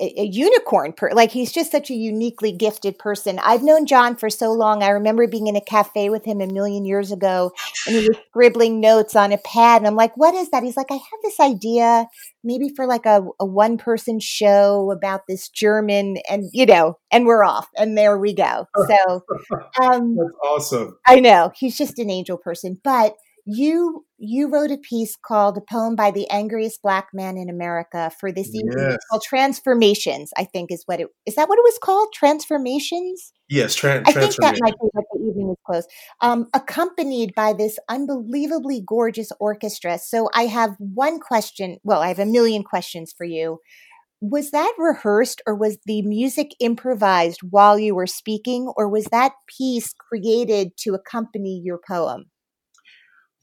a, 0.00 0.26
unicorn 0.26 0.92
per 0.92 1.10
like 1.12 1.30
he's 1.30 1.52
just 1.52 1.70
such 1.70 1.90
a 1.90 1.94
uniquely 1.94 2.52
gifted 2.52 2.98
person. 2.98 3.38
I've 3.42 3.62
known 3.62 3.86
john 3.86 4.16
for 4.16 4.30
so 4.30 4.52
long 4.52 4.82
i 4.82 4.88
remember 4.88 5.26
being 5.26 5.46
in 5.46 5.56
a 5.56 5.60
cafe 5.60 6.10
with 6.10 6.24
him 6.24 6.40
a 6.40 6.46
million 6.46 6.84
years 6.84 7.12
ago 7.12 7.52
and 7.86 7.96
he 7.96 8.08
was 8.08 8.18
scribbling 8.28 8.80
notes 8.80 9.14
on 9.14 9.32
a 9.32 9.38
pad 9.38 9.80
and 9.80 9.86
i'm 9.86 9.96
like 9.96 10.16
what 10.16 10.34
is 10.34 10.50
that? 10.50 10.62
He's 10.62 10.76
like 10.76 10.90
i 10.90 10.94
have 10.94 11.20
this 11.22 11.40
idea 11.40 12.06
maybe 12.44 12.70
for 12.74 12.86
like 12.86 13.06
a, 13.06 13.24
a 13.40 13.44
one 13.46 13.78
person 13.78 14.20
show 14.20 14.90
about 14.90 15.22
this 15.28 15.48
german 15.48 16.16
and 16.28 16.48
you 16.52 16.66
know 16.66 16.98
and 17.10 17.26
we're 17.26 17.44
off 17.44 17.68
and 17.76 17.96
there 17.96 18.18
we 18.18 18.34
go. 18.34 18.66
So 18.74 19.24
um 19.82 20.16
that's 20.16 20.36
awesome. 20.44 20.98
I 21.06 21.20
know 21.20 21.52
he's 21.56 21.76
just 21.76 21.98
an 21.98 22.10
angel 22.10 22.36
person 22.36 22.78
but 22.82 23.16
you 23.46 24.04
you 24.18 24.50
wrote 24.50 24.72
a 24.72 24.76
piece 24.78 25.14
called 25.16 25.56
a 25.56 25.60
poem 25.60 25.94
by 25.94 26.10
the 26.10 26.28
angriest 26.30 26.82
black 26.82 27.08
man 27.14 27.36
in 27.36 27.48
america 27.48 28.10
for 28.18 28.32
this 28.32 28.48
evening 28.52 28.76
yes. 28.76 28.96
called 29.08 29.22
transformations 29.22 30.30
i 30.36 30.44
think 30.44 30.72
is 30.72 30.82
what 30.86 31.00
it 31.00 31.06
is 31.26 31.36
that 31.36 31.48
what 31.48 31.58
it 31.58 31.64
was 31.64 31.78
called? 31.82 32.08
Transformations? 32.12 33.32
Yes 33.48 33.74
tra- 33.74 34.02
i 34.04 34.12
think 34.12 34.34
that 34.36 34.58
might 34.60 34.72
be 34.72 34.88
what 34.92 35.04
the 35.12 35.20
evening 35.20 35.46
was 35.46 35.58
closed 35.64 35.88
um, 36.20 36.46
accompanied 36.54 37.34
by 37.34 37.52
this 37.52 37.78
unbelievably 37.88 38.82
gorgeous 38.86 39.30
orchestra. 39.38 39.98
So 39.98 40.28
i 40.34 40.46
have 40.46 40.74
one 40.78 41.20
question 41.20 41.78
well 41.84 42.00
i 42.00 42.08
have 42.08 42.18
a 42.18 42.26
million 42.26 42.64
questions 42.64 43.14
for 43.16 43.24
you. 43.24 43.60
Was 44.22 44.50
that 44.50 44.72
rehearsed 44.78 45.42
or 45.46 45.54
was 45.54 45.78
the 45.84 46.00
music 46.02 46.52
improvised 46.58 47.40
while 47.50 47.78
you 47.78 47.94
were 47.94 48.06
speaking 48.06 48.72
or 48.74 48.88
was 48.88 49.04
that 49.12 49.32
piece 49.58 49.92
created 49.92 50.72
to 50.78 50.94
accompany 50.94 51.60
your 51.62 51.78
poem 51.86 52.30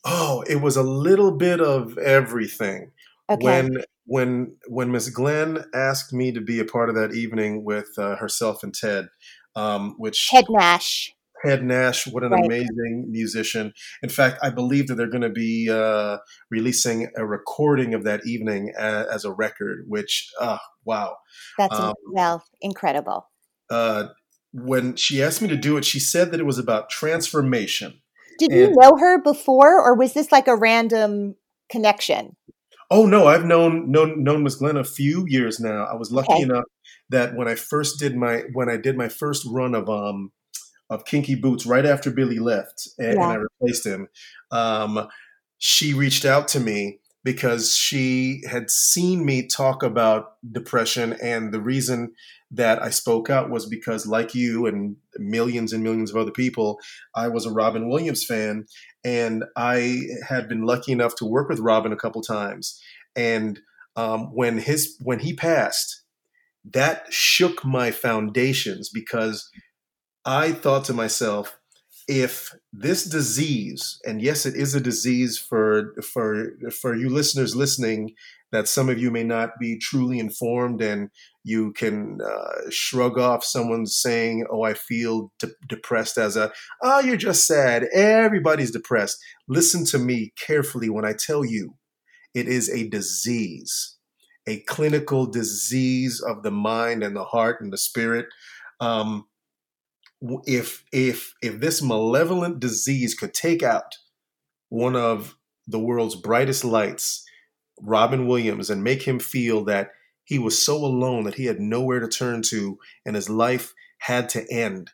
Oh, 0.06 0.43
it 0.49 0.62
was 0.62 0.76
a 0.76 0.84
little 0.84 1.32
bit 1.32 1.62
of 1.62 1.97
everything. 1.97 2.91
Okay. 3.30 3.43
When 3.43 3.78
when 4.06 4.56
when 4.68 4.91
Miss 4.91 5.10
Glenn 5.10 5.64
asked 5.74 6.12
me 6.14 6.32
to 6.34 6.41
be 6.41 6.60
a 6.60 6.66
part 6.66 6.89
of 6.89 6.95
that 6.95 7.14
evening 7.14 7.64
with 7.64 7.88
uh, 7.97 8.18
herself 8.18 8.64
and 8.64 8.74
Ted, 8.74 9.08
um, 9.56 9.95
which 9.97 10.30
Ted 10.30 10.45
Nash. 10.49 11.14
Ted 11.45 11.64
Nash, 11.64 12.08
what 12.08 12.24
an 12.24 12.32
Right. 12.32 12.45
amazing 12.45 13.08
musician! 13.10 13.74
In 14.01 14.10
fact, 14.10 14.39
I 14.43 14.49
believe 14.49 14.88
that 14.88 14.95
they're 14.95 15.08
going 15.10 15.22
to 15.24 15.30
be 15.30 15.70
uh, 15.70 16.18
releasing 16.51 17.10
a 17.18 17.26
recording 17.26 17.93
of 17.93 18.04
that 18.04 18.26
evening 18.26 18.74
as, 18.78 19.08
as 19.08 19.26
a 19.26 19.32
record. 19.32 19.86
Which, 19.88 20.30
uh, 20.39 20.60
wow! 20.86 21.16
That's 21.58 21.80
Um, 21.80 21.93
well 22.14 22.43
incredible. 22.62 23.30
Uh, 23.70 24.10
when 24.51 24.95
she 24.95 25.24
asked 25.24 25.41
me 25.41 25.47
to 25.47 25.56
do 25.58 25.78
it, 25.78 25.86
she 25.86 25.99
said 25.99 26.32
that 26.32 26.39
it 26.39 26.45
was 26.45 26.60
about 26.60 26.89
transformation. 26.89 28.01
Did 28.38 28.52
you 28.52 28.72
know 28.74 28.98
her 28.98 29.22
before, 29.22 29.82
or 29.82 29.96
was 29.96 30.14
this 30.14 30.32
like 30.32 30.48
a 30.48 30.56
random 30.56 31.36
connection? 31.70 32.36
Oh 32.92 33.06
no, 33.06 33.28
I've 33.28 33.46
known 33.46 33.92
known 33.92 34.24
known 34.24 34.44
Miss 34.44 34.56
Glenn 34.56 34.78
a 34.78 34.84
few 34.84 35.26
years 35.28 35.60
now. 35.60 35.86
I 35.86 35.96
was 35.96 36.12
lucky 36.12 36.34
Okay. 36.34 36.44
enough 36.44 36.66
that 37.10 37.36
when 37.36 37.48
I 37.48 37.56
first 37.56 38.00
did 38.00 38.16
my 38.16 38.44
when 38.54 38.70
I 38.70 38.78
did 38.78 38.98
my 38.98 39.10
first 39.10 39.48
run 39.50 39.74
of 39.74 39.90
um 39.90 40.32
of 40.90 41.06
Kinky 41.06 41.36
Boots 41.36 41.66
right 41.66 41.86
after 41.86 42.12
Billy 42.12 42.40
left 42.40 42.88
and, 43.00 43.18
and 43.18 43.24
I 43.24 43.36
replaced 43.36 43.86
him, 43.86 44.10
um, 44.52 45.08
she 45.58 45.94
reached 45.94 46.26
out 46.26 46.48
to 46.50 46.60
me 46.60 47.00
because 47.24 47.74
she 47.74 48.42
had 48.50 48.70
seen 48.70 49.26
me 49.26 49.48
talk 49.48 49.82
about 49.82 50.34
depression 50.52 51.14
and 51.22 51.54
the 51.54 51.62
reason 51.62 52.14
that 52.54 52.82
I 52.82 52.91
spoke 52.91 53.30
out 53.30 53.49
was 53.49 53.66
because 53.66 54.06
like 54.06 54.36
you 54.36 54.68
and 54.68 54.95
millions 55.18 55.74
and 55.74 55.84
millions 55.84 56.12
of 56.12 56.18
other 56.18 56.32
people, 56.32 56.80
I 57.16 57.28
was 57.28 57.45
a 57.45 57.51
Robin 57.51 57.89
Williams 57.89 58.24
fan 58.24 58.66
and 59.04 59.43
I 59.58 60.01
had 60.28 60.47
been 60.47 60.62
lucky 60.62 60.91
enough 60.91 61.16
to 61.16 61.26
work 61.26 61.49
with 61.49 61.60
Robin 61.60 61.91
a 61.91 61.97
couple 61.97 62.22
times. 62.22 62.80
And 63.16 63.60
um, 63.95 64.34
when 64.34 64.60
his 64.60 64.95
when 65.01 65.20
he 65.20 65.34
passed, 65.34 66.04
that 66.72 67.12
shook 67.12 67.66
my 67.66 67.89
foundations 67.89 68.89
because 68.89 69.49
I 70.24 70.51
thought 70.51 70.86
to 70.86 70.93
myself, 70.93 71.58
if 72.08 72.51
this 72.74 73.06
disease, 73.06 73.99
and 74.06 74.22
yes, 74.22 74.45
it 74.45 74.56
is 74.56 74.76
a 74.76 74.82
disease 74.82 75.38
for 75.38 75.93
for 76.04 76.51
for 76.72 76.95
you 76.95 77.10
listeners 77.10 77.56
listening, 77.56 78.14
that 78.51 78.68
some 78.68 78.89
of 78.89 78.99
you 78.99 79.12
may 79.12 79.24
not 79.24 79.51
be 79.60 79.78
truly 79.80 80.20
informed, 80.20 80.82
and 80.82 81.10
you 81.43 81.72
can 81.74 82.20
uh, 82.22 82.70
shrug 82.70 83.18
off 83.20 83.43
someone 83.43 83.86
saying, 83.86 84.45
"Oh, 84.51 84.64
I 84.64 84.74
feel 84.74 85.32
de- 85.39 85.51
depressed," 85.68 86.18
as 86.18 86.36
a, 86.38 86.51
"Oh, 86.82 86.99
you're 86.99 87.18
just 87.18 87.45
sad." 87.47 87.86
Everybody's 87.93 88.72
depressed. 88.72 89.18
Listen 89.47 89.86
to 89.88 89.99
me 89.99 90.34
carefully 90.38 90.89
when 90.89 91.06
I 91.06 91.14
tell 91.14 91.45
you, 91.45 91.76
It 92.34 92.47
is 92.47 92.70
a 92.70 92.89
disease, 92.89 93.97
a 94.47 94.62
clinical 94.62 95.26
disease 95.28 96.22
of 96.22 96.43
the 96.43 96.51
mind 96.51 97.04
and 97.04 97.16
the 97.16 97.24
heart 97.26 97.62
and 97.62 97.72
the 97.72 97.78
spirit. 97.78 98.28
Um, 98.80 99.26
if 100.45 100.84
if 100.91 101.34
if 101.41 101.59
this 101.59 101.82
malevolent 101.82 102.59
disease 102.59 103.13
could 103.13 103.34
take 103.34 103.61
out 103.61 103.97
one 104.69 104.95
of 104.95 105.36
the 105.67 105.80
world's 105.80 106.15
brightest 106.15 106.63
lights, 106.63 107.26
Robin 107.82 108.28
Williams, 108.28 108.69
and 108.69 108.84
make 108.84 109.03
him 109.03 109.19
feel 109.19 109.63
that 109.65 109.91
he 110.24 110.39
was 110.39 110.59
so 110.61 110.76
alone 110.78 111.26
that 111.26 111.36
he 111.36 111.45
had 111.45 111.59
nowhere 111.59 111.99
to 111.99 112.07
turn 112.07 112.41
to 112.43 112.80
and 113.05 113.15
his 113.15 113.30
life 113.30 113.74
had 113.99 114.30
to 114.30 114.49
end. 114.51 114.91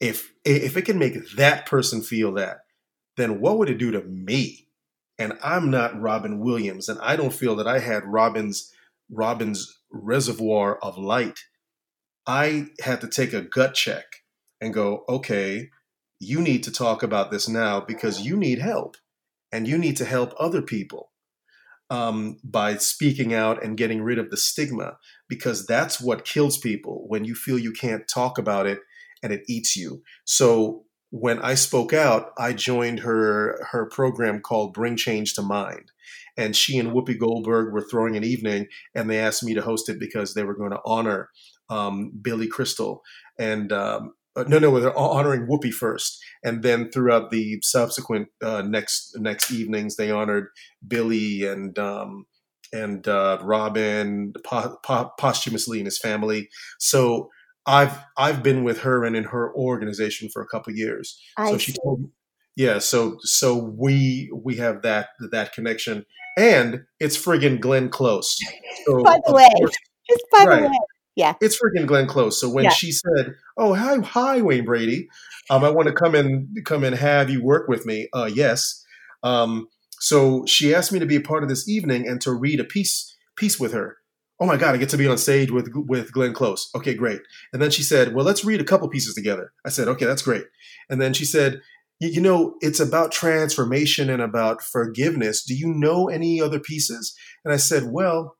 If 0.00 0.32
if 0.44 0.76
it 0.76 0.82
can 0.82 0.98
make 0.98 1.14
that 1.36 1.66
person 1.66 2.02
feel 2.02 2.32
that, 2.34 2.64
then 3.16 3.40
what 3.40 3.58
would 3.58 3.70
it 3.70 3.78
do 3.78 3.92
to 3.92 4.02
me? 4.02 4.66
And 5.18 5.34
I'm 5.44 5.70
not 5.70 6.00
Robin 6.00 6.40
Williams, 6.40 6.88
and 6.88 6.98
I 7.00 7.14
don't 7.14 7.32
feel 7.34 7.54
that 7.56 7.68
I 7.68 7.78
had 7.78 8.04
Robin's 8.06 8.72
Robin's 9.08 9.78
reservoir 9.92 10.78
of 10.78 10.98
light. 10.98 11.38
I 12.26 12.68
had 12.80 13.00
to 13.02 13.08
take 13.08 13.32
a 13.32 13.42
gut 13.42 13.74
check 13.74 14.21
and 14.62 14.72
go, 14.72 15.04
okay, 15.08 15.70
you 16.20 16.40
need 16.40 16.62
to 16.62 16.70
talk 16.70 17.02
about 17.02 17.32
this 17.32 17.48
now 17.48 17.80
because 17.80 18.22
you 18.22 18.36
need 18.36 18.60
help 18.60 18.96
and 19.50 19.66
you 19.66 19.76
need 19.76 19.96
to 19.96 20.04
help 20.04 20.32
other 20.38 20.62
people 20.62 21.10
um, 21.90 22.38
by 22.44 22.76
speaking 22.76 23.34
out 23.34 23.62
and 23.62 23.76
getting 23.76 24.02
rid 24.02 24.20
of 24.20 24.30
the 24.30 24.36
stigma 24.36 24.96
because 25.28 25.66
that's 25.66 26.00
what 26.00 26.24
kills 26.24 26.56
people 26.58 27.04
when 27.08 27.24
you 27.24 27.34
feel 27.34 27.58
you 27.58 27.72
can't 27.72 28.06
talk 28.06 28.38
about 28.38 28.66
it 28.66 28.78
and 29.20 29.32
it 29.32 29.42
eats 29.48 29.76
you. 29.76 30.02
So 30.24 30.84
when 31.10 31.40
I 31.40 31.54
spoke 31.54 31.92
out, 31.92 32.30
I 32.38 32.52
joined 32.52 33.00
her 33.00 33.66
her 33.72 33.86
program 33.86 34.40
called 34.40 34.72
Bring 34.72 34.96
Change 34.96 35.34
to 35.34 35.42
Mind. 35.42 35.90
And 36.38 36.56
she 36.56 36.78
and 36.78 36.92
Whoopi 36.92 37.18
Goldberg 37.18 37.74
were 37.74 37.86
throwing 37.86 38.16
an 38.16 38.24
evening, 38.24 38.68
and 38.94 39.10
they 39.10 39.18
asked 39.18 39.44
me 39.44 39.52
to 39.52 39.60
host 39.60 39.90
it 39.90 40.00
because 40.00 40.32
they 40.32 40.44
were 40.44 40.54
going 40.54 40.70
to 40.70 40.80
honor 40.86 41.28
um, 41.68 42.12
Billy 42.22 42.46
Crystal. 42.46 43.02
And 43.38 43.70
um, 43.70 44.14
uh, 44.36 44.44
no, 44.48 44.58
no, 44.58 44.78
they're 44.80 44.96
honoring 44.98 45.46
Whoopi 45.46 45.72
first, 45.72 46.18
and 46.42 46.62
then 46.62 46.90
throughout 46.90 47.30
the 47.30 47.58
subsequent 47.62 48.28
uh, 48.42 48.62
next 48.62 49.14
next 49.18 49.50
evenings, 49.50 49.96
they 49.96 50.10
honored 50.10 50.48
Billy 50.86 51.44
and 51.46 51.78
um, 51.78 52.26
and 52.72 53.06
uh, 53.06 53.38
Robin 53.42 54.32
po- 54.44 54.78
po- 54.82 55.10
posthumously 55.18 55.78
and 55.78 55.86
his 55.86 55.98
family. 55.98 56.48
So 56.78 57.28
I've 57.66 57.98
I've 58.16 58.42
been 58.42 58.64
with 58.64 58.80
her 58.80 59.04
and 59.04 59.14
in 59.16 59.24
her 59.24 59.54
organization 59.54 60.28
for 60.32 60.42
a 60.42 60.46
couple 60.48 60.72
years. 60.72 61.20
I 61.36 61.50
so 61.50 61.58
she 61.58 61.74
told 61.84 62.00
me, 62.00 62.08
yeah. 62.56 62.78
So 62.78 63.18
so 63.20 63.54
we 63.56 64.30
we 64.34 64.56
have 64.56 64.82
that 64.82 65.08
that 65.30 65.52
connection, 65.52 66.06
and 66.38 66.84
it's 67.00 67.16
friggin' 67.22 67.60
Glenn 67.60 67.88
Close. 67.90 68.36
So 68.86 69.02
By 69.02 69.18
the 69.26 69.32
way, 69.34 69.48
course- 69.58 69.76
just 70.10 70.24
by 70.32 70.44
Right. 70.44 70.62
the 70.62 70.68
way, 70.68 70.78
yeah. 71.16 71.34
it's 71.40 71.60
freaking 71.60 71.86
Glenn 71.86 72.06
Close. 72.06 72.40
So 72.40 72.48
when 72.48 72.64
Yeah. 72.64 72.70
she 72.70 72.92
said, 72.92 73.34
"Oh, 73.56 73.74
hi, 73.74 73.98
hi, 73.98 74.40
Wayne 74.42 74.64
Brady, 74.64 75.08
um, 75.50 75.64
I 75.64 75.70
want 75.70 75.88
to 75.88 75.94
come 75.94 76.14
and 76.14 76.48
come 76.64 76.84
and 76.84 76.96
have 76.96 77.30
you 77.30 77.42
work 77.42 77.68
with 77.68 77.86
me," 77.86 78.08
uh, 78.12 78.30
yes. 78.32 78.84
Um, 79.22 79.68
so 80.00 80.44
she 80.46 80.74
asked 80.74 80.92
me 80.92 80.98
to 80.98 81.06
be 81.06 81.16
a 81.16 81.20
part 81.20 81.42
of 81.42 81.48
this 81.48 81.68
evening 81.68 82.08
and 82.08 82.20
to 82.22 82.32
read 82.32 82.60
a 82.60 82.64
piece 82.64 83.14
piece 83.36 83.58
with 83.60 83.72
her. 83.72 83.98
Oh 84.40 84.46
my 84.46 84.56
God, 84.56 84.74
I 84.74 84.78
get 84.78 84.88
to 84.88 84.96
be 84.96 85.06
on 85.06 85.18
stage 85.18 85.50
with 85.52 85.68
with 85.74 86.12
Glenn 86.12 86.32
Close. 86.32 86.68
Okay, 86.74 86.94
great. 86.94 87.20
And 87.52 87.62
then 87.62 87.70
she 87.70 87.82
said, 87.82 88.14
"Well, 88.14 88.24
let's 88.24 88.44
read 88.44 88.60
a 88.60 88.64
couple 88.64 88.88
pieces 88.88 89.14
together." 89.14 89.52
I 89.64 89.68
said, 89.68 89.88
"Okay, 89.88 90.04
that's 90.06 90.22
great." 90.22 90.44
And 90.90 91.00
then 91.00 91.12
she 91.14 91.24
said, 91.24 91.60
"You 92.00 92.08
you 92.08 92.20
know, 92.20 92.56
it's 92.60 92.80
about 92.80 93.12
transformation 93.12 94.10
and 94.10 94.20
about 94.20 94.62
forgiveness. 94.62 95.44
Do 95.44 95.54
you 95.54 95.68
know 95.68 96.08
any 96.08 96.40
other 96.40 96.58
pieces?" 96.58 97.14
And 97.44 97.52
I 97.52 97.58
said, 97.58 97.84
"Well." 97.92 98.36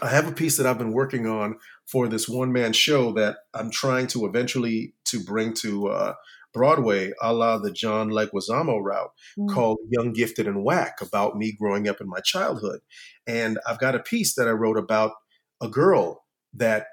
I 0.00 0.10
have 0.10 0.28
a 0.28 0.32
piece 0.32 0.56
that 0.58 0.66
I've 0.66 0.78
been 0.78 0.92
working 0.92 1.26
on 1.26 1.56
for 1.90 2.08
this 2.08 2.28
one 2.28 2.52
man 2.52 2.72
show 2.72 3.12
that 3.12 3.38
I'm 3.54 3.70
trying 3.70 4.06
to 4.08 4.26
eventually 4.26 4.94
to 5.06 5.22
bring 5.24 5.54
to 5.54 5.88
uh, 5.88 6.14
Broadway, 6.52 7.12
a 7.22 7.32
la 7.32 7.58
the 7.58 7.70
John 7.72 8.10
Leguizamo 8.10 8.82
route, 8.82 9.10
Mm. 9.38 9.48
called 9.54 9.78
"Young, 9.90 10.12
Gifted, 10.12 10.46
and 10.46 10.64
Whack" 10.64 11.00
about 11.00 11.36
me 11.36 11.52
growing 11.52 11.88
up 11.88 12.00
in 12.00 12.08
my 12.08 12.20
childhood. 12.20 12.80
And 13.26 13.58
I've 13.66 13.78
got 13.78 13.94
a 13.94 14.00
piece 14.00 14.34
that 14.34 14.48
I 14.48 14.52
wrote 14.52 14.78
about 14.78 15.12
a 15.60 15.68
girl 15.68 16.24
that 16.54 16.86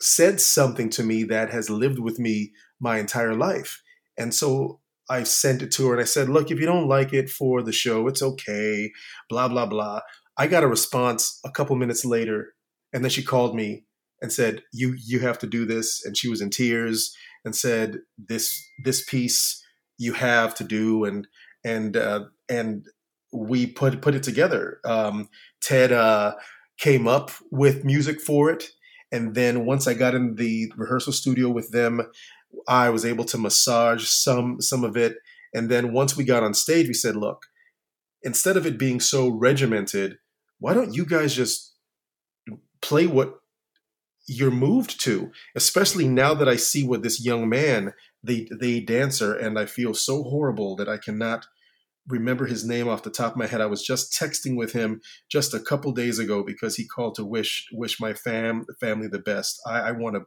said 0.00 0.40
something 0.40 0.90
to 0.90 1.02
me 1.02 1.24
that 1.24 1.50
has 1.50 1.70
lived 1.70 1.98
with 1.98 2.18
me 2.18 2.52
my 2.80 2.98
entire 2.98 3.34
life. 3.34 3.82
And 4.18 4.34
so 4.34 4.80
I 5.08 5.22
sent 5.22 5.62
it 5.62 5.70
to 5.72 5.88
her 5.88 5.92
and 5.94 6.00
I 6.02 6.04
said, 6.04 6.28
"Look, 6.28 6.50
if 6.50 6.58
you 6.60 6.66
don't 6.66 6.88
like 6.88 7.12
it 7.12 7.30
for 7.30 7.62
the 7.62 7.72
show, 7.72 8.06
it's 8.08 8.22
okay." 8.22 8.90
Blah 9.28 9.48
blah 9.48 9.66
blah. 9.66 10.00
I 10.38 10.46
got 10.46 10.64
a 10.64 10.68
response 10.68 11.40
a 11.44 11.50
couple 11.50 11.76
minutes 11.76 12.04
later, 12.04 12.54
and 12.92 13.02
then 13.04 13.10
she 13.10 13.22
called 13.22 13.54
me 13.56 13.86
and 14.20 14.32
said, 14.32 14.62
"You 14.72 14.96
you 14.98 15.20
have 15.20 15.38
to 15.40 15.46
do 15.46 15.64
this." 15.64 16.04
And 16.04 16.16
she 16.16 16.28
was 16.28 16.40
in 16.40 16.50
tears 16.50 17.14
and 17.44 17.54
said, 17.54 18.00
"This 18.18 18.68
this 18.84 19.04
piece 19.04 19.62
you 19.98 20.14
have 20.14 20.54
to 20.56 20.64
do." 20.64 21.04
And 21.04 21.26
and 21.64 21.96
uh, 21.96 22.24
and 22.48 22.86
we 23.32 23.66
put 23.66 24.00
put 24.00 24.14
it 24.14 24.22
together. 24.22 24.80
Um, 24.84 25.28
Ted 25.60 25.92
uh, 25.92 26.34
came 26.78 27.06
up 27.06 27.30
with 27.50 27.84
music 27.84 28.20
for 28.20 28.50
it, 28.50 28.70
and 29.12 29.34
then 29.34 29.66
once 29.66 29.86
I 29.86 29.94
got 29.94 30.14
in 30.14 30.36
the 30.36 30.72
rehearsal 30.76 31.12
studio 31.12 31.48
with 31.50 31.70
them, 31.70 32.02
I 32.68 32.90
was 32.90 33.04
able 33.04 33.24
to 33.26 33.38
massage 33.38 34.06
some 34.06 34.60
some 34.60 34.84
of 34.84 34.96
it. 34.96 35.16
And 35.54 35.70
then 35.70 35.92
once 35.92 36.16
we 36.16 36.24
got 36.24 36.42
on 36.42 36.54
stage, 36.54 36.88
we 36.88 36.94
said, 36.94 37.16
"Look." 37.16 37.42
Instead 38.22 38.56
of 38.56 38.66
it 38.66 38.76
being 38.76 38.98
so 38.98 39.28
regimented, 39.28 40.18
why 40.58 40.74
don't 40.74 40.94
you 40.94 41.04
guys 41.04 41.32
just 41.32 41.74
play 42.80 43.06
what 43.06 43.38
you're 44.26 44.50
moved 44.50 45.00
to 45.00 45.30
especially 45.54 46.08
now 46.08 46.34
that 46.34 46.48
i 46.48 46.56
see 46.56 46.84
what 46.84 47.02
this 47.02 47.24
young 47.24 47.48
man 47.48 47.92
the 48.22 48.50
the 48.58 48.84
dancer 48.84 49.34
and 49.34 49.58
i 49.58 49.64
feel 49.64 49.94
so 49.94 50.22
horrible 50.24 50.74
that 50.76 50.88
i 50.88 50.96
cannot 50.96 51.46
remember 52.08 52.46
his 52.46 52.64
name 52.64 52.88
off 52.88 53.02
the 53.02 53.10
top 53.10 53.32
of 53.32 53.38
my 53.38 53.46
head. 53.46 53.60
I 53.60 53.66
was 53.66 53.82
just 53.82 54.12
texting 54.12 54.56
with 54.56 54.72
him 54.72 55.00
just 55.30 55.54
a 55.54 55.60
couple 55.60 55.92
days 55.92 56.18
ago 56.18 56.42
because 56.44 56.76
he 56.76 56.86
called 56.86 57.14
to 57.16 57.24
wish 57.24 57.66
wish 57.72 58.00
my 58.00 58.14
fam 58.14 58.64
family 58.80 59.08
the 59.08 59.18
best. 59.18 59.60
I, 59.66 59.80
I 59.80 59.92
want 59.92 60.16
to 60.16 60.22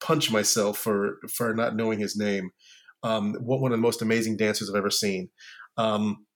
punch 0.00 0.30
myself 0.30 0.78
for 0.78 1.16
for 1.32 1.54
not 1.54 1.76
knowing 1.76 1.98
his 1.98 2.16
name. 2.16 2.50
Um 3.02 3.34
one 3.40 3.60
one 3.60 3.72
of 3.72 3.78
the 3.78 3.82
most 3.82 4.02
amazing 4.02 4.36
dancers 4.36 4.68
i've 4.68 4.76
ever 4.76 4.90
seen. 4.90 5.30
Um 5.78 6.26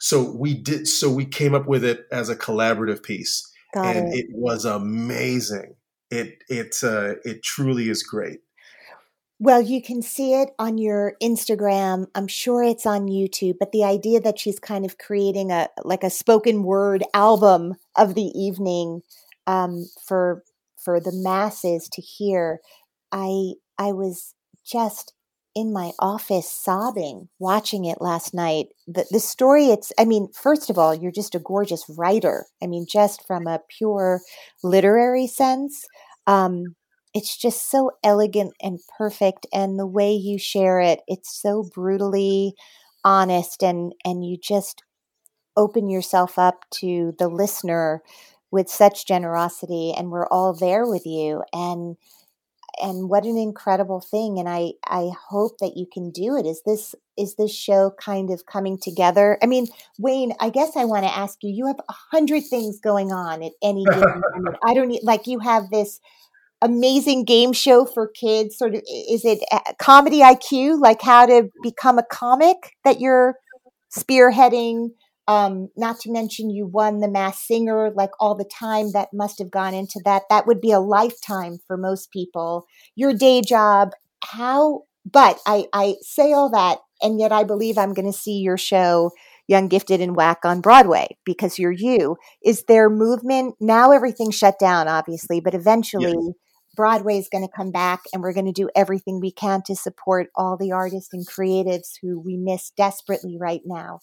so 0.00 0.34
we 0.36 0.54
did 0.54 0.88
so 0.88 1.10
we 1.10 1.26
came 1.26 1.54
up 1.54 1.68
with 1.68 1.84
it 1.84 2.06
as 2.10 2.28
a 2.28 2.36
collaborative 2.36 3.02
piece. 3.02 3.46
Got 3.74 3.96
and 3.96 4.14
it. 4.14 4.20
it 4.20 4.26
was 4.32 4.64
amazing. 4.64 5.74
It 6.10 6.42
it 6.48 6.76
uh, 6.82 7.14
it 7.24 7.42
truly 7.42 7.88
is 7.88 8.02
great. 8.02 8.40
Well, 9.42 9.62
you 9.62 9.80
can 9.80 10.02
see 10.02 10.34
it 10.34 10.50
on 10.58 10.76
your 10.76 11.14
Instagram. 11.22 12.08
I'm 12.14 12.26
sure 12.26 12.62
it's 12.62 12.84
on 12.84 13.08
YouTube, 13.08 13.54
but 13.58 13.72
the 13.72 13.84
idea 13.84 14.20
that 14.20 14.38
she's 14.38 14.58
kind 14.58 14.84
of 14.84 14.98
creating 14.98 15.50
a 15.50 15.68
like 15.82 16.04
a 16.04 16.10
spoken 16.10 16.62
word 16.62 17.02
album 17.14 17.76
of 17.96 18.14
the 18.14 18.30
evening 18.38 19.00
um, 19.46 19.86
for 20.06 20.44
for 20.76 21.00
the 21.00 21.12
masses 21.12 21.88
to 21.92 22.02
hear. 22.02 22.60
I 23.12 23.54
I 23.78 23.92
was 23.92 24.34
just 24.64 25.14
in 25.54 25.72
my 25.72 25.92
office 25.98 26.48
sobbing 26.50 27.28
watching 27.38 27.84
it 27.84 28.00
last 28.00 28.34
night. 28.34 28.68
The 28.86 29.06
the 29.10 29.20
story 29.20 29.66
it's 29.66 29.92
I 29.98 30.04
mean, 30.04 30.28
first 30.32 30.70
of 30.70 30.78
all, 30.78 30.94
you're 30.94 31.12
just 31.12 31.34
a 31.34 31.38
gorgeous 31.40 31.84
writer. 31.88 32.46
I 32.62 32.66
mean, 32.66 32.86
just 32.88 33.26
from 33.26 33.46
a 33.46 33.60
pure 33.68 34.20
literary 34.62 35.26
sense. 35.26 35.84
Um, 36.26 36.76
it's 37.14 37.36
just 37.36 37.70
so 37.70 37.90
elegant 38.04 38.52
and 38.62 38.78
perfect 38.96 39.46
and 39.52 39.78
the 39.78 39.86
way 39.86 40.12
you 40.12 40.38
share 40.38 40.80
it 40.80 41.00
it's 41.08 41.34
so 41.42 41.68
brutally 41.74 42.54
honest 43.04 43.62
and 43.64 43.92
and 44.04 44.24
you 44.24 44.36
just 44.40 44.82
open 45.56 45.90
yourself 45.90 46.38
up 46.38 46.64
to 46.70 47.12
the 47.18 47.28
listener 47.28 48.02
with 48.50 48.68
such 48.68 49.06
generosity 49.06 49.92
and 49.96 50.10
we're 50.10 50.26
all 50.28 50.52
there 50.52 50.86
with 50.86 51.06
you 51.06 51.42
and 51.52 51.96
and 52.80 53.08
what 53.08 53.24
an 53.24 53.36
incredible 53.36 54.00
thing 54.00 54.38
and 54.38 54.48
i 54.48 54.72
i 54.86 55.10
hope 55.28 55.58
that 55.58 55.76
you 55.76 55.86
can 55.92 56.10
do 56.10 56.36
it. 56.36 56.46
Is 56.46 56.62
this 56.64 56.94
is 57.16 57.34
this 57.36 57.54
show 57.54 57.92
kind 58.00 58.30
of 58.30 58.46
coming 58.46 58.78
together? 58.80 59.38
I 59.42 59.46
mean 59.46 59.66
wayne 59.98 60.32
i 60.40 60.50
guess 60.50 60.76
i 60.76 60.84
want 60.84 61.04
to 61.04 61.16
ask 61.16 61.38
you 61.42 61.50
you 61.50 61.66
have 61.66 61.80
a 61.88 61.94
hundred 62.12 62.44
things 62.44 62.80
going 62.80 63.12
on 63.12 63.42
at 63.42 63.52
any 63.62 63.84
given 63.84 64.22
moment. 64.34 64.56
I 64.64 64.74
don't 64.74 64.88
need 64.88 65.02
like 65.02 65.26
you 65.26 65.38
have 65.40 65.70
this 65.70 66.00
amazing 66.62 67.24
game 67.24 67.52
show 67.52 67.86
for 67.86 68.08
kids 68.08 68.58
sort 68.58 68.74
of 68.74 68.82
is 69.08 69.24
it 69.24 69.38
comedy 69.78 70.20
iq 70.20 70.78
like 70.78 71.00
how 71.00 71.24
to 71.24 71.48
become 71.62 71.98
a 71.98 72.02
comic 72.02 72.76
that 72.84 73.00
you're 73.00 73.34
spearheading 73.96 74.90
um, 75.30 75.68
not 75.76 76.00
to 76.00 76.10
mention 76.10 76.50
you 76.50 76.66
won 76.66 76.98
the 76.98 77.08
Masked 77.08 77.46
Singer 77.46 77.92
like 77.94 78.10
all 78.18 78.34
the 78.34 78.50
time 78.52 78.90
that 78.94 79.10
must 79.14 79.38
have 79.38 79.48
gone 79.48 79.74
into 79.74 80.00
that 80.04 80.24
that 80.28 80.44
would 80.48 80.60
be 80.60 80.72
a 80.72 80.80
lifetime 80.80 81.58
for 81.68 81.76
most 81.76 82.10
people 82.10 82.66
your 82.96 83.14
day 83.14 83.40
job 83.40 83.90
how 84.24 84.82
but 85.10 85.38
i 85.46 85.66
i 85.72 85.94
say 86.02 86.32
all 86.32 86.50
that 86.50 86.78
and 87.00 87.20
yet 87.20 87.30
i 87.30 87.44
believe 87.44 87.78
i'm 87.78 87.94
going 87.94 88.10
to 88.10 88.18
see 88.18 88.38
your 88.38 88.58
show 88.58 89.12
Young, 89.46 89.66
Gifted, 89.66 90.00
and 90.00 90.14
Whack 90.14 90.44
on 90.44 90.60
Broadway 90.60 91.16
because 91.24 91.58
you're 91.58 91.72
you. 91.72 92.16
Is 92.44 92.62
there 92.68 92.88
movement? 92.88 93.56
Now 93.58 93.90
everything's 93.90 94.38
shut 94.38 94.60
down, 94.60 94.86
obviously, 94.86 95.40
but 95.40 95.54
eventually 95.56 96.14
yes. 96.14 96.34
Broadway 96.76 97.18
is 97.18 97.28
going 97.28 97.44
to 97.44 97.52
come 97.54 97.72
back 97.72 98.00
and 98.12 98.22
we're 98.22 98.32
going 98.32 98.46
to 98.46 98.52
do 98.52 98.70
everything 98.76 99.18
we 99.18 99.32
can 99.32 99.62
to 99.66 99.74
support 99.74 100.28
all 100.36 100.56
the 100.56 100.70
artists 100.70 101.12
and 101.12 101.26
creatives 101.26 101.94
who 102.00 102.20
we 102.20 102.36
miss 102.36 102.70
desperately 102.76 103.36
right 103.40 103.62
now. 103.64 103.98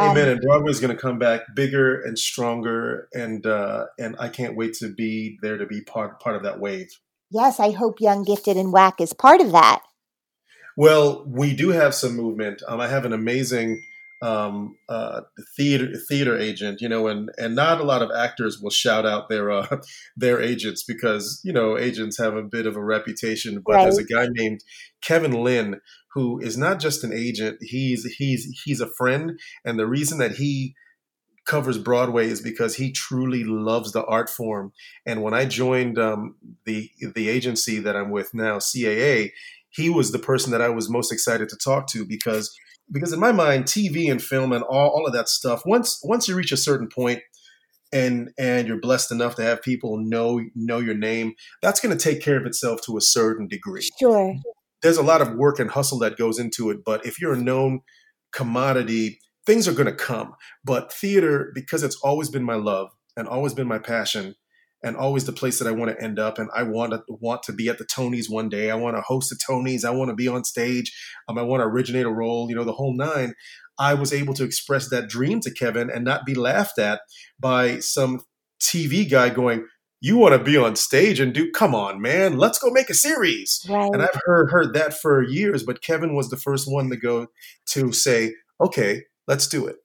Amen. 0.00 0.24
Um, 0.24 0.32
and 0.32 0.40
Broadway 0.40 0.70
is 0.70 0.80
going 0.80 0.94
to 0.94 1.00
come 1.00 1.18
back 1.18 1.42
bigger 1.54 2.00
and 2.00 2.18
stronger, 2.18 3.08
and 3.12 3.44
uh, 3.46 3.86
and 3.98 4.16
I 4.18 4.28
can't 4.28 4.56
wait 4.56 4.74
to 4.74 4.92
be 4.92 5.38
there 5.42 5.58
to 5.58 5.66
be 5.66 5.82
part 5.82 6.20
part 6.20 6.36
of 6.36 6.42
that 6.42 6.60
wave. 6.60 6.88
Yes, 7.30 7.60
I 7.60 7.70
hope 7.70 8.00
Young, 8.00 8.24
Gifted, 8.24 8.56
and 8.56 8.72
Whack 8.72 9.00
is 9.00 9.12
part 9.12 9.40
of 9.40 9.52
that. 9.52 9.82
Well, 10.76 11.24
we 11.26 11.54
do 11.54 11.70
have 11.70 11.94
some 11.94 12.16
movement. 12.16 12.62
Um, 12.66 12.80
I 12.80 12.88
have 12.88 13.04
an 13.04 13.12
amazing 13.12 13.82
um, 14.22 14.76
uh, 14.88 15.22
theater 15.56 15.92
theater 16.08 16.36
agent, 16.36 16.80
you 16.80 16.88
know, 16.88 17.08
and 17.08 17.30
and 17.38 17.54
not 17.54 17.80
a 17.80 17.84
lot 17.84 18.02
of 18.02 18.10
actors 18.10 18.60
will 18.60 18.70
shout 18.70 19.06
out 19.06 19.28
their 19.28 19.50
uh, 19.50 19.78
their 20.16 20.40
agents 20.40 20.84
because 20.84 21.40
you 21.44 21.52
know 21.52 21.78
agents 21.78 22.18
have 22.18 22.34
a 22.34 22.42
bit 22.42 22.66
of 22.66 22.76
a 22.76 22.84
reputation. 22.84 23.62
But 23.64 23.74
right. 23.74 23.82
there's 23.84 23.98
a 23.98 24.04
guy 24.04 24.28
named 24.30 24.60
Kevin 25.02 25.32
Lynn 25.32 25.80
who 26.14 26.40
is 26.40 26.56
not 26.56 26.80
just 26.80 27.04
an 27.04 27.12
agent; 27.12 27.58
he's 27.60 28.04
he's 28.16 28.60
he's 28.64 28.80
a 28.80 28.90
friend, 28.98 29.38
and 29.64 29.78
the 29.78 29.86
reason 29.86 30.18
that 30.18 30.32
he 30.32 30.74
covers 31.46 31.78
Broadway 31.78 32.28
is 32.28 32.40
because 32.40 32.76
he 32.76 32.92
truly 32.92 33.42
loves 33.42 33.92
the 33.92 34.04
art 34.04 34.30
form. 34.30 34.72
And 35.06 35.22
when 35.22 35.34
I 35.34 35.46
joined 35.46 35.98
um, 35.98 36.36
the 36.64 36.90
the 37.14 37.28
agency 37.28 37.78
that 37.80 37.96
I'm 37.96 38.10
with 38.10 38.34
now, 38.34 38.58
CAA, 38.58 39.30
he 39.70 39.88
was 39.88 40.12
the 40.12 40.18
person 40.18 40.52
that 40.52 40.60
I 40.60 40.68
was 40.68 40.90
most 40.90 41.12
excited 41.12 41.48
to 41.48 41.56
talk 41.56 41.86
to 41.88 42.04
because 42.04 42.54
because 42.92 43.12
in 43.12 43.20
my 43.20 43.32
mind, 43.32 43.64
TV 43.64 44.10
and 44.10 44.22
film 44.22 44.52
and 44.52 44.64
all, 44.64 44.90
all 44.90 45.06
of 45.06 45.12
that 45.12 45.28
stuff, 45.28 45.62
once 45.64 46.00
once 46.02 46.28
you 46.28 46.34
reach 46.34 46.52
a 46.52 46.56
certain 46.56 46.88
point 46.88 47.20
and 47.92 48.30
and 48.38 48.68
you're 48.68 48.80
blessed 48.80 49.12
enough 49.12 49.34
to 49.36 49.42
have 49.42 49.62
people 49.62 49.98
know 49.98 50.40
know 50.54 50.78
your 50.78 50.94
name, 50.94 51.34
that's 51.62 51.80
going 51.80 51.96
to 51.96 52.02
take 52.02 52.22
care 52.22 52.38
of 52.38 52.46
itself 52.46 52.80
to 52.82 52.96
a 52.96 53.00
certain 53.00 53.48
degree. 53.48 53.88
Sure. 53.98 54.34
There's 54.82 54.96
a 54.96 55.02
lot 55.02 55.20
of 55.20 55.34
work 55.34 55.58
and 55.58 55.70
hustle 55.70 55.98
that 56.00 56.16
goes 56.16 56.38
into 56.38 56.70
it, 56.70 56.78
but 56.84 57.04
if 57.04 57.20
you're 57.20 57.34
a 57.34 57.40
known 57.40 57.80
commodity, 58.32 59.20
things 59.44 59.68
are 59.68 59.72
going 59.72 59.86
to 59.86 59.92
come. 59.92 60.34
But 60.64 60.92
theater, 60.92 61.52
because 61.54 61.82
it's 61.82 61.96
always 62.02 62.30
been 62.30 62.44
my 62.44 62.54
love 62.54 62.90
and 63.16 63.28
always 63.28 63.52
been 63.52 63.68
my 63.68 63.78
passion, 63.78 64.36
and 64.82 64.96
always 64.96 65.24
the 65.24 65.32
place 65.32 65.58
that 65.58 65.68
I 65.68 65.72
want 65.72 65.90
to 65.90 66.02
end 66.02 66.18
up. 66.18 66.38
And 66.38 66.48
I 66.54 66.62
want 66.62 66.92
to 66.92 67.02
want 67.08 67.42
to 67.44 67.52
be 67.52 67.68
at 67.68 67.78
the 67.78 67.84
Tonys 67.84 68.30
one 68.30 68.48
day. 68.48 68.70
I 68.70 68.74
want 68.74 68.96
to 68.96 69.02
host 69.02 69.30
the 69.30 69.36
Tonys. 69.36 69.84
I 69.84 69.90
want 69.90 70.10
to 70.10 70.14
be 70.14 70.28
on 70.28 70.44
stage. 70.44 70.96
Um, 71.28 71.38
I 71.38 71.42
want 71.42 71.60
to 71.60 71.66
originate 71.66 72.06
a 72.06 72.10
role. 72.10 72.48
You 72.48 72.56
know, 72.56 72.64
the 72.64 72.72
whole 72.72 72.96
nine. 72.96 73.34
I 73.78 73.94
was 73.94 74.12
able 74.12 74.34
to 74.34 74.44
express 74.44 74.90
that 74.90 75.08
dream 75.08 75.40
to 75.40 75.50
Kevin 75.50 75.90
and 75.90 76.04
not 76.04 76.26
be 76.26 76.34
laughed 76.34 76.78
at 76.78 77.00
by 77.38 77.78
some 77.78 78.20
TV 78.60 79.10
guy 79.10 79.30
going, 79.30 79.66
"You 80.00 80.18
want 80.18 80.34
to 80.34 80.42
be 80.42 80.56
on 80.56 80.76
stage 80.76 81.20
and 81.20 81.32
do? 81.32 81.50
Come 81.50 81.74
on, 81.74 82.00
man, 82.00 82.36
let's 82.36 82.58
go 82.58 82.70
make 82.70 82.90
a 82.90 82.94
series." 82.94 83.64
Right. 83.68 83.90
And 83.92 84.02
I've 84.02 84.20
heard 84.24 84.50
heard 84.50 84.74
that 84.74 84.94
for 84.94 85.22
years, 85.22 85.62
but 85.62 85.82
Kevin 85.82 86.14
was 86.14 86.28
the 86.28 86.36
first 86.36 86.70
one 86.70 86.90
to 86.90 86.96
go 86.96 87.28
to 87.70 87.92
say, 87.92 88.34
"Okay, 88.60 89.04
let's 89.26 89.46
do 89.46 89.66
it." 89.66 89.76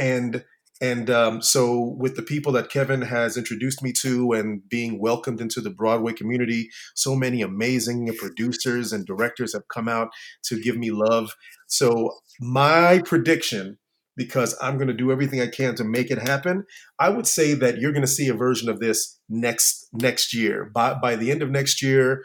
And 0.00 0.44
and 0.80 1.10
um, 1.10 1.42
so, 1.42 1.96
with 1.98 2.14
the 2.14 2.22
people 2.22 2.52
that 2.52 2.70
Kevin 2.70 3.02
has 3.02 3.36
introduced 3.36 3.82
me 3.82 3.92
to 4.00 4.32
and 4.32 4.66
being 4.68 5.00
welcomed 5.00 5.40
into 5.40 5.60
the 5.60 5.70
Broadway 5.70 6.12
community, 6.12 6.70
so 6.94 7.16
many 7.16 7.42
amazing 7.42 8.14
producers 8.16 8.92
and 8.92 9.04
directors 9.04 9.52
have 9.54 9.66
come 9.68 9.88
out 9.88 10.10
to 10.44 10.60
give 10.60 10.76
me 10.76 10.90
love. 10.92 11.34
So, 11.66 12.12
my 12.40 13.00
prediction, 13.04 13.78
because 14.16 14.56
I'm 14.62 14.76
going 14.76 14.88
to 14.88 14.94
do 14.94 15.10
everything 15.10 15.40
I 15.40 15.48
can 15.48 15.74
to 15.76 15.84
make 15.84 16.12
it 16.12 16.18
happen, 16.18 16.64
I 17.00 17.08
would 17.08 17.26
say 17.26 17.54
that 17.54 17.78
you're 17.78 17.92
going 17.92 18.02
to 18.02 18.06
see 18.06 18.28
a 18.28 18.34
version 18.34 18.68
of 18.68 18.78
this 18.78 19.18
next 19.28 19.88
next 19.92 20.32
year. 20.32 20.70
By 20.72 20.94
by 20.94 21.16
the 21.16 21.32
end 21.32 21.42
of 21.42 21.50
next 21.50 21.82
year, 21.82 22.22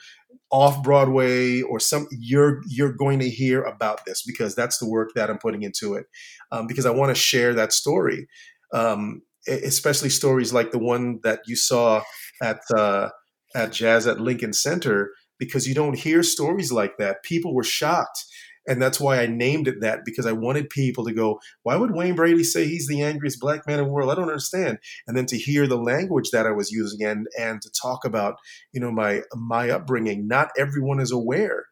off 0.53 0.83
Broadway 0.83 1.61
or 1.61 1.79
some 1.79 2.07
you're 2.11 2.61
you're 2.67 2.93
going 2.93 3.19
to 3.19 3.29
hear 3.29 3.63
about 3.63 4.05
this 4.05 4.21
because 4.21 4.53
that's 4.53 4.77
the 4.77 4.87
work 4.87 5.09
that 5.15 5.29
I'm 5.29 5.39
putting 5.39 5.63
into 5.63 5.95
it 5.95 6.05
um, 6.51 6.67
because 6.67 6.85
I 6.85 6.91
want 6.91 7.09
to 7.09 7.19
share 7.19 7.55
that 7.55 7.73
story 7.73 8.27
um, 8.71 9.23
especially 9.47 10.09
stories 10.09 10.53
like 10.53 10.71
the 10.71 10.79
one 10.79 11.19
that 11.23 11.41
you 11.45 11.55
saw 11.55 12.01
at 12.41 12.59
uh, 12.75 13.09
at 13.55 13.71
Jazz 13.71 14.07
at 14.07 14.19
Lincoln 14.19 14.53
Center 14.53 15.11
because 15.39 15.67
you 15.67 15.75
don't 15.75 15.97
hear 15.97 16.23
stories 16.23 16.71
like 16.71 16.97
that. 16.97 17.23
People 17.23 17.53
were 17.53 17.63
shocked 17.63 18.25
and 18.67 18.81
that's 18.81 18.99
why 18.99 19.21
I 19.21 19.27
named 19.27 19.67
it 19.67 19.81
that 19.81 20.05
because 20.05 20.25
I 20.25 20.31
wanted 20.31 20.69
people 20.69 21.03
to 21.05 21.13
go, 21.13 21.39
why 21.63 21.75
would 21.75 21.91
Wayne 21.91 22.15
Brady 22.15 22.43
say 22.43 22.65
he's 22.65 22.87
the 22.87 23.01
angriest 23.01 23.39
black 23.39 23.67
man 23.67 23.79
in 23.79 23.85
the 23.85 23.91
world? 23.91 24.09
I 24.09 24.15
don't 24.15 24.29
understand. 24.29 24.79
And 25.07 25.17
then 25.17 25.25
to 25.27 25.37
hear 25.37 25.67
the 25.67 25.77
language 25.77 26.31
that 26.31 26.47
I 26.47 26.51
was 26.51 26.71
using 26.71 27.05
and 27.05 27.27
and 27.37 27.61
to 27.61 27.69
talk 27.71 28.05
about, 28.05 28.35
you 28.71 28.79
know, 28.79 28.91
my 28.91 29.21
my 29.35 29.69
upbringing. 29.69 30.27
Not 30.27 30.49
everyone 30.57 30.99
is 30.99 31.11
aware 31.11 31.65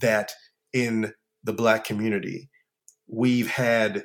that 0.00 0.32
in 0.72 1.12
the 1.42 1.52
black 1.52 1.84
community 1.84 2.50
we've 3.06 3.50
had 3.50 4.04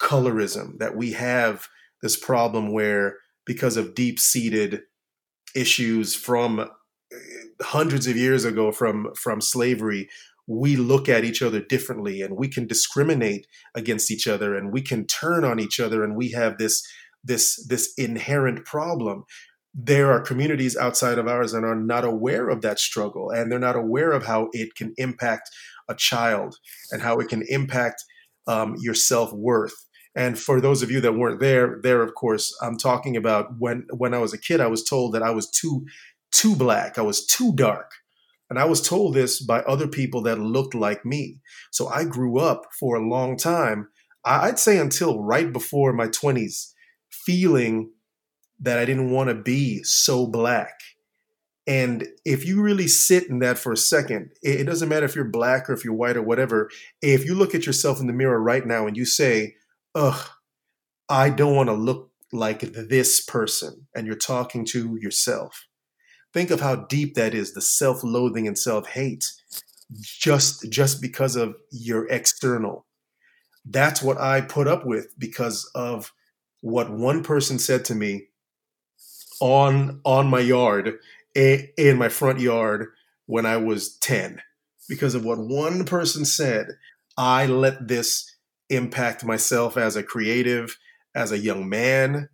colorism, 0.00 0.78
that 0.78 0.96
we 0.96 1.12
have 1.12 1.68
this 2.02 2.16
problem 2.16 2.72
where 2.72 3.18
because 3.46 3.76
of 3.76 3.94
deep-seated 3.94 4.82
issues 5.54 6.14
from 6.14 6.60
eh, 6.60 7.16
hundreds 7.62 8.06
of 8.06 8.16
years 8.16 8.44
ago 8.44 8.70
from 8.72 9.12
from 9.14 9.40
slavery 9.40 10.08
we 10.50 10.74
look 10.74 11.08
at 11.08 11.22
each 11.22 11.42
other 11.42 11.60
differently 11.60 12.22
and 12.22 12.36
we 12.36 12.48
can 12.48 12.66
discriminate 12.66 13.46
against 13.76 14.10
each 14.10 14.26
other 14.26 14.56
and 14.56 14.72
we 14.72 14.82
can 14.82 15.06
turn 15.06 15.44
on 15.44 15.60
each 15.60 15.78
other 15.78 16.02
and 16.02 16.16
we 16.16 16.32
have 16.32 16.58
this 16.58 16.84
this 17.22 17.64
this 17.68 17.94
inherent 17.96 18.64
problem. 18.64 19.22
There 19.72 20.10
are 20.10 20.20
communities 20.20 20.76
outside 20.76 21.18
of 21.18 21.28
ours 21.28 21.52
that 21.52 21.62
are 21.62 21.76
not 21.76 22.04
aware 22.04 22.48
of 22.48 22.62
that 22.62 22.80
struggle 22.80 23.30
and 23.30 23.50
they're 23.50 23.60
not 23.60 23.76
aware 23.76 24.10
of 24.10 24.26
how 24.26 24.48
it 24.52 24.74
can 24.74 24.92
impact 24.96 25.50
a 25.88 25.94
child 25.94 26.56
and 26.90 27.00
how 27.00 27.20
it 27.20 27.28
can 27.28 27.44
impact 27.48 28.02
um, 28.48 28.74
your 28.80 28.94
self-worth. 28.94 29.86
And 30.16 30.36
for 30.36 30.60
those 30.60 30.82
of 30.82 30.90
you 30.90 31.00
that 31.02 31.12
weren't 31.12 31.38
there 31.38 31.78
there 31.84 32.02
of 32.02 32.16
course 32.16 32.52
i'm 32.60 32.76
talking 32.76 33.16
about 33.16 33.46
when 33.60 33.86
when 33.96 34.12
i 34.12 34.18
was 34.18 34.34
a 34.34 34.38
kid 34.38 34.60
i 34.60 34.66
was 34.66 34.82
told 34.82 35.14
that 35.14 35.22
i 35.22 35.30
was 35.30 35.48
too 35.48 35.86
too 36.32 36.56
black 36.56 36.98
i 36.98 37.02
was 37.02 37.24
too 37.24 37.52
dark 37.54 37.92
and 38.50 38.58
I 38.58 38.64
was 38.64 38.82
told 38.82 39.14
this 39.14 39.40
by 39.40 39.60
other 39.60 39.86
people 39.88 40.22
that 40.22 40.40
looked 40.40 40.74
like 40.74 41.06
me. 41.06 41.40
So 41.70 41.88
I 41.88 42.04
grew 42.04 42.38
up 42.38 42.66
for 42.78 42.96
a 42.96 43.08
long 43.08 43.36
time, 43.36 43.88
I'd 44.24 44.58
say 44.58 44.76
until 44.76 45.22
right 45.22 45.50
before 45.52 45.92
my 45.92 46.08
20s, 46.08 46.72
feeling 47.10 47.92
that 48.58 48.78
I 48.78 48.84
didn't 48.84 49.12
want 49.12 49.28
to 49.28 49.34
be 49.34 49.82
so 49.84 50.26
black. 50.26 50.80
And 51.66 52.08
if 52.24 52.44
you 52.44 52.60
really 52.60 52.88
sit 52.88 53.28
in 53.28 53.38
that 53.38 53.56
for 53.56 53.72
a 53.72 53.76
second, 53.76 54.32
it 54.42 54.64
doesn't 54.64 54.88
matter 54.88 55.06
if 55.06 55.14
you're 55.14 55.24
black 55.24 55.70
or 55.70 55.72
if 55.72 55.84
you're 55.84 55.94
white 55.94 56.16
or 56.16 56.22
whatever. 56.22 56.68
If 57.00 57.24
you 57.24 57.34
look 57.34 57.54
at 57.54 57.64
yourself 57.64 58.00
in 58.00 58.08
the 58.08 58.12
mirror 58.12 58.40
right 58.40 58.66
now 58.66 58.86
and 58.86 58.96
you 58.96 59.04
say, 59.04 59.54
ugh, 59.94 60.28
I 61.08 61.30
don't 61.30 61.54
want 61.54 61.68
to 61.68 61.74
look 61.74 62.10
like 62.32 62.60
this 62.60 63.20
person, 63.20 63.86
and 63.94 64.06
you're 64.06 64.16
talking 64.16 64.64
to 64.66 64.96
yourself, 65.00 65.66
think 66.32 66.50
of 66.50 66.60
how 66.60 66.76
deep 66.76 67.14
that 67.14 67.34
is 67.34 67.52
the 67.52 67.60
self-loathing 67.60 68.46
and 68.46 68.58
self-hate 68.58 69.32
just 70.02 70.70
just 70.70 71.02
because 71.02 71.36
of 71.36 71.56
your 71.70 72.08
external. 72.08 72.86
That's 73.64 74.02
what 74.02 74.18
i 74.18 74.40
put 74.40 74.66
up 74.66 74.86
with 74.86 75.18
because 75.18 75.70
of 75.74 76.12
what 76.60 76.90
one 76.90 77.22
person 77.22 77.58
said 77.58 77.84
to 77.86 77.94
me 77.94 78.28
on 79.40 80.00
on 80.04 80.28
my 80.28 80.40
yard 80.40 80.98
in 81.34 81.96
my 81.96 82.08
front 82.08 82.40
yard 82.40 82.88
when 83.26 83.46
i 83.46 83.56
was 83.56 83.96
10 83.98 84.42
because 84.88 85.14
of 85.14 85.24
what 85.24 85.38
one 85.38 85.84
person 85.84 86.24
said 86.24 86.66
i 87.16 87.46
let 87.46 87.88
this 87.88 88.36
impact 88.68 89.24
myself 89.24 89.76
as 89.76 89.96
a 89.96 90.02
creative 90.02 90.76
as 91.14 91.32
a 91.32 91.38
young 91.38 91.68
man 91.68 92.28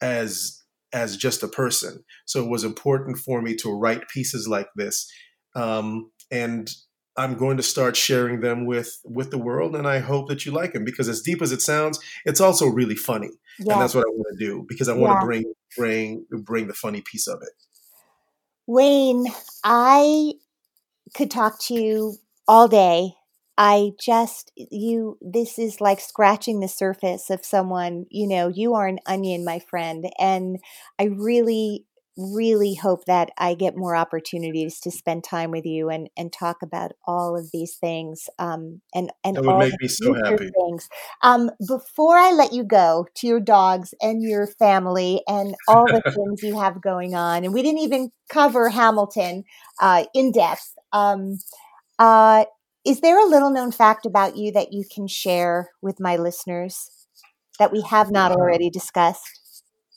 as 0.00 0.62
as 0.92 1.16
just 1.16 1.42
a 1.42 1.48
person. 1.48 2.04
So 2.24 2.44
it 2.44 2.48
was 2.48 2.64
important 2.64 3.18
for 3.18 3.42
me 3.42 3.54
to 3.56 3.70
write 3.70 4.08
pieces 4.08 4.48
like 4.48 4.68
this. 4.76 5.10
Um, 5.54 6.10
and 6.30 6.70
I'm 7.16 7.34
going 7.34 7.56
to 7.56 7.62
start 7.62 7.96
sharing 7.96 8.40
them 8.40 8.66
with 8.66 9.00
with 9.04 9.30
the 9.30 9.38
world, 9.38 9.74
and 9.74 9.88
I 9.88 10.00
hope 10.00 10.28
that 10.28 10.44
you 10.44 10.52
like 10.52 10.74
them 10.74 10.84
because 10.84 11.08
as 11.08 11.22
deep 11.22 11.40
as 11.40 11.50
it 11.50 11.62
sounds, 11.62 11.98
it's 12.26 12.40
also 12.40 12.66
really 12.66 12.94
funny, 12.94 13.30
yeah. 13.58 13.72
and 13.72 13.82
that's 13.82 13.94
what 13.94 14.04
I 14.04 14.10
want 14.10 14.38
to 14.38 14.44
do 14.44 14.66
because 14.68 14.88
I 14.88 14.92
want 14.92 15.14
yeah. 15.14 15.20
to 15.20 15.26
bring 15.26 15.54
bring 15.78 16.26
bring 16.42 16.66
the 16.66 16.74
funny 16.74 17.00
piece 17.00 17.26
of 17.26 17.40
it. 17.40 17.52
Wayne, 18.66 19.26
I 19.64 20.32
could 21.14 21.30
talk 21.30 21.58
to 21.62 21.74
you 21.74 22.16
all 22.46 22.68
day 22.68 23.14
I 23.58 23.92
just, 24.00 24.52
you, 24.56 25.18
this 25.20 25.58
is 25.58 25.80
like 25.80 26.00
scratching 26.00 26.60
the 26.60 26.68
surface 26.68 27.30
of 27.30 27.44
someone, 27.44 28.06
you 28.10 28.26
know, 28.26 28.48
you 28.48 28.74
are 28.74 28.86
an 28.86 28.98
onion, 29.06 29.44
my 29.44 29.58
friend. 29.60 30.06
And 30.18 30.58
I 30.98 31.04
really 31.04 31.86
really 32.16 32.74
hope 32.74 33.04
that 33.04 33.30
I 33.36 33.54
get 33.54 33.76
more 33.76 33.94
opportunities 33.94 34.80
to 34.80 34.90
spend 34.90 35.22
time 35.22 35.50
with 35.50 35.66
you 35.66 35.90
and, 35.90 36.08
and 36.16 36.32
talk 36.32 36.62
about 36.62 36.92
all 37.06 37.36
of 37.38 37.50
these 37.52 37.74
things. 37.76 38.28
Um, 38.38 38.80
and 38.94 39.12
and 39.22 39.36
That 39.36 39.42
would 39.42 39.50
all 39.52 39.58
make 39.58 39.72
the 39.72 39.78
me 39.80 39.88
so 39.88 40.14
happy. 40.14 40.50
things. 40.56 40.88
Um, 41.22 41.50
before 41.66 42.16
I 42.16 42.32
let 42.32 42.52
you 42.52 42.64
go 42.64 43.06
to 43.16 43.26
your 43.26 43.40
dogs 43.40 43.92
and 44.00 44.22
your 44.22 44.46
family 44.46 45.22
and 45.28 45.54
all 45.68 45.86
the 45.86 46.00
things 46.14 46.42
you 46.42 46.58
have 46.58 46.80
going 46.80 47.14
on, 47.14 47.44
and 47.44 47.52
we 47.52 47.62
didn't 47.62 47.80
even 47.80 48.10
cover 48.30 48.70
Hamilton 48.70 49.44
uh, 49.80 50.04
in 50.14 50.32
depth. 50.32 50.74
Um, 50.92 51.38
uh, 51.98 52.44
is 52.86 53.00
there 53.00 53.18
a 53.18 53.28
little 53.28 53.50
known 53.50 53.72
fact 53.72 54.06
about 54.06 54.36
you 54.36 54.52
that 54.52 54.72
you 54.72 54.84
can 54.94 55.08
share 55.08 55.70
with 55.82 56.00
my 56.00 56.16
listeners 56.16 56.90
that 57.58 57.72
we 57.72 57.82
have 57.82 58.10
not 58.10 58.32
Uh, 58.32 58.36
already 58.36 58.70
discussed? 58.70 59.40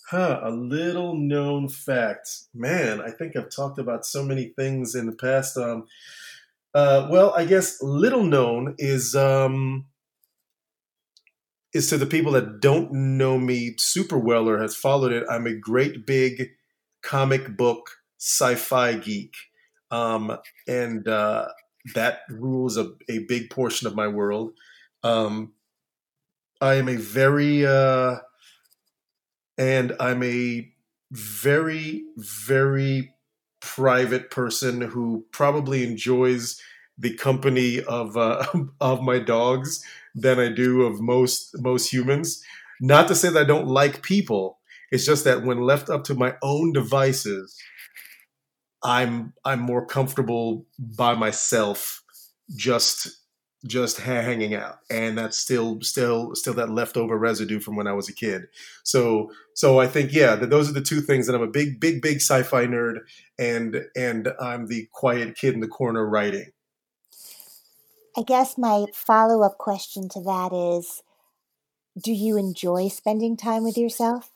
Huh, 0.09 0.39
a 0.43 0.51
little 0.51 1.15
known 1.15 1.69
fact. 1.69 2.29
Man, 2.53 2.99
I 3.01 3.11
think 3.11 3.35
I've 3.35 3.49
talked 3.49 3.77
about 3.77 4.05
so 4.05 4.23
many 4.23 4.47
things 4.57 4.95
in 4.95 5.05
the 5.05 5.15
past. 5.15 5.55
Um, 5.57 5.85
uh, 6.73 7.07
well, 7.11 7.33
I 7.35 7.45
guess 7.45 7.81
little 7.81 8.23
known 8.23 8.75
is 8.79 9.15
um, 9.15 9.87
is 11.73 11.89
to 11.89 11.97
the 11.97 12.05
people 12.05 12.31
that 12.33 12.59
don't 12.59 12.91
know 12.91 13.37
me 13.37 13.75
super 13.77 14.17
well 14.17 14.49
or 14.49 14.59
has 14.59 14.75
followed 14.75 15.11
it. 15.11 15.25
I'm 15.29 15.45
a 15.47 15.53
great 15.53 16.05
big 16.05 16.49
comic 17.03 17.55
book 17.55 17.91
sci-fi 18.19 18.95
geek, 18.95 19.33
um, 19.91 20.37
and 20.67 21.07
uh, 21.07 21.47
that 21.95 22.21
rules 22.29 22.77
a, 22.77 22.91
a 23.09 23.19
big 23.19 23.49
portion 23.49 23.87
of 23.87 23.95
my 23.95 24.07
world. 24.07 24.53
Um, 25.03 25.53
I 26.61 26.75
am 26.75 26.89
a 26.89 26.95
very 26.97 27.65
uh, 27.65 28.17
and 29.57 29.93
I'm 29.99 30.23
a 30.23 30.71
very, 31.11 32.05
very 32.15 33.13
private 33.59 34.31
person 34.31 34.81
who 34.81 35.25
probably 35.31 35.83
enjoys 35.85 36.61
the 36.97 37.13
company 37.15 37.81
of 37.83 38.15
uh, 38.17 38.45
of 38.81 39.01
my 39.01 39.19
dogs 39.19 39.83
than 40.15 40.39
I 40.39 40.49
do 40.49 40.83
of 40.83 41.01
most 41.01 41.55
most 41.59 41.91
humans. 41.91 42.43
Not 42.81 43.07
to 43.09 43.15
say 43.15 43.29
that 43.29 43.41
I 43.41 43.45
don't 43.45 43.67
like 43.67 44.01
people. 44.01 44.59
It's 44.91 45.05
just 45.05 45.23
that 45.25 45.43
when 45.43 45.61
left 45.61 45.89
up 45.89 46.03
to 46.05 46.15
my 46.15 46.35
own 46.41 46.73
devices, 46.73 47.57
I'm 48.83 49.33
I'm 49.45 49.59
more 49.59 49.85
comfortable 49.85 50.65
by 50.77 51.13
myself, 51.15 52.03
just 52.55 53.19
just 53.65 53.99
hanging 53.99 54.55
out, 54.55 54.79
and 54.89 55.17
that's 55.17 55.37
still 55.37 55.81
still 55.81 56.33
still 56.35 56.53
that 56.53 56.69
leftover 56.69 57.17
residue 57.17 57.59
from 57.59 57.75
when 57.75 57.87
I 57.87 57.93
was 57.93 58.07
a 58.07 58.13
kid. 58.13 58.43
So 58.83 59.31
so 59.53 59.79
I 59.79 59.87
think 59.87 60.13
yeah, 60.13 60.35
that 60.35 60.49
those 60.49 60.69
are 60.69 60.73
the 60.73 60.81
two 60.81 61.01
things 61.01 61.27
that 61.27 61.35
I'm 61.35 61.41
a 61.41 61.47
big 61.47 61.79
big 61.79 62.01
big 62.01 62.17
sci-fi 62.17 62.65
nerd, 62.65 62.99
and 63.37 63.85
and 63.95 64.29
I'm 64.39 64.67
the 64.67 64.87
quiet 64.93 65.35
kid 65.35 65.53
in 65.53 65.59
the 65.59 65.67
corner 65.67 66.07
writing. 66.07 66.51
I 68.17 68.23
guess 68.23 68.57
my 68.57 68.85
follow 68.93 69.43
up 69.43 69.57
question 69.57 70.09
to 70.09 70.21
that 70.21 70.53
is 70.53 71.03
Do 72.01 72.13
you 72.13 72.37
enjoy 72.37 72.87
spending 72.87 73.35
time 73.35 73.63
with 73.63 73.77
yourself? 73.77 74.31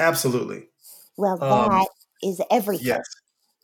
Absolutely, 0.00 0.68
Well, 1.16 1.42
um, 1.42 1.70
that 1.70 1.88
is 2.22 2.40
everything. 2.50 2.86
yes, 2.86 3.06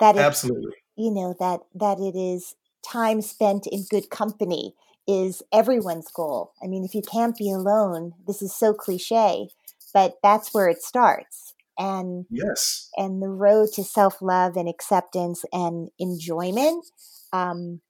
That 0.00 0.16
it, 0.16 0.20
absolutely. 0.20 0.72
you 0.96 1.10
know, 1.10 1.34
that 1.38 1.60
that 1.74 1.98
it 1.98 2.16
is 2.16 2.54
time 2.82 3.22
spent 3.22 3.66
in 3.66 3.86
good 3.90 4.10
company 4.10 4.74
is 5.06 5.42
everyone's 5.52 6.10
goal. 6.10 6.52
I 6.62 6.66
mean, 6.66 6.84
if 6.84 6.94
you 6.94 7.02
can't 7.02 7.36
be 7.36 7.50
alone, 7.50 8.14
this 8.26 8.42
is 8.42 8.54
so 8.54 8.72
cliche, 8.72 9.48
but 9.92 10.14
that's 10.22 10.54
where 10.54 10.68
it 10.68 10.82
starts. 10.82 11.54
And 11.78 12.26
Yes, 12.30 12.90
and 12.96 13.22
the 13.22 13.28
road 13.28 13.68
to 13.74 13.84
self 13.84 14.20
love 14.22 14.56
and 14.56 14.68
acceptance 14.68 15.44
and 15.52 15.90
enjoyment 15.98 16.86
um, 17.32 17.80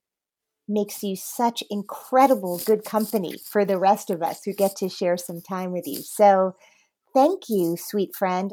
makes 0.69 1.03
you 1.03 1.17
such 1.17 1.63
incredible 1.71 2.61
good 2.65 2.85
company 2.85 3.39
for 3.51 3.65
the 3.65 3.79
rest 3.79 4.11
of 4.11 4.23
us 4.23 4.45
who 4.45 4.53
get 4.53 4.77
to 4.77 4.89
share 4.89 5.17
some 5.17 5.41
time 5.41 5.73
with 5.73 5.87
you. 5.87 6.03
So, 6.03 6.57
thank 7.13 7.49
you, 7.49 7.77
sweet 7.79 8.15
friend. 8.15 8.53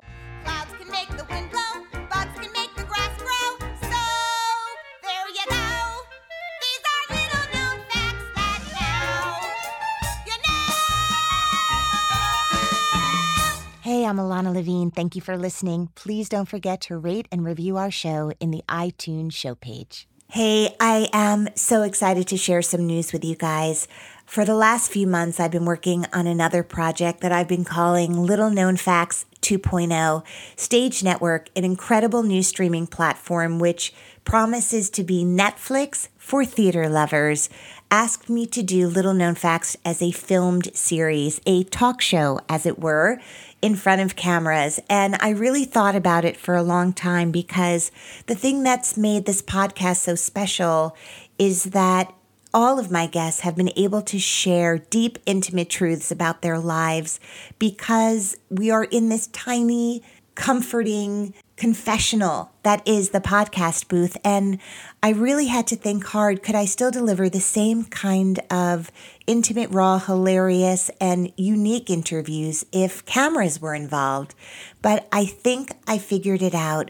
Hey, 13.91 14.05
I'm 14.05 14.15
Ilana 14.15 14.53
Levine. 14.53 14.89
Thank 14.89 15.17
you 15.17 15.21
for 15.21 15.35
listening. 15.35 15.89
Please 15.95 16.29
don't 16.29 16.47
forget 16.47 16.79
to 16.83 16.97
rate 16.97 17.27
and 17.29 17.43
review 17.43 17.75
our 17.75 17.91
show 17.91 18.31
in 18.39 18.49
the 18.49 18.63
iTunes 18.69 19.33
show 19.33 19.53
page. 19.53 20.07
Hey, 20.29 20.77
I 20.79 21.09
am 21.11 21.49
so 21.55 21.81
excited 21.81 22.25
to 22.27 22.37
share 22.37 22.61
some 22.61 22.87
news 22.87 23.11
with 23.11 23.25
you 23.25 23.35
guys. 23.35 23.89
For 24.25 24.45
the 24.45 24.55
last 24.55 24.93
few 24.93 25.07
months, 25.07 25.41
I've 25.41 25.51
been 25.51 25.65
working 25.65 26.05
on 26.13 26.25
another 26.25 26.63
project 26.63 27.19
that 27.19 27.33
I've 27.33 27.49
been 27.49 27.65
calling 27.65 28.13
Little 28.13 28.49
Known 28.49 28.77
Facts 28.77 29.25
2.0 29.41 30.23
Stage 30.55 31.03
Network, 31.03 31.49
an 31.53 31.65
incredible 31.65 32.23
new 32.23 32.43
streaming 32.43 32.87
platform 32.87 33.59
which 33.59 33.93
promises 34.23 34.89
to 34.91 35.03
be 35.03 35.25
Netflix 35.25 36.07
for 36.17 36.45
theater 36.45 36.87
lovers. 36.87 37.49
Asked 37.93 38.29
me 38.29 38.45
to 38.45 38.63
do 38.63 38.87
Little 38.87 39.13
Known 39.13 39.35
Facts 39.35 39.75
as 39.83 40.01
a 40.01 40.11
filmed 40.11 40.73
series, 40.73 41.41
a 41.45 41.65
talk 41.65 41.99
show, 41.99 42.39
as 42.47 42.65
it 42.65 42.79
were, 42.79 43.19
in 43.61 43.75
front 43.75 43.99
of 43.99 44.15
cameras. 44.15 44.79
And 44.89 45.17
I 45.19 45.31
really 45.31 45.65
thought 45.65 45.93
about 45.93 46.23
it 46.23 46.37
for 46.37 46.55
a 46.55 46.63
long 46.63 46.93
time 46.93 47.31
because 47.31 47.91
the 48.27 48.33
thing 48.33 48.63
that's 48.63 48.95
made 48.95 49.25
this 49.25 49.41
podcast 49.41 49.97
so 49.97 50.15
special 50.15 50.95
is 51.37 51.65
that 51.65 52.13
all 52.53 52.79
of 52.79 52.91
my 52.91 53.07
guests 53.07 53.41
have 53.41 53.57
been 53.57 53.73
able 53.75 54.01
to 54.03 54.19
share 54.19 54.77
deep, 54.77 55.19
intimate 55.25 55.69
truths 55.69 56.11
about 56.11 56.41
their 56.41 56.59
lives 56.59 57.19
because 57.59 58.37
we 58.49 58.71
are 58.71 58.85
in 58.85 59.09
this 59.09 59.27
tiny, 59.27 60.01
comforting 60.35 61.33
confessional 61.61 62.49
that 62.63 62.81
is 62.87 63.11
the 63.11 63.21
podcast 63.21 63.87
booth. 63.87 64.17
And 64.25 64.57
I 65.03 65.11
really 65.11 65.45
had 65.45 65.67
to 65.67 65.75
think 65.75 66.03
hard 66.05 66.41
could 66.41 66.55
I 66.55 66.65
still 66.65 66.89
deliver 66.89 67.29
the 67.29 67.39
same 67.39 67.83
kind 67.83 68.39
of 68.49 68.89
intimate, 69.27 69.69
raw, 69.69 69.99
hilarious, 69.99 70.89
and 70.99 71.31
unique 71.37 71.91
interviews 71.91 72.65
if 72.71 73.05
cameras 73.05 73.61
were 73.61 73.75
involved? 73.75 74.33
But 74.81 75.07
I 75.11 75.25
think 75.25 75.73
I 75.85 75.99
figured 75.99 76.41
it 76.41 76.55
out. 76.55 76.89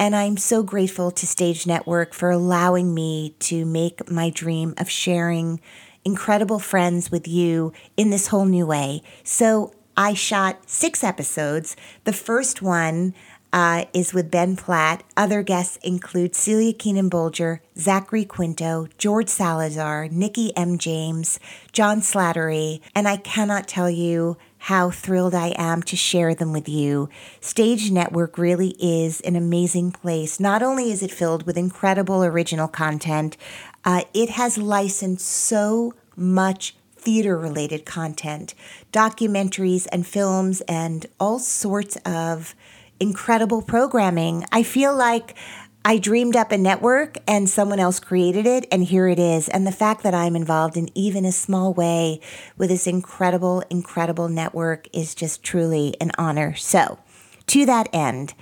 And 0.00 0.16
I'm 0.16 0.36
so 0.36 0.64
grateful 0.64 1.12
to 1.12 1.24
Stage 1.24 1.64
Network 1.64 2.12
for 2.12 2.32
allowing 2.32 2.92
me 2.92 3.36
to 3.38 3.64
make 3.64 4.10
my 4.10 4.30
dream 4.30 4.74
of 4.78 4.90
sharing 4.90 5.60
incredible 6.04 6.58
friends 6.58 7.12
with 7.12 7.28
you 7.28 7.72
in 7.96 8.10
this 8.10 8.26
whole 8.26 8.46
new 8.46 8.66
way. 8.66 9.02
So 9.22 9.72
I 9.96 10.14
shot 10.14 10.68
six 10.68 11.02
episodes. 11.04 11.76
The 12.02 12.12
first 12.12 12.62
one 12.62 13.14
uh, 13.52 13.84
is 13.92 14.12
with 14.12 14.30
Ben 14.30 14.56
Platt. 14.56 15.02
Other 15.16 15.42
guests 15.42 15.78
include 15.82 16.34
Celia 16.34 16.72
Keenan 16.72 17.08
Bolger, 17.10 17.60
Zachary 17.78 18.24
Quinto, 18.24 18.88
George 18.98 19.28
Salazar, 19.28 20.08
Nikki 20.08 20.56
M. 20.56 20.78
James, 20.78 21.38
John 21.72 22.00
Slattery, 22.00 22.80
and 22.94 23.08
I 23.08 23.16
cannot 23.16 23.68
tell 23.68 23.90
you 23.90 24.36
how 24.62 24.90
thrilled 24.90 25.34
I 25.34 25.54
am 25.56 25.82
to 25.84 25.96
share 25.96 26.34
them 26.34 26.52
with 26.52 26.68
you. 26.68 27.08
Stage 27.40 27.90
Network 27.90 28.36
really 28.36 28.74
is 28.78 29.20
an 29.20 29.36
amazing 29.36 29.92
place. 29.92 30.40
Not 30.40 30.62
only 30.62 30.90
is 30.90 31.02
it 31.02 31.12
filled 31.12 31.46
with 31.46 31.56
incredible 31.56 32.24
original 32.24 32.68
content, 32.68 33.36
uh, 33.84 34.02
it 34.12 34.30
has 34.30 34.58
licensed 34.58 35.26
so 35.26 35.94
much 36.16 36.74
theater 36.96 37.38
related 37.38 37.86
content, 37.86 38.54
documentaries 38.92 39.86
and 39.92 40.06
films, 40.06 40.60
and 40.62 41.06
all 41.20 41.38
sorts 41.38 41.96
of 42.04 42.54
incredible 43.00 43.62
programming. 43.62 44.44
I 44.52 44.62
feel 44.62 44.94
like 44.94 45.36
I 45.84 45.98
dreamed 45.98 46.36
up 46.36 46.52
a 46.52 46.58
network 46.58 47.16
and 47.26 47.48
someone 47.48 47.78
else 47.78 48.00
created 48.00 48.46
it, 48.46 48.66
and 48.70 48.84
here 48.84 49.08
it 49.08 49.18
is. 49.18 49.48
And 49.48 49.66
the 49.66 49.72
fact 49.72 50.02
that 50.02 50.14
I'm 50.14 50.36
involved 50.36 50.76
in 50.76 50.90
even 50.94 51.24
a 51.24 51.32
small 51.32 51.72
way 51.72 52.20
with 52.56 52.68
this 52.68 52.86
incredible, 52.86 53.62
incredible 53.70 54.28
network 54.28 54.86
is 54.92 55.14
just 55.14 55.42
truly 55.42 55.94
an 56.00 56.10
honor. 56.18 56.54
So, 56.56 56.98
to 57.46 57.64
that 57.64 57.88
end, 57.92 58.34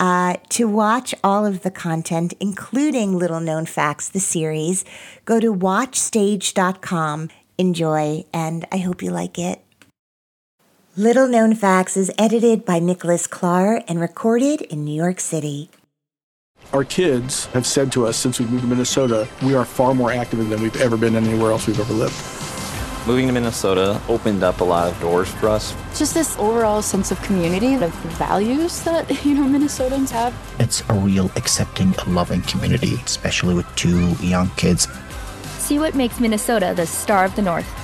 uh, 0.00 0.36
to 0.50 0.66
watch 0.66 1.14
all 1.22 1.44
of 1.44 1.62
the 1.62 1.70
content, 1.70 2.34
including 2.40 3.18
Little 3.18 3.40
Known 3.40 3.66
Facts, 3.66 4.08
the 4.08 4.20
series, 4.20 4.84
go 5.24 5.38
to 5.40 5.52
watchstage.com. 5.52 7.28
Enjoy, 7.56 8.24
and 8.32 8.64
I 8.72 8.78
hope 8.78 9.02
you 9.02 9.10
like 9.10 9.38
it. 9.38 9.63
Little 10.96 11.26
Known 11.26 11.56
Facts 11.56 11.96
is 11.96 12.08
edited 12.16 12.64
by 12.64 12.78
Nicholas 12.78 13.26
Clark 13.26 13.82
and 13.88 14.00
recorded 14.00 14.62
in 14.62 14.84
New 14.84 14.94
York 14.94 15.18
City. 15.18 15.68
Our 16.72 16.84
kids 16.84 17.46
have 17.46 17.66
said 17.66 17.90
to 17.92 18.06
us 18.06 18.16
since 18.16 18.38
we 18.38 18.46
moved 18.46 18.62
to 18.62 18.68
Minnesota, 18.68 19.26
we 19.42 19.56
are 19.56 19.64
far 19.64 19.92
more 19.92 20.12
active 20.12 20.48
than 20.48 20.62
we've 20.62 20.80
ever 20.80 20.96
been 20.96 21.16
anywhere 21.16 21.50
else 21.50 21.66
we've 21.66 21.80
ever 21.80 21.92
lived. 21.92 22.14
Moving 23.08 23.26
to 23.26 23.32
Minnesota 23.32 24.00
opened 24.08 24.44
up 24.44 24.60
a 24.60 24.64
lot 24.64 24.86
of 24.86 25.00
doors 25.00 25.28
for 25.28 25.48
us. 25.48 25.74
Just 25.98 26.14
this 26.14 26.38
overall 26.38 26.80
sense 26.80 27.10
of 27.10 27.20
community, 27.22 27.74
the 27.74 27.88
values 27.88 28.80
that, 28.84 29.10
you 29.24 29.34
know, 29.34 29.42
Minnesotans 29.42 30.10
have. 30.10 30.32
It's 30.60 30.88
a 30.90 30.94
real 30.94 31.28
accepting, 31.34 31.92
loving 32.06 32.42
community, 32.42 32.94
especially 33.04 33.56
with 33.56 33.66
two 33.74 34.12
young 34.24 34.48
kids. 34.50 34.86
See 35.58 35.80
what 35.80 35.96
makes 35.96 36.20
Minnesota 36.20 36.72
the 36.76 36.86
star 36.86 37.24
of 37.24 37.34
the 37.34 37.42
North. 37.42 37.83